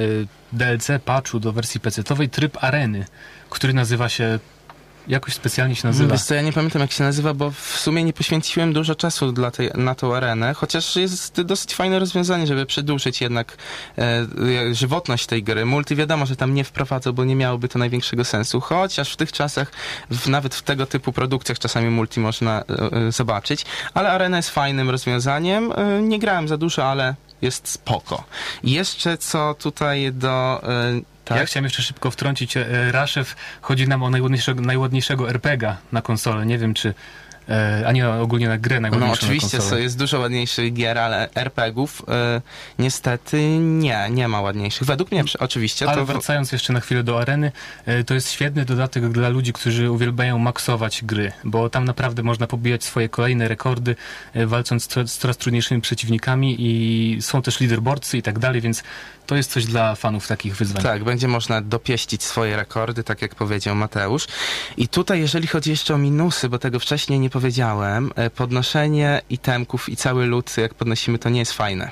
DLC 0.52 0.88
patchu 1.04 1.40
do 1.40 1.52
wersji 1.52 1.80
PC-owej 1.80 2.28
tryb 2.28 2.64
areny, 2.64 3.06
który 3.50 3.72
nazywa 3.72 4.08
się 4.08 4.38
jakoś 5.08 5.34
specjalnie 5.34 5.76
się 5.76 5.88
nazywa. 5.88 6.12
Wiesz 6.12 6.22
co, 6.22 6.34
ja 6.34 6.42
nie 6.42 6.52
pamiętam 6.52 6.82
jak 6.82 6.92
się 6.92 7.04
nazywa, 7.04 7.34
bo 7.34 7.50
w 7.50 7.78
sumie 7.78 8.04
nie 8.04 8.12
poświęciłem 8.12 8.72
dużo 8.72 8.94
czasu 8.94 9.32
dla 9.32 9.50
tej, 9.50 9.70
na 9.74 9.94
tą 9.94 10.16
arenę, 10.16 10.54
chociaż 10.54 10.96
jest 10.96 11.40
dosyć 11.40 11.74
fajne 11.74 11.98
rozwiązanie, 11.98 12.46
żeby 12.46 12.66
przedłużyć 12.66 13.20
jednak 13.20 13.56
e, 13.98 14.02
e, 14.02 14.74
żywotność 14.74 15.26
tej 15.26 15.42
gry. 15.42 15.64
Multi 15.64 15.96
wiadomo, 15.96 16.26
że 16.26 16.36
tam 16.36 16.54
nie 16.54 16.64
wprowadzą, 16.64 17.12
bo 17.12 17.24
nie 17.24 17.36
miałoby 17.36 17.68
to 17.68 17.78
największego 17.78 18.24
sensu, 18.24 18.60
chociaż 18.60 19.12
w 19.12 19.16
tych 19.16 19.32
czasach, 19.32 19.72
w, 20.10 20.28
nawet 20.28 20.54
w 20.54 20.62
tego 20.62 20.86
typu 20.86 21.12
produkcjach 21.12 21.58
czasami 21.58 21.90
multi 21.90 22.20
można 22.20 22.60
e, 22.60 22.92
e, 23.06 23.12
zobaczyć, 23.12 23.64
ale 23.94 24.10
arena 24.10 24.36
jest 24.36 24.50
fajnym 24.50 24.90
rozwiązaniem. 24.90 25.72
E, 25.72 26.02
nie 26.02 26.18
grałem 26.18 26.48
za 26.48 26.56
dużo, 26.56 26.90
ale 26.90 27.14
jest 27.42 27.68
spoko. 27.68 28.24
Jeszcze 28.64 29.18
co 29.18 29.54
tutaj 29.54 30.12
do... 30.12 30.62
Tak? 31.24 31.38
Ja 31.38 31.46
chciałem 31.46 31.64
jeszcze 31.64 31.82
szybko 31.82 32.10
wtrącić, 32.10 32.56
e, 32.56 32.66
Raszew 32.92 33.36
chodzi 33.60 33.88
nam 33.88 34.02
o 34.02 34.10
najładniejszego, 34.10 34.62
najładniejszego 34.62 35.30
RPG 35.30 35.76
na 35.92 36.02
konsolę. 36.02 36.46
Nie 36.46 36.58
wiem, 36.58 36.74
czy. 36.74 36.94
E, 37.50 37.82
a 37.86 37.92
nie 37.92 38.08
ogólnie 38.08 38.48
na 38.48 38.58
grę 38.58 38.80
No 38.80 39.12
oczywiście 39.12 39.56
na 39.56 39.62
konsolę. 39.62 39.82
jest 39.82 39.98
dużo 39.98 40.18
ładniejszych 40.18 40.72
gier, 40.72 40.98
ale 40.98 41.28
RPGów 41.34 42.02
e, 42.08 42.40
niestety 42.78 43.58
nie, 43.58 44.08
nie 44.10 44.28
ma 44.28 44.40
ładniejszych. 44.40 44.86
Według 44.86 45.12
mnie 45.12 45.24
oczywiście 45.38 45.86
Ale 45.88 45.96
to... 45.96 46.06
wracając 46.06 46.52
jeszcze 46.52 46.72
na 46.72 46.80
chwilę 46.80 47.02
do 47.02 47.20
areny, 47.20 47.52
e, 47.86 48.04
to 48.04 48.14
jest 48.14 48.30
świetny 48.32 48.64
dodatek 48.64 49.08
dla 49.08 49.28
ludzi, 49.28 49.52
którzy 49.52 49.90
uwielbiają 49.90 50.38
maksować 50.38 51.04
gry, 51.04 51.32
bo 51.44 51.70
tam 51.70 51.84
naprawdę 51.84 52.22
można 52.22 52.46
pobijać 52.46 52.84
swoje 52.84 53.08
kolejne 53.08 53.48
rekordy, 53.48 53.96
e, 54.34 54.46
walcząc 54.46 54.84
z 55.06 55.18
coraz 55.18 55.36
trudniejszymi 55.36 55.80
przeciwnikami 55.80 56.56
i 56.58 57.22
są 57.22 57.42
też 57.42 57.60
leaderboardsy 57.60 58.18
i 58.18 58.22
tak 58.22 58.38
dalej, 58.38 58.60
więc 58.60 58.82
to 59.26 59.36
jest 59.36 59.50
coś 59.50 59.64
dla 59.64 59.94
fanów 59.94 60.28
takich 60.28 60.56
wyzwań. 60.56 60.82
Tak, 60.82 61.04
będzie 61.04 61.28
można 61.28 61.60
dopieścić 61.60 62.22
swoje 62.22 62.56
rekordy, 62.56 63.04
tak 63.04 63.22
jak 63.22 63.34
powiedział 63.34 63.76
Mateusz. 63.76 64.26
I 64.76 64.88
tutaj, 64.88 65.20
jeżeli 65.20 65.46
chodzi 65.46 65.70
jeszcze 65.70 65.94
o 65.94 65.98
minusy, 65.98 66.48
bo 66.48 66.58
tego 66.58 66.78
wcześniej 66.80 67.20
nie 67.20 67.30
powiedziałem, 67.30 67.39
e, 68.16 68.30
podnoszenie 68.30 69.22
itemków 69.30 69.88
i 69.88 69.96
cały 69.96 70.26
lód, 70.26 70.56
jak 70.56 70.74
podnosimy, 70.74 71.18
to 71.18 71.28
nie 71.28 71.38
jest 71.38 71.52
fajne. 71.52 71.90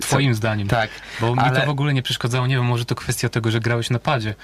Twoim 0.00 0.34
zdaniem. 0.34 0.68
Tak. 0.68 0.90
Bo 1.20 1.34
mi 1.34 1.40
ale- 1.40 1.60
to 1.60 1.66
w 1.66 1.68
ogóle 1.68 1.94
nie 1.94 2.02
przeszkadzało. 2.02 2.46
Nie 2.46 2.56
wiem, 2.56 2.64
może 2.64 2.84
to 2.84 2.94
kwestia 2.94 3.28
tego, 3.28 3.50
że 3.50 3.60
grałeś 3.60 3.90
na 3.90 3.98
padzie. 3.98 4.34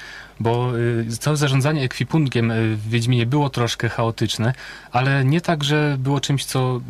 Bo 0.40 0.78
y, 0.78 1.16
całe 1.16 1.36
zarządzanie 1.36 1.82
ekwipunkiem 1.82 2.50
y, 2.50 2.76
w 2.76 2.88
Wiedźminie 2.88 3.26
było 3.26 3.50
troszkę 3.50 3.88
chaotyczne, 3.88 4.52
ale 4.92 5.24
nie 5.24 5.40
tak, 5.40 5.64
że 5.64 5.96
było 5.98 6.20
czymś, 6.20 6.44
co, 6.44 6.80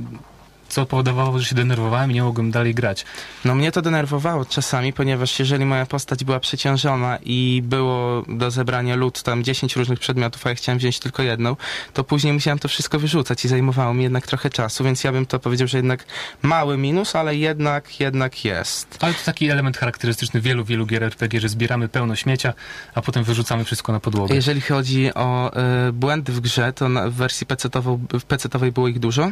co 0.70 0.86
powodowało, 0.86 1.38
że 1.38 1.44
się 1.44 1.54
denerwowałem 1.54 2.10
i 2.10 2.14
nie 2.14 2.22
mogłem 2.22 2.50
dalej 2.50 2.74
grać. 2.74 3.04
No 3.44 3.54
mnie 3.54 3.72
to 3.72 3.82
denerwowało 3.82 4.44
czasami, 4.44 4.92
ponieważ 4.92 5.38
jeżeli 5.38 5.64
moja 5.64 5.86
postać 5.86 6.24
była 6.24 6.40
przeciążona 6.40 7.18
i 7.22 7.62
było 7.64 8.24
do 8.28 8.50
zebrania 8.50 8.96
lód 8.96 9.22
tam 9.22 9.44
10 9.44 9.76
różnych 9.76 9.98
przedmiotów, 9.98 10.46
a 10.46 10.48
ja 10.48 10.54
chciałem 10.54 10.78
wziąć 10.78 10.98
tylko 10.98 11.22
jedną, 11.22 11.56
to 11.94 12.04
później 12.04 12.32
musiałem 12.32 12.58
to 12.58 12.68
wszystko 12.68 12.98
wyrzucać 12.98 13.44
i 13.44 13.48
zajmowało 13.48 13.94
mi 13.94 14.02
jednak 14.02 14.26
trochę 14.26 14.50
czasu, 14.50 14.84
więc 14.84 15.04
ja 15.04 15.12
bym 15.12 15.26
to 15.26 15.38
powiedział, 15.38 15.68
że 15.68 15.78
jednak 15.78 16.04
mały 16.42 16.78
minus, 16.78 17.16
ale 17.16 17.36
jednak, 17.36 18.00
jednak 18.00 18.44
jest. 18.44 18.98
Ale 19.00 19.14
to 19.14 19.20
taki 19.24 19.50
element 19.50 19.76
charakterystyczny 19.76 20.40
wielu, 20.40 20.64
wielu 20.64 20.86
gier 20.86 21.02
RPG, 21.02 21.40
że 21.40 21.48
zbieramy 21.48 21.88
pełno 21.88 22.16
śmiecia, 22.16 22.54
a 22.94 23.02
potem 23.02 23.24
wyrzucamy 23.24 23.64
wszystko 23.64 23.92
na 23.92 24.00
podłogę. 24.00 24.34
Jeżeli 24.34 24.60
chodzi 24.60 25.14
o 25.14 25.52
y, 25.88 25.92
błędy 25.92 26.32
w 26.32 26.40
grze, 26.40 26.72
to 26.72 26.88
na, 26.88 27.10
w 27.10 27.14
wersji 27.14 27.46
PC-towej, 27.46 27.98
PC-towej 28.28 28.72
było 28.72 28.88
ich 28.88 28.98
dużo? 28.98 29.30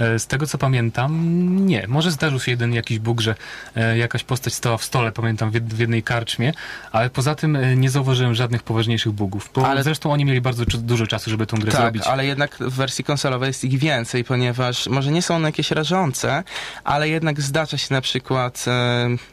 E, 0.00 0.18
Z 0.18 0.26
tego 0.26 0.46
co 0.46 0.58
pamiętam, 0.58 1.66
nie. 1.66 1.84
Może 1.88 2.10
zdarzył 2.10 2.40
się 2.40 2.50
jeden 2.50 2.72
jakiś 2.74 2.98
bóg, 2.98 3.20
że 3.20 3.34
e, 3.76 3.98
jakaś 3.98 4.24
postać 4.24 4.54
stała 4.54 4.76
w 4.76 4.84
stole, 4.84 5.12
pamiętam, 5.12 5.50
w 5.50 5.54
jed- 5.54 5.72
w 5.74 5.78
jednej 5.78 6.02
karczmie, 6.02 6.52
ale 6.92 7.10
poza 7.10 7.34
tym 7.34 7.56
e, 7.56 7.76
nie 7.76 7.90
zauważyłem 7.90 8.34
żadnych 8.34 8.62
poważniejszych 8.62 9.12
bugów. 9.12 9.50
Bo 9.54 9.66
Ale- 9.68 9.82
zresztą 9.82 10.12
oni 10.12 10.24
mieli 10.24 10.40
bardzo 10.40 10.64
dużo 10.66 11.06
czasu, 11.06 11.30
żeby 11.30 11.46
tą 11.46 11.56
grę 11.56 11.72
tak, 11.72 11.80
zrobić. 11.80 12.02
ale 12.02 12.26
jednak 12.26 12.56
w 12.60 12.74
wersji 12.74 13.04
konsolowej 13.04 13.46
jest 13.46 13.64
ich 13.64 13.78
więcej, 13.78 14.24
ponieważ 14.24 14.86
może 14.86 15.12
nie 15.12 15.22
są 15.22 15.36
one 15.36 15.48
jakieś 15.48 15.70
rażące, 15.70 16.44
ale 16.84 17.08
jednak 17.08 17.40
zdarza 17.40 17.78
się 17.78 17.94
na 17.94 18.00
przykład, 18.00 18.64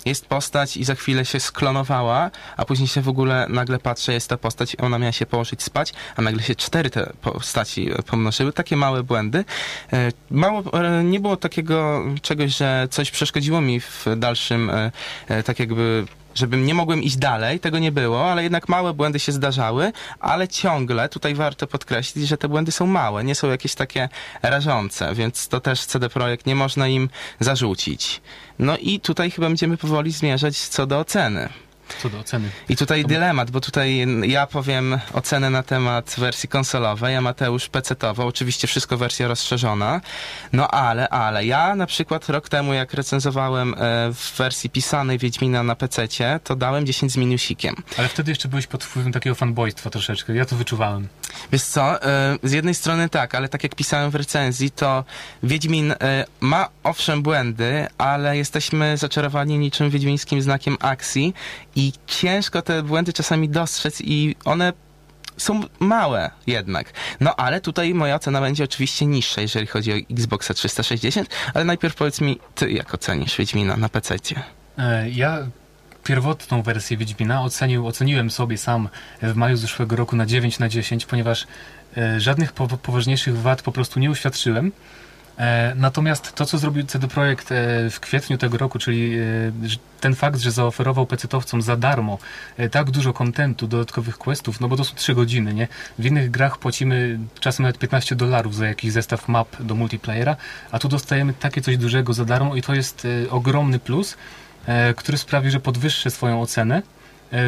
jest 0.05 0.26
postać 0.26 0.78
i 0.78 0.84
za 0.84 0.95
chwilę 0.95 1.26
się 1.26 1.39
sklonowała, 1.39 2.32
a 2.57 2.66
później 2.66 2.88
się 2.88 3.01
w 3.01 3.07
ogóle 3.09 3.45
nagle 3.49 3.80
patrzę, 3.80 4.14
jest 4.14 4.30
ta 4.30 4.38
postać, 4.38 4.76
ona 4.80 4.99
miała 4.99 5.11
się 5.11 5.26
położyć 5.26 5.64
spać, 5.64 5.93
a 6.16 6.22
nagle 6.22 6.43
się 6.43 6.55
cztery 6.55 6.89
te 6.89 7.14
postaci 7.22 7.89
pomnożyły. 8.05 8.53
Takie 8.53 8.76
małe 8.78 9.03
błędy. 9.03 9.45
Mało, 10.32 10.53
e, 10.60 11.04
nie 11.04 11.20
było 11.20 11.38
takiego 11.38 12.04
czegoś, 12.22 12.58
że 12.58 12.88
coś 12.91 13.12
przeszkodziło 13.12 13.62
mi 13.62 13.80
w 13.80 14.06
dalszym, 14.18 14.70
e, 14.70 14.91
e, 15.28 15.43
tak 15.43 15.60
jakby 15.60 16.06
żebym 16.36 16.66
nie 16.66 16.74
mogłem 16.74 17.04
iść 17.04 17.18
dalej, 17.18 17.60
tego 17.60 17.80
nie 17.80 17.91
było, 17.91 18.32
ale 18.32 18.43
jednak 18.43 18.70
małe 18.70 18.93
błędy 18.93 19.20
się 19.20 19.32
zdarzały, 19.32 19.91
ale 20.20 20.47
ciągle 20.47 21.10
tutaj 21.10 21.36
warto 21.36 21.68
podkreślić, 21.68 22.28
że 22.28 22.38
te 22.38 22.47
błędy 22.49 22.72
są 22.72 22.88
małe, 22.88 23.24
nie 23.24 23.36
są 23.36 23.49
jakieś 23.49 23.76
takie 23.76 24.10
rażące, 24.41 25.16
więc 25.16 25.47
to 25.47 25.60
też 25.60 25.86
CD 25.86 26.10
Projekt 26.10 26.45
nie 26.45 26.56
można 26.56 26.88
im 26.88 27.10
zarzucić. 27.39 28.22
No 28.60 28.78
i 28.78 28.99
tutaj 28.99 29.32
chyba 29.32 29.47
będziemy 29.47 29.78
powoli 29.78 30.12
zmierzać 30.12 30.58
co 30.58 30.86
do 30.86 30.99
oceny. 30.99 31.49
Co 32.02 32.10
do 32.10 32.20
oceny. 32.20 32.50
I 32.70 32.76
tutaj 32.76 33.06
dylemat, 33.06 33.52
bo 33.52 33.62
tutaj 33.62 34.06
ja 34.22 34.48
powiem 34.48 35.00
ocenę 35.14 35.50
na 35.50 35.64
temat 35.64 36.16
wersji 36.18 36.50
konsolowej, 36.50 37.16
a 37.16 37.22
Mateusz 37.22 37.70
PC-towo, 37.70 38.26
oczywiście 38.26 38.68
wszystko 38.68 38.98
wersja 38.98 39.28
rozszerzona. 39.28 40.02
No 40.54 40.68
ale, 40.68 41.10
ale 41.10 41.46
ja 41.46 41.76
na 41.76 41.86
przykład 41.86 42.30
rok 42.30 42.50
temu 42.50 42.74
jak 42.74 42.94
recenzowałem 42.94 43.74
e, 43.74 43.78
w 44.14 44.38
wersji 44.38 44.70
pisanej 44.70 45.18
Wiedźmina 45.18 45.64
na 45.64 45.76
PC-cie, 45.76 46.40
to 46.44 46.56
dałem 46.56 46.86
10 46.86 47.12
z 47.12 47.18
minusikiem. 47.18 47.76
Ale 47.98 48.08
wtedy 48.08 48.32
jeszcze 48.32 48.48
byłeś 48.48 48.68
pod 48.68 48.84
wpływem 48.84 49.12
takiego 49.12 49.36
fanboystwa 49.36 49.90
troszeczkę. 49.90 50.36
Ja 50.36 50.46
to 50.46 50.56
wyczuwałem. 50.56 51.08
Wiesz 51.52 51.64
co, 51.64 52.04
e, 52.04 52.38
z 52.44 52.52
jednej 52.52 52.74
strony 52.74 53.10
tak, 53.10 53.36
ale 53.36 53.50
tak 53.50 53.64
jak 53.64 53.76
pisałem 53.76 54.12
w 54.12 54.16
recenzji, 54.16 54.72
to 54.72 55.04
Wiedźmin 55.44 55.92
e, 55.92 56.26
ma 56.40 56.70
owszem 56.84 57.22
błędy, 57.22 57.88
ale 57.98 58.38
jesteśmy 58.38 58.98
zaczarowani 58.98 59.58
niczym 59.58 59.90
wiedźmińskim 59.90 60.42
znakiem 60.42 60.78
akcji 60.80 61.34
i 61.76 61.93
ciężko 62.07 62.61
te 62.61 62.84
błędy 62.84 63.13
czasami 63.13 63.49
dostrzec 63.49 64.01
i 64.01 64.36
one 64.45 64.74
są 65.38 65.61
małe 65.80 66.32
jednak. 66.47 66.93
No 67.19 67.36
ale 67.36 67.61
tutaj 67.61 67.93
moja 67.93 68.15
ocena 68.15 68.41
będzie 68.41 68.63
oczywiście 68.63 69.05
niższa, 69.05 69.41
jeżeli 69.41 69.67
chodzi 69.67 69.93
o 69.93 69.95
Xboxa 70.11 70.53
360, 70.53 71.30
ale 71.53 71.65
najpierw 71.65 71.95
powiedz 71.95 72.21
mi, 72.21 72.39
ty 72.55 72.71
jak 72.71 72.93
ocenisz 72.93 73.38
Wiedźmina 73.38 73.78
na 73.78 73.89
PC-cie? 73.89 74.43
E, 74.78 75.09
Ja 75.09 75.47
pierwotną 76.03 76.61
wersję 76.61 76.97
Wiedźmina 76.97 77.41
ocenił, 77.43 77.88
oceniłem 77.88 78.32
sobie 78.32 78.57
sam 78.57 78.89
w 79.21 79.36
maju 79.36 79.57
zeszłego 79.57 79.95
roku 79.95 80.15
na 80.15 80.26
9 80.26 80.59
na 80.59 80.69
10, 80.69 81.05
ponieważ 81.05 81.47
e, 81.97 82.19
żadnych 82.19 82.51
po, 82.53 82.67
poważniejszych 82.67 83.38
wad 83.38 83.61
po 83.61 83.71
prostu 83.71 83.99
nie 83.99 84.11
uświadczyłem. 84.11 84.71
E, 85.38 85.74
Natomiast 85.76 86.34
to, 86.36 86.46
co 86.46 86.58
zrobił 86.58 86.86
CD 86.86 87.08
Projekt 87.08 87.52
e, 87.52 87.90
w 87.90 88.00
kwietniu 88.00 88.38
tego 88.38 88.58
roku, 88.58 88.80
czyli 88.80 89.16
e, 89.16 89.22
ten 90.00 90.16
fakt, 90.16 90.40
że 90.40 90.52
zaoferował 90.52 91.06
pecetowcom 91.06 91.62
za 91.62 91.78
darmo 91.78 92.18
tak 92.72 92.92
dużo 92.92 93.14
kontentu, 93.14 93.68
dodatkowych 93.68 94.18
questów, 94.18 94.60
no 94.60 94.68
bo 94.68 94.78
to 94.78 94.84
są 94.84 94.96
3 94.96 95.16
godziny, 95.16 95.54
nie? 95.54 95.68
W 96.00 96.06
innych 96.06 96.32
grach 96.32 96.58
płacimy 96.58 97.20
czasem 97.40 97.64
nawet 97.64 97.80
15 97.80 98.16
dolarów 98.16 98.56
za 98.56 98.68
jakiś 98.68 98.92
zestaw 98.92 99.28
map 99.28 99.62
do 99.62 99.76
multiplayera, 99.76 100.36
a 100.72 100.80
tu 100.80 100.88
dostajemy 100.88 101.34
takie 101.34 101.62
coś 101.62 101.78
dużego 101.78 102.14
za 102.14 102.26
darmo 102.26 102.56
i 102.56 102.62
to 102.62 102.76
jest 102.76 103.08
ogromny 103.30 103.80
plus, 103.80 104.18
który 104.96 105.18
sprawi, 105.18 105.52
że 105.52 105.60
podwyższę 105.60 106.12
swoją 106.12 106.42
ocenę 106.42 106.82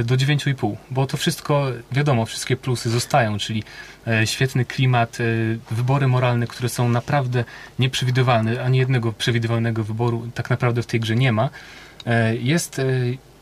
do 0.03 0.15
9,5, 0.15 0.75
bo 0.91 1.07
to 1.07 1.17
wszystko, 1.17 1.67
wiadomo, 1.91 2.25
wszystkie 2.25 2.57
plusy 2.57 2.89
zostają, 2.89 3.37
czyli 3.37 3.63
e, 4.07 4.27
świetny 4.27 4.65
klimat, 4.65 5.17
e, 5.19 5.23
wybory 5.75 6.07
moralne, 6.07 6.47
które 6.47 6.69
są 6.69 6.89
naprawdę 6.89 7.43
nieprzewidywalne, 7.79 8.63
ani 8.63 8.77
jednego 8.77 9.13
przewidywalnego 9.13 9.83
wyboru 9.83 10.27
tak 10.33 10.49
naprawdę 10.49 10.81
w 10.81 10.85
tej 10.85 10.99
grze 10.99 11.15
nie 11.15 11.31
ma. 11.31 11.49
E, 12.05 12.35
Jest 12.35 12.79
e, 12.79 12.85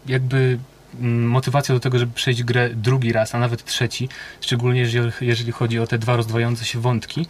jakby 0.06 0.60
mm, 1.00 1.28
motywacja 1.28 1.76
do 1.76 1.80
tego, 1.80 2.00
żeby 2.00 2.14
przejść 2.14 2.44
grę 2.44 2.70
drugi 2.70 3.14
raz, 3.14 3.36
a 3.36 3.40
nawet 3.40 3.66
trzeci, 3.66 4.10
szczególnie 4.42 4.82
jeżeli, 5.22 5.52
chodzi 5.52 5.80
o 5.80 5.88
te 5.88 5.98
dwa 5.98 6.16
rozdwające 6.16 6.66
się 6.66 6.80
wątki. 6.80 7.26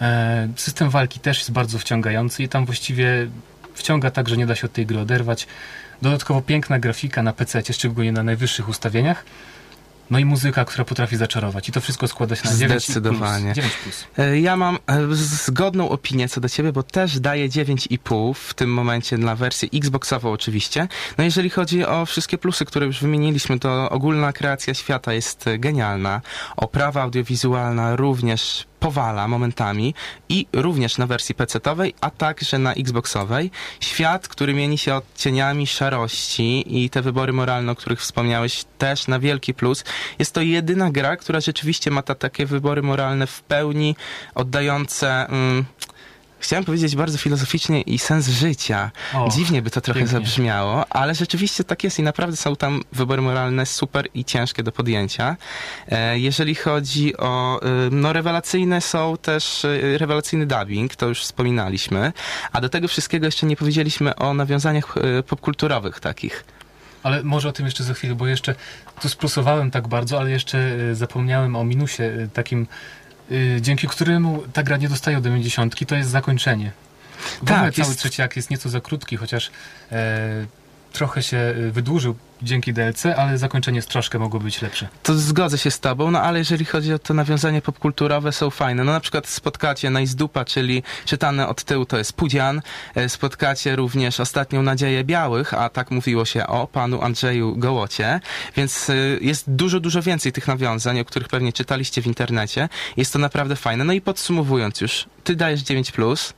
E, 0.00 0.48
System 0.56 0.90
walki 0.90 1.20
też 1.20 1.38
jest 1.38 1.52
bardzo 1.52 1.78
wciągający 1.78 2.42
i 2.42 2.48
tam 2.48 2.66
właściwie 2.66 3.28
wciąga 3.74 4.10
tak, 4.10 4.28
że 4.28 4.36
nie 4.36 4.46
da 4.46 4.54
się 4.54 4.66
od 4.66 4.72
tej 4.72 4.86
gry 4.86 5.00
oderwać. 5.00 5.46
Dodatkowo 6.02 6.42
piękna 6.42 6.78
grafika 6.78 7.22
na 7.22 7.32
PC, 7.32 7.62
szczególnie 7.72 8.12
na 8.12 8.22
najwyższych 8.22 8.68
ustawieniach. 8.68 9.24
No 10.10 10.18
i 10.18 10.24
muzyka, 10.24 10.64
która 10.64 10.84
potrafi 10.84 11.16
zaczarować. 11.16 11.68
I 11.68 11.72
to 11.72 11.80
wszystko 11.80 12.08
składa 12.08 12.36
się 12.36 12.48
na 12.50 12.56
9 12.56 12.84
Zdecydowanie. 12.84 13.44
Plus. 13.44 13.56
9 13.56 13.74
plus. 13.76 14.04
E, 14.18 14.40
Ja 14.40 14.56
mam 14.56 14.78
e, 14.86 15.06
zgodną 15.14 15.88
opinię 15.88 16.28
co 16.28 16.40
do 16.40 16.48
ciebie, 16.48 16.72
bo 16.72 16.82
też 16.82 17.20
daję 17.20 17.48
9,5 17.48 18.34
w 18.34 18.54
tym 18.54 18.72
momencie 18.72 19.18
dla 19.18 19.36
wersji 19.36 19.70
Xboxową 19.74 20.32
oczywiście. 20.32 20.88
No 21.18 21.24
jeżeli 21.24 21.50
chodzi 21.50 21.84
o 21.84 22.06
wszystkie 22.06 22.38
plusy, 22.38 22.64
które 22.64 22.86
już 22.86 23.00
wymieniliśmy, 23.00 23.58
to 23.58 23.90
ogólna 23.90 24.32
kreacja 24.32 24.74
świata 24.74 25.12
jest 25.12 25.44
genialna. 25.58 26.20
Oprawa 26.56 27.02
audiowizualna 27.02 27.96
również 27.96 28.66
powala 28.84 29.28
momentami 29.28 29.94
i 30.28 30.46
również 30.52 30.98
na 30.98 31.06
wersji 31.06 31.34
PC-towej, 31.34 31.92
a 32.00 32.10
także 32.10 32.58
na 32.58 32.74
Xboxowej. 32.74 33.50
Świat, 33.80 34.28
który 34.28 34.54
mieni 34.54 34.78
się 34.78 34.94
odcieniami 34.94 35.66
szarości 35.66 36.64
i 36.84 36.90
te 36.90 37.02
wybory 37.02 37.32
moralne, 37.32 37.72
o 37.72 37.74
których 37.74 38.00
wspomniałeś, 38.00 38.64
też 38.78 39.08
na 39.08 39.18
wielki 39.18 39.54
plus. 39.54 39.84
Jest 40.18 40.34
to 40.34 40.40
jedyna 40.40 40.90
gra, 40.90 41.16
która 41.16 41.40
rzeczywiście 41.40 41.90
ma 41.90 42.02
ta, 42.02 42.14
takie 42.14 42.46
wybory 42.46 42.82
moralne 42.82 43.26
w 43.26 43.42
pełni 43.42 43.96
oddające... 44.34 45.26
Mm, 45.28 45.64
Chciałem 46.44 46.64
powiedzieć 46.64 46.96
bardzo 46.96 47.18
filozoficznie 47.18 47.82
i 47.82 47.98
sens 47.98 48.28
życia. 48.28 48.90
O, 49.14 49.28
Dziwnie 49.28 49.62
by 49.62 49.70
to 49.70 49.80
trochę 49.80 50.00
pięknie. 50.00 50.18
zabrzmiało, 50.18 50.86
ale 50.90 51.14
rzeczywiście 51.14 51.64
tak 51.64 51.84
jest 51.84 51.98
i 51.98 52.02
naprawdę 52.02 52.36
są 52.36 52.56
tam 52.56 52.82
wybory 52.92 53.22
moralne 53.22 53.66
super 53.66 54.08
i 54.14 54.24
ciężkie 54.24 54.62
do 54.62 54.72
podjęcia. 54.72 55.36
E, 55.88 56.18
Jeżeli 56.18 56.54
chodzi 56.54 57.16
o, 57.16 57.60
y, 57.86 57.90
no 57.90 58.12
rewelacyjne 58.12 58.80
są 58.80 59.16
też, 59.22 59.64
y, 59.64 59.98
rewelacyjny 59.98 60.46
dubbing, 60.46 60.96
to 60.96 61.06
już 61.06 61.20
wspominaliśmy, 61.22 62.12
a 62.52 62.60
do 62.60 62.68
tego 62.68 62.88
wszystkiego 62.88 63.26
jeszcze 63.26 63.46
nie 63.46 63.56
powiedzieliśmy 63.56 64.16
o 64.16 64.34
nawiązaniach 64.34 64.96
y, 65.18 65.22
popkulturowych 65.22 66.00
takich. 66.00 66.44
Ale 67.02 67.22
może 67.22 67.48
o 67.48 67.52
tym 67.52 67.66
jeszcze 67.66 67.84
za 67.84 67.94
chwilę, 67.94 68.14
bo 68.14 68.26
jeszcze 68.26 68.54
tu 69.00 69.08
splusowałem 69.08 69.70
tak 69.70 69.88
bardzo, 69.88 70.18
ale 70.20 70.30
jeszcze 70.30 70.76
zapomniałem 70.92 71.56
o 71.56 71.64
minusie 71.64 72.02
takim, 72.34 72.66
dzięki 73.60 73.88
któremu 73.88 74.42
ta 74.52 74.62
gra 74.62 74.76
nie 74.76 74.88
dostaje 74.88 75.16
do 75.16 75.22
90, 75.28 75.86
to 75.86 75.94
jest 75.94 76.10
zakończenie. 76.10 76.72
W 77.42 77.44
Tak, 77.46 77.74
cały 77.74 77.88
jest- 77.88 77.98
trzeci 77.98 78.22
akt 78.22 78.36
jest 78.36 78.50
nieco 78.50 78.68
za 78.68 78.80
krótki, 78.80 79.16
chociaż 79.16 79.50
e, 79.92 80.46
trochę 80.94 81.22
się 81.22 81.36
e, 81.36 81.70
wydłużył 81.70 82.14
dzięki 82.42 82.72
DLC, 82.72 83.06
ale 83.06 83.38
zakończenie 83.38 83.82
troszkę 83.82 84.18
mogło 84.18 84.40
być 84.40 84.62
lepsze. 84.62 84.88
To 85.02 85.18
zgodzę 85.18 85.58
się 85.58 85.70
z 85.70 85.80
tobą, 85.80 86.10
no 86.10 86.20
ale 86.20 86.38
jeżeli 86.38 86.64
chodzi 86.64 86.92
o 86.92 86.98
to 86.98 87.14
nawiązania 87.14 87.60
popkulturowe, 87.60 88.32
są 88.32 88.50
fajne. 88.50 88.84
No 88.84 88.92
na 88.92 89.00
przykład 89.00 89.26
spotkacie 89.26 89.90
Najzdupa, 89.90 90.44
czyli 90.44 90.82
czytane 91.04 91.48
od 91.48 91.64
tyłu 91.64 91.86
to 91.86 91.98
jest 91.98 92.12
Pudzian. 92.12 92.62
E, 92.94 93.08
Spotkacie 93.08 93.76
również 93.76 94.20
Ostatnią 94.20 94.62
Nadzieję 94.62 95.04
Białych, 95.04 95.54
a 95.54 95.68
tak 95.68 95.90
mówiło 95.90 96.24
się 96.24 96.46
o 96.46 96.66
panu 96.66 97.02
Andrzeju 97.02 97.56
Gołocie. 97.56 98.20
Więc 98.56 98.90
y, 98.90 99.18
jest 99.22 99.50
dużo, 99.50 99.80
dużo 99.80 100.02
więcej 100.02 100.32
tych 100.32 100.48
nawiązań, 100.48 101.00
o 101.00 101.04
których 101.04 101.28
pewnie 101.28 101.52
czytaliście 101.52 102.02
w 102.02 102.06
internecie. 102.06 102.68
Jest 102.96 103.12
to 103.12 103.18
naprawdę 103.18 103.56
fajne. 103.56 103.84
No 103.84 103.92
i 103.92 104.00
podsumowując 104.00 104.80
już, 104.80 105.06
ty 105.24 105.36
dajesz 105.36 105.62
9+, 105.62 106.32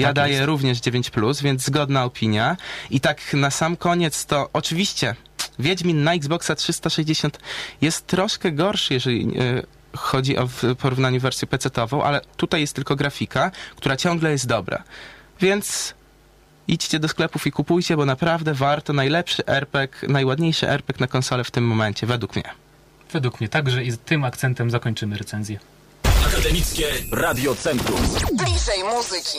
Ja 0.00 0.08
Tak 0.08 0.14
daję 0.14 0.34
jest. 0.34 0.46
również 0.46 0.80
9, 0.80 1.10
więc 1.42 1.64
zgodna 1.64 2.04
opinia. 2.04 2.56
I 2.90 3.00
tak 3.00 3.34
na 3.34 3.50
sam 3.50 3.76
koniec 3.76 4.26
to 4.26 4.48
oczywiście 4.52 5.14
Wiedźmin 5.58 6.04
na 6.04 6.14
Xboxa 6.14 6.54
360 6.54 7.38
jest 7.80 8.06
troszkę 8.06 8.52
gorszy, 8.52 8.94
jeżeli 8.94 9.38
e, 9.38 9.62
chodzi 9.96 10.36
o 10.36 10.46
w 10.46 10.76
porównaniu 10.78 11.20
wersję 11.20 11.48
PC-tową, 11.48 12.02
ale 12.02 12.20
tutaj 12.36 12.60
jest 12.60 12.74
tylko 12.74 12.96
grafika, 12.96 13.50
która 13.76 13.96
ciągle 13.96 14.30
jest 14.30 14.46
dobra. 14.46 14.82
Więc 15.40 15.94
idźcie 16.68 16.98
do 16.98 17.08
sklepów 17.08 17.46
i 17.46 17.52
kupujcie, 17.52 17.96
bo 17.96 18.04
naprawdę 18.06 18.54
warto. 18.54 18.92
Najlepszy 18.92 19.46
RPG, 19.46 20.08
najładniejszy 20.08 20.68
RPG 20.68 21.00
na 21.00 21.06
konsolę 21.06 21.44
w 21.44 21.50
tym 21.50 21.66
momencie, 21.66 22.06
według 22.06 22.36
mnie. 22.36 22.44
Według 23.12 23.40
mnie 23.40 23.48
także 23.48 23.84
i 23.84 23.90
z 23.90 23.98
tym 23.98 24.24
akcentem 24.24 24.70
zakończymy 24.70 25.18
recenzję. 25.18 25.58
Akademickie 26.26 26.86
Radio 27.12 27.54
Centrum. 27.54 28.00
Bliżej 28.36 28.84
muzyki. 28.94 29.38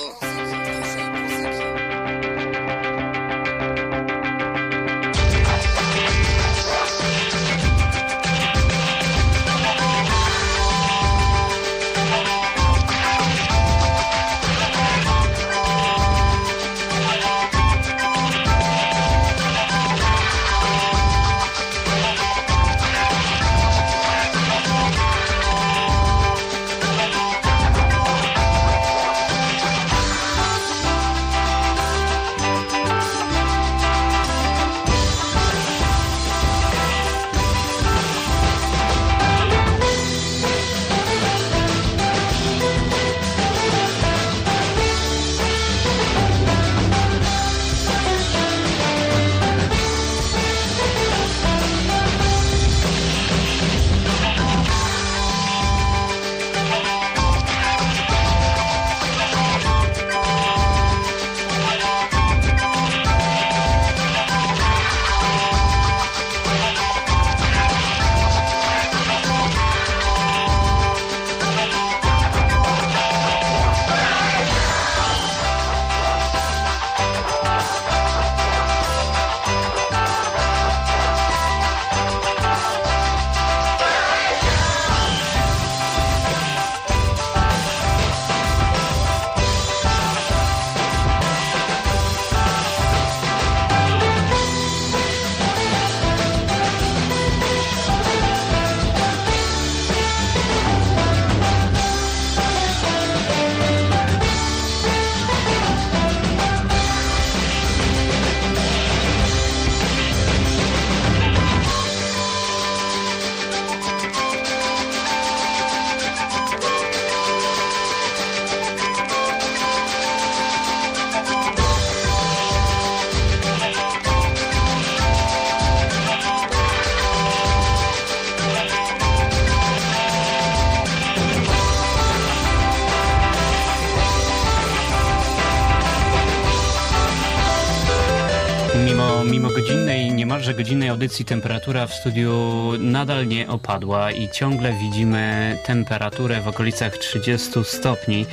Audycji 140.99 141.25
temperatura 141.25 141.87
w 141.87 141.93
studiu 141.93 142.71
nadal 142.79 143.27
nie 143.27 143.47
opadła 143.47 144.11
i 144.11 144.29
ciągle 144.29 144.73
widzimy 144.73 145.57
temperaturę 145.65 146.41
w 146.41 146.47
okolicach 146.47 146.97
30 146.97 147.49
stopni. 147.63 148.25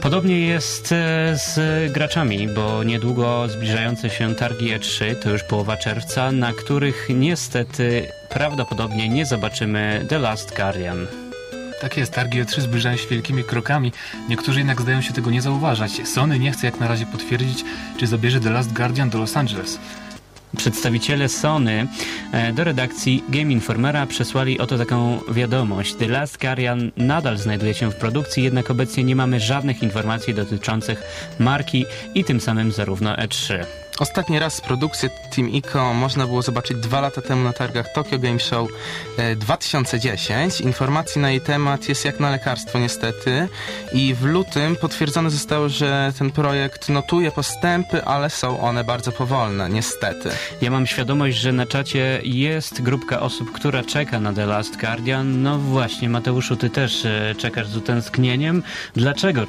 Podobnie 0.00 0.40
jest 0.40 0.92
e, 0.92 1.36
z 1.36 1.92
graczami, 1.92 2.48
bo 2.48 2.84
niedługo 2.84 3.48
zbliżające 3.48 4.10
się 4.10 4.34
targi 4.34 4.66
E3, 4.74 5.16
to 5.22 5.30
już 5.30 5.42
połowa 5.42 5.76
czerwca, 5.76 6.32
na 6.32 6.52
których 6.52 7.08
niestety 7.14 8.08
prawdopodobnie 8.28 9.08
nie 9.08 9.26
zobaczymy 9.26 10.06
The 10.08 10.18
Last 10.18 10.56
Guardian. 10.56 11.06
Tak 11.80 11.96
jest, 11.96 12.12
targi 12.12 12.44
E3 12.44 12.60
zbliżają 12.60 12.96
się 12.96 13.08
wielkimi 13.08 13.44
krokami. 13.44 13.92
Niektórzy 14.28 14.58
jednak 14.58 14.80
zdają 14.80 15.00
się 15.00 15.12
tego 15.12 15.30
nie 15.30 15.42
zauważać. 15.42 16.08
Sony 16.08 16.38
nie 16.38 16.52
chce 16.52 16.66
jak 16.66 16.80
na 16.80 16.88
razie 16.88 17.06
potwierdzić, 17.06 17.64
czy 17.96 18.06
zabierze 18.06 18.40
The 18.40 18.50
Last 18.50 18.72
Guardian 18.72 19.10
do 19.10 19.18
Los 19.18 19.36
Angeles. 19.36 19.78
Przedstawiciele 20.56 21.28
Sony 21.28 21.86
e, 22.32 22.52
do 22.52 22.64
redakcji 22.64 23.24
Game 23.28 23.52
Informera 23.52 24.06
przesłali 24.06 24.58
oto 24.58 24.78
taką 24.78 25.18
wiadomość. 25.28 25.94
The 25.94 26.08
Last 26.08 26.40
Guardian 26.40 26.90
nadal 26.96 27.38
znajduje 27.38 27.74
się 27.74 27.90
w 27.90 27.96
produkcji, 27.96 28.42
jednak 28.42 28.70
obecnie 28.70 29.04
nie 29.04 29.16
mamy 29.16 29.40
żadnych 29.40 29.82
informacji 29.82 30.34
dotyczących 30.34 31.02
marki 31.38 31.84
i 32.14 32.24
tym 32.24 32.40
samym 32.40 32.72
zarówno 32.72 33.18
E 33.18 33.28
E3. 33.28 33.64
Ostatni 34.02 34.38
raz 34.38 34.60
produkcję 34.60 35.10
Team 35.36 35.50
Ico 35.50 35.94
można 35.94 36.26
było 36.26 36.42
zobaczyć 36.42 36.76
dwa 36.76 37.00
lata 37.00 37.22
temu 37.22 37.44
na 37.44 37.52
targach 37.52 37.92
Tokyo 37.92 38.18
Game 38.18 38.38
Show 38.40 38.68
e, 39.18 39.36
2010. 39.36 40.60
Informacji 40.60 41.20
na 41.20 41.30
jej 41.30 41.40
temat 41.40 41.88
jest 41.88 42.04
jak 42.04 42.20
na 42.20 42.30
lekarstwo 42.30 42.78
niestety 42.78 43.48
i 43.92 44.14
w 44.14 44.24
lutym 44.24 44.76
potwierdzone 44.76 45.30
zostało, 45.30 45.68
że 45.68 46.12
ten 46.18 46.30
projekt 46.30 46.88
notuje 46.88 47.30
postępy, 47.30 48.04
ale 48.04 48.30
są 48.30 48.60
one 48.60 48.84
bardzo 48.84 49.12
powolne, 49.12 49.68
niestety. 49.68 50.30
Ja 50.62 50.70
mam 50.70 50.86
świadomość, 50.86 51.36
że 51.36 51.52
na 51.52 51.66
czacie 51.66 52.20
jest 52.24 52.82
grupka 52.82 53.20
osób, 53.20 53.52
która 53.52 53.82
czeka 53.82 54.20
na 54.20 54.32
The 54.32 54.46
Last 54.46 54.80
Guardian. 54.80 55.42
No 55.42 55.58
właśnie, 55.58 56.08
Mateuszu, 56.08 56.56
ty 56.56 56.70
też 56.70 57.04
e, 57.04 57.34
czekasz 57.38 57.68
z 57.68 57.76
utęsknieniem. 57.76 58.62
Dlaczego? 58.94 59.46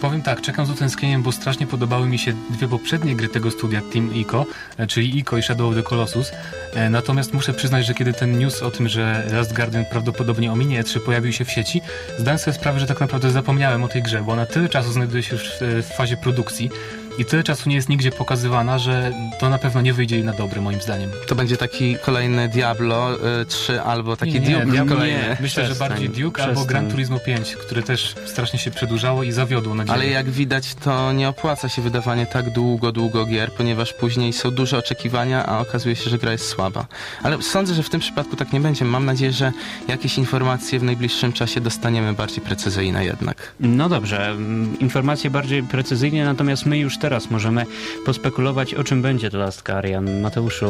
Powiem 0.00 0.22
tak, 0.22 0.40
czekam 0.40 0.66
z 0.66 0.70
utęsknieniem, 0.70 1.22
bo 1.22 1.32
strasznie 1.32 1.66
podobały 1.66 2.08
mi 2.08 2.18
się 2.18 2.32
dwie 2.50 2.68
poprzednie 2.68 3.16
gry 3.16 3.28
tego 3.28 3.50
studia 3.50 3.80
Team 3.92 4.14
Ico, 4.14 4.46
e, 4.78 4.86
czyli 4.86 5.18
Ico 5.18 5.36
i 5.36 5.42
Shadow 5.42 5.68
of 5.68 5.74
the 5.74 5.82
Colossus. 5.82 6.32
E, 6.74 6.90
Natomiast 6.90 7.34
muszę 7.34 7.52
przyznać, 7.52 7.86
że 7.86 7.94
kiedy 7.94 8.12
ten 8.12 8.38
news 8.38 8.62
o 8.62 8.70
tym, 8.70 8.88
że 8.88 9.26
Last 9.32 9.54
Guardian 9.54 9.84
prawdopodobnie 9.90 10.52
ominie 10.52 10.82
E3 10.82 11.00
pojawił 11.00 11.32
się 11.32 11.44
w 11.44 11.50
sieci, 11.50 11.80
zdałem 12.18 12.38
sobie 12.38 12.54
sprawę, 12.54 12.80
że 12.80 12.86
tak 12.86 13.00
naprawdę 13.00 13.30
zapomniałem 13.30 13.84
o 13.84 13.88
tej 13.88 14.02
grze, 14.02 14.22
bo 14.22 14.32
ona 14.32 14.46
tyle 14.46 14.68
czasu 14.68 14.92
znajduje 14.92 15.22
się 15.22 15.32
już 15.36 15.44
w, 15.44 15.60
w 15.60 15.96
fazie 15.96 16.16
produkcji 16.16 16.70
i 17.18 17.24
tyle 17.24 17.42
czasu 17.44 17.68
nie 17.68 17.76
jest 17.76 17.88
nigdzie 17.88 18.10
pokazywana, 18.10 18.78
że 18.78 19.12
to 19.40 19.48
na 19.48 19.58
pewno 19.58 19.80
nie 19.82 19.92
wyjdzie 19.92 20.16
jej 20.16 20.24
na 20.24 20.32
dobre, 20.32 20.60
moim 20.60 20.80
zdaniem. 20.80 21.10
To 21.26 21.34
będzie 21.34 21.56
taki 21.56 21.96
kolejny 22.04 22.48
Diablo 22.48 23.14
y, 23.42 23.46
3 23.46 23.80
albo 23.80 24.16
taki 24.16 24.32
Nie, 24.32 24.40
nie, 24.40 24.54
Duke 24.54 24.66
Diablo 24.66 24.96
kolejny. 24.96 25.18
nie. 25.18 25.36
Myślę, 25.40 25.62
że 25.62 25.68
Przestań, 25.68 25.88
bardziej 25.88 26.08
Duke 26.08 26.42
albo 26.42 26.54
przestań. 26.54 26.68
Gran 26.68 26.90
Turismo 26.90 27.18
5, 27.18 27.56
które 27.56 27.82
też 27.82 28.14
strasznie 28.26 28.58
się 28.58 28.70
przedłużało 28.70 29.22
i 29.22 29.32
zawiodło 29.32 29.74
na 29.74 29.84
Ale 29.88 30.06
jak 30.06 30.30
widać, 30.30 30.74
to 30.74 31.12
nie 31.12 31.28
opłaca 31.28 31.68
się 31.68 31.82
wydawanie 31.82 32.26
tak 32.26 32.50
długo, 32.50 32.92
długo 32.92 33.26
gier, 33.26 33.52
ponieważ 33.52 33.92
później 33.92 34.32
są 34.32 34.50
duże 34.50 34.78
oczekiwania, 34.78 35.46
a 35.46 35.58
okazuje 35.58 35.96
się, 35.96 36.10
że 36.10 36.18
gra 36.18 36.32
jest 36.32 36.48
słaba. 36.48 36.86
Ale 37.22 37.42
sądzę, 37.42 37.74
że 37.74 37.82
w 37.82 37.90
tym 37.90 38.00
przypadku 38.00 38.36
tak 38.36 38.52
nie 38.52 38.60
będzie. 38.60 38.84
Mam 38.84 39.04
nadzieję, 39.04 39.32
że 39.32 39.52
jakieś 39.88 40.18
informacje 40.18 40.78
w 40.78 40.82
najbliższym 40.82 41.32
czasie 41.32 41.60
dostaniemy 41.60 42.12
bardziej 42.12 42.44
precyzyjne 42.44 43.04
jednak. 43.04 43.52
No 43.60 43.88
dobrze, 43.88 44.26
mm, 44.28 44.78
informacje 44.78 45.30
bardziej 45.30 45.62
precyzyjnie, 45.62 46.24
natomiast 46.24 46.66
my 46.66 46.78
już 46.78 46.98
teraz 46.98 47.05
możemy 47.30 47.66
pospekulować, 48.06 48.74
o 48.74 48.84
czym 48.84 49.02
będzie 49.02 49.30
The 49.30 49.38
Last 49.38 49.62
Guardian. 49.66 50.20
Mateuszu, 50.20 50.66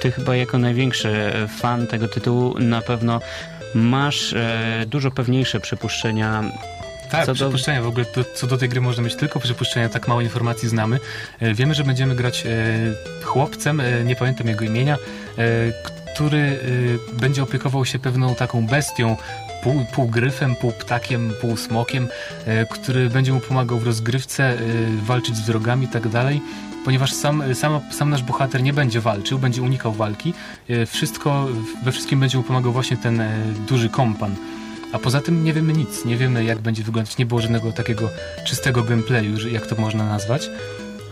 ty 0.00 0.10
chyba 0.12 0.36
jako 0.36 0.58
największy 0.58 1.32
fan 1.58 1.86
tego 1.86 2.08
tytułu 2.08 2.58
na 2.58 2.80
pewno 2.82 3.20
masz 3.74 4.32
e, 4.32 4.84
dużo 4.86 5.10
pewniejsze 5.10 5.60
przypuszczenia 5.60 6.44
Tak, 7.10 7.26
Co 7.26 7.34
do- 7.34 7.34
przypuszczenia. 7.34 7.82
W 7.82 7.86
ogóle 7.86 8.04
to, 8.04 8.24
co 8.34 8.46
do 8.46 8.56
tej 8.56 8.68
gry 8.68 8.80
można 8.80 9.02
mieć 9.02 9.14
tylko 9.16 9.40
przypuszczenia, 9.40 9.88
tak 9.88 10.08
mało 10.08 10.20
informacji 10.20 10.68
znamy. 10.68 10.98
E, 11.40 11.54
Wiemy, 11.54 11.74
że 11.74 11.84
będziemy 11.84 12.14
grać 12.14 12.44
e, 12.46 13.24
chłopcem, 13.24 13.80
e, 13.80 14.04
nie 14.04 14.16
pamiętam 14.16 14.46
jego 14.46 14.64
imienia, 14.64 14.96
który 16.14 16.58
będzie 17.12 17.42
opiekował 17.42 17.84
się 17.84 17.98
pewną 17.98 18.34
taką 18.34 18.66
bestią, 18.66 19.16
pół, 19.62 19.84
pół 19.94 20.08
gryfem, 20.08 20.56
pół 20.56 20.72
ptakiem, 20.72 21.32
pół 21.40 21.56
smokiem, 21.56 22.08
e, 22.46 22.66
który 22.66 23.10
będzie 23.10 23.32
mu 23.32 23.40
pomagał 23.40 23.78
w 23.78 23.86
rozgrywce, 23.86 24.44
e, 24.44 24.56
walczyć 25.02 25.36
z 25.36 25.40
wrogami 25.40 25.84
i 25.84 25.88
tak 25.88 26.08
dalej. 26.08 26.40
Ponieważ 26.84 27.12
sam, 27.12 27.54
sam, 27.54 27.80
sam 27.90 28.10
nasz 28.10 28.22
bohater 28.22 28.62
nie 28.62 28.72
będzie 28.72 29.00
walczył, 29.00 29.38
będzie 29.38 29.62
unikał 29.62 29.92
walki, 29.92 30.34
e, 30.68 30.86
wszystko, 30.86 31.48
we 31.84 31.92
wszystkim 31.92 32.20
będzie 32.20 32.38
mu 32.38 32.44
pomagał 32.44 32.72
właśnie 32.72 32.96
ten 32.96 33.22
duży 33.68 33.88
kompan. 33.88 34.36
A 34.92 34.98
poza 34.98 35.20
tym 35.20 35.44
nie 35.44 35.52
wiemy 35.52 35.72
nic, 35.72 36.04
nie 36.04 36.16
wiemy 36.16 36.44
jak 36.44 36.58
będzie 36.58 36.82
wyglądać, 36.82 37.18
nie 37.18 37.26
było 37.26 37.40
żadnego 37.40 37.72
takiego 37.72 38.10
czystego 38.44 38.82
gameplayu, 38.82 39.48
jak 39.48 39.66
to 39.66 39.76
można 39.76 40.04
nazwać. 40.04 40.50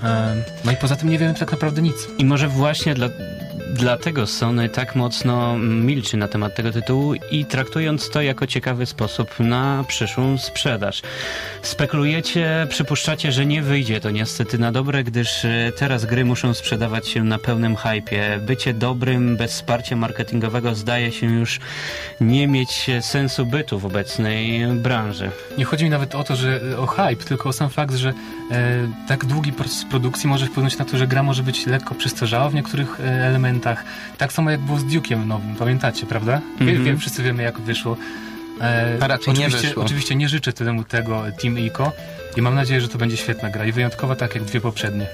Em, 0.03 0.43
No 0.65 0.73
i 0.73 0.77
poza 0.77 0.97
tym 0.97 1.09
nie 1.09 1.19
wiemy 1.19 1.35
tak 1.35 1.53
naprawdę 1.53 1.83
nic. 1.83 2.09
I 2.19 2.25
może 2.25 2.49
właśnie 2.49 2.95
dla, 2.95 3.09
dlatego 3.75 4.27
Sony 4.27 4.69
tak 4.69 4.95
mocno 4.95 5.59
milczy 5.59 6.17
na 6.17 6.29
temat 6.29 6.55
tego 6.55 6.73
tytułu 6.73 7.15
i 7.31 7.45
traktując 7.45 8.11
to 8.11 8.23
jako 8.23 8.47
ciekawy 8.47 8.87
sposób 8.87 9.41
na 9.41 9.85
przyszłą 9.89 10.39
sprzedaż. 10.39 11.03
Spekulujecie, 11.63 12.67
przypuszczacie, 12.71 13.33
że 13.33 13.47
nie 13.47 13.63
wyjdzie 13.63 14.01
to 14.01 14.11
niestety 14.11 14.59
na 14.59 14.73
dobre, 14.73 15.05
gdyż 15.05 15.45
e, 15.45 15.73
teraz 15.79 16.05
gry 16.05 16.25
muszą 16.25 16.55
sprzedawać 16.55 17.09
się 17.09 17.25
na 17.25 17.39
pełnym 17.39 17.77
hypie. 17.77 18.41
Bycie 18.47 18.75
dobrym 18.75 19.37
bez 19.37 19.53
wsparcia 19.53 19.97
marketingowego 19.97 20.75
zdaje 20.75 21.13
się 21.13 21.27
już 21.27 21.61
nie 22.21 22.49
mieć 22.49 22.87
sensu 23.01 23.47
bytu 23.47 23.79
w 23.79 23.87
obecnej 23.87 24.67
branży. 24.67 25.31
Nie 25.59 25.65
chodzi 25.65 25.85
mi 25.85 25.91
nawet 25.91 26.15
o 26.15 26.25
to, 26.25 26.37
że 26.37 26.61
o 26.79 26.87
hype, 26.87 27.25
tylko 27.25 27.49
o 27.49 27.53
sam 27.53 27.71
fakt, 27.71 27.95
że 27.95 28.09
e, 28.51 28.89
tak 29.09 29.25
długi 29.25 29.53
proces 29.53 29.85
produkcji 29.91 30.28
może 30.28 30.47
wpłynąć 30.47 30.78
na 30.78 30.84
to, 30.84 30.99
że 30.99 31.07
gra 31.07 31.22
może 31.22 31.43
być 31.43 31.66
lekko 31.66 31.95
przestarzała 31.95 32.49
w 32.49 32.55
niektórych 32.55 33.01
e, 33.01 33.05
elementach. 33.05 33.84
Tak 34.18 34.32
samo 34.32 34.51
jak 34.51 34.61
było 34.61 34.78
z 34.78 34.84
Duke'em 34.84 35.26
nowym, 35.26 35.55
pamiętacie, 35.55 36.07
prawda? 36.07 36.41
Mhm. 36.61 36.84
wie, 36.84 36.97
wszyscy 36.97 37.22
wiemy 37.22 37.43
jak 37.43 37.61
wyszło. 37.61 37.97
E, 38.61 39.09
raczej 39.09 39.34
nie 39.34 39.41
oczywiście, 39.41 39.68
wyszło. 39.68 39.84
Oczywiście 39.84 40.14
nie 40.14 40.28
życzę 40.28 40.53
temu 40.53 40.84
tego 40.84 41.22
Team 41.43 41.59
Ico 41.59 41.93
i 42.37 42.43
mam 42.43 42.55
nadzieję, 42.55 42.80
że 42.80 42.89
to 42.89 42.99
będzie 42.99 43.16
świetna 43.16 43.51
gra 43.51 43.66
i 43.66 43.72
wyjątkowa 43.72 44.16
tak 44.16 44.34
jak 44.34 44.45
dwie 44.45 44.61
poprzednie. 44.61 45.07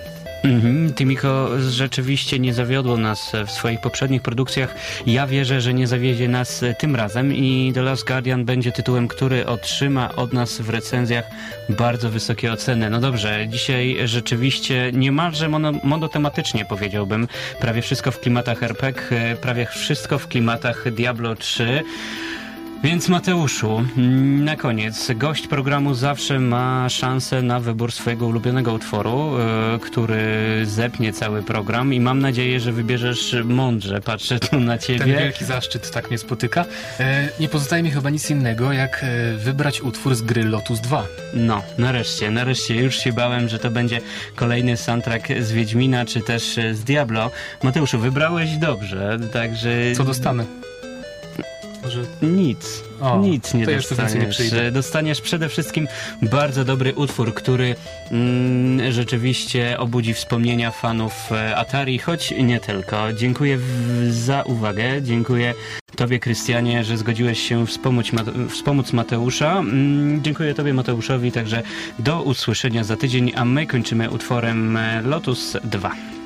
Mhm, 0.43 0.95
Timiko 0.95 1.49
rzeczywiście 1.71 2.39
nie 2.39 2.55
zawiodło 2.55 2.97
nas 2.97 3.33
w 3.47 3.51
swoich 3.51 3.81
poprzednich 3.81 4.23
produkcjach. 4.23 4.75
Ja 5.07 5.27
wierzę, 5.27 5.61
że 5.61 5.75
nie 5.75 5.87
zawiedzie 5.87 6.29
nas 6.29 6.65
tym 6.79 6.97
razem 6.97 7.35
i 7.35 7.73
The 7.75 7.83
Last 7.83 8.07
Guardian 8.07 8.45
będzie 8.45 8.73
tytułem, 8.73 9.09
który 9.09 9.47
otrzyma 9.47 10.15
od 10.17 10.33
nas 10.33 10.61
w 10.61 10.71
recenzjach 10.71 11.25
bardzo 11.69 12.11
wysokie 12.11 12.53
oceny. 12.53 12.91
No 12.91 13.01
dobrze, 13.01 13.49
dzisiaj 13.49 13.97
rzeczywiście 14.05 14.91
niemalże 14.93 15.49
mono, 15.49 15.73
monotematycznie 15.83 16.65
powiedziałbym. 16.65 17.29
Prawie 17.61 17.83
wszystko 17.83 18.11
w 18.11 18.21
klimatach 18.21 18.63
RPG, 18.63 19.37
prawie 19.41 19.67
wszystko 19.67 20.19
w 20.19 20.29
klimatach 20.29 20.93
Diablo 20.93 21.35
3. 21.35 21.83
Więc 22.83 23.09
Mateuszu, 23.09 23.85
mm, 23.97 24.45
na 24.45 24.57
koniec, 24.57 25.11
gość 25.15 25.47
programu 25.47 25.95
zawsze 25.95 26.39
ma 26.39 26.89
szansę 26.89 27.43
na 27.43 27.61
wybór 27.61 27.93
swojego 27.93 28.27
ulubionego 28.27 28.73
utworu, 28.73 29.39
e, 29.39 29.79
który 29.79 30.27
zepnie 30.65 31.13
cały 31.13 31.43
program 31.43 31.95
i 31.95 32.01
mam 32.01 32.19
nadzieję, 32.19 32.61
że 32.61 32.73
wybierzesz 32.73 33.37
mądrze. 33.45 34.01
Patrzę 34.01 34.39
tu 34.39 34.61
na 34.61 34.79
Ten 34.79 34.87
ciebie. 34.87 35.17
wielki 35.17 35.45
zaszczyt 35.45 35.91
tak 35.91 36.09
mnie 36.09 36.19
spotyka. 36.19 36.65
E, 37.01 37.29
nie 37.41 37.49
pozostaje 37.49 37.83
mi 37.83 37.91
chyba 37.91 38.11
nic 38.11 38.31
innego, 38.31 38.73
jak 38.73 39.05
e, 39.05 39.37
wybrać 39.37 39.81
utwór 39.81 40.15
z 40.15 40.23
gry 40.23 40.45
Lotus 40.45 40.81
2. 40.81 41.05
No, 41.35 41.63
nareszcie, 41.79 42.31
nareszcie. 42.31 42.77
Już 42.77 42.99
się 42.99 43.13
bałem, 43.13 43.49
że 43.49 43.59
to 43.59 43.71
będzie 43.71 44.01
kolejny 44.37 44.77
soundtrack 44.77 45.29
z 45.41 45.53
Wiedźmina, 45.53 46.05
czy 46.05 46.21
też 46.21 46.43
z 46.73 46.85
Diablo. 46.85 47.31
Mateuszu, 47.63 47.99
wybrałeś 47.99 48.57
dobrze, 48.57 49.19
także... 49.33 49.71
Co 49.97 50.05
dostanę? 50.05 50.72
Może... 51.83 52.05
Nic. 52.23 52.85
O, 53.01 53.19
nic 53.19 53.55
nie 53.55 53.67
więcej 53.67 53.99
nie 53.99 54.27
dostaniesz. 54.27 54.73
Dostaniesz 54.73 55.21
przede 55.21 55.49
wszystkim 55.49 55.89
bardzo 56.23 56.65
dobry 56.65 56.95
utwór, 56.95 57.35
który 57.35 57.75
mm, 58.11 58.93
rzeczywiście 58.93 59.79
obudzi 59.79 60.15
wspomnienia 60.15 60.71
fanów 60.71 61.33
e, 61.33 61.57
Atari, 61.57 61.99
choć 61.99 62.35
nie 62.39 62.61
tylko. 62.61 63.13
Dziękuję 63.13 63.59
za 64.11 64.43
uwagę. 64.43 65.03
Dziękuję 65.03 65.55
Tobie, 65.97 66.19
Krystianie, 66.19 66.85
że 66.85 66.97
zgodziłeś 66.97 67.49
się 67.49 67.67
wspomóc, 67.67 68.13
Mate, 68.13 68.33
wspomóc 68.49 68.93
Mateusza. 68.93 69.59
Mm, 69.59 70.23
dziękuję 70.23 70.55
Tobie, 70.55 70.75
Mateuszowi, 70.75 71.33
także 71.33 71.63
do 71.99 72.23
usłyszenia 72.23 72.85
za 72.85 72.97
tydzień, 72.97 73.33
a 73.37 73.45
my 73.45 73.67
kończymy 73.67 74.11
utworem 74.11 74.77
e, 74.77 75.03
Lotus 75.03 75.57
2. 75.65 76.22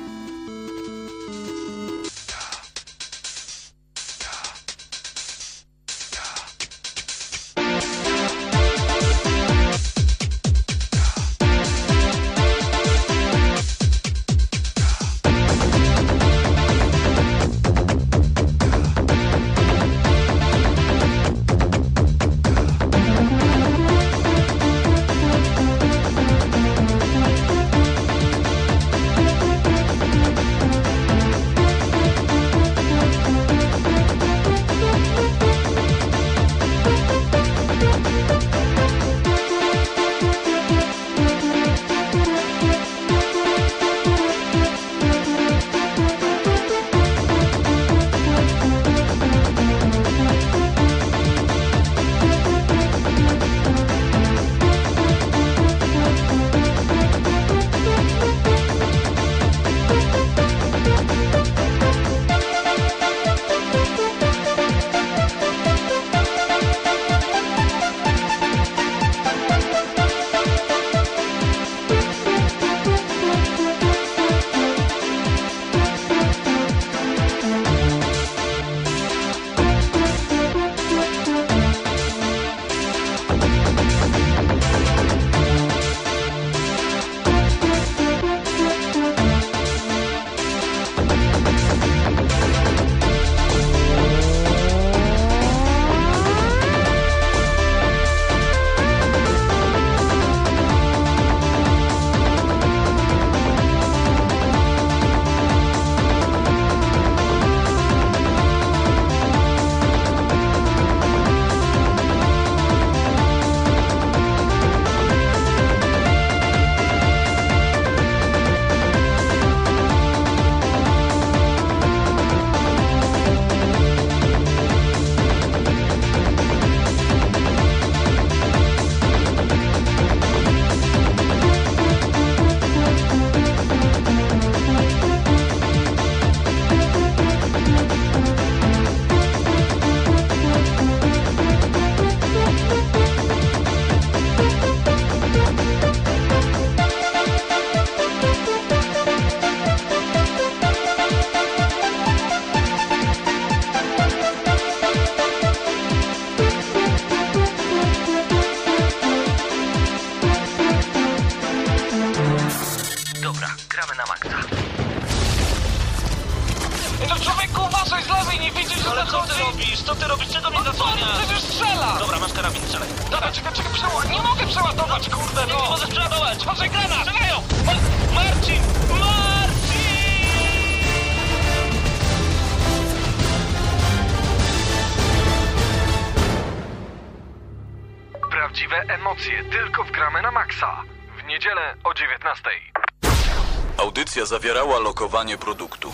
zawierała 194.27 194.79
lokowanie 194.79 195.37
produktu. 195.37 195.86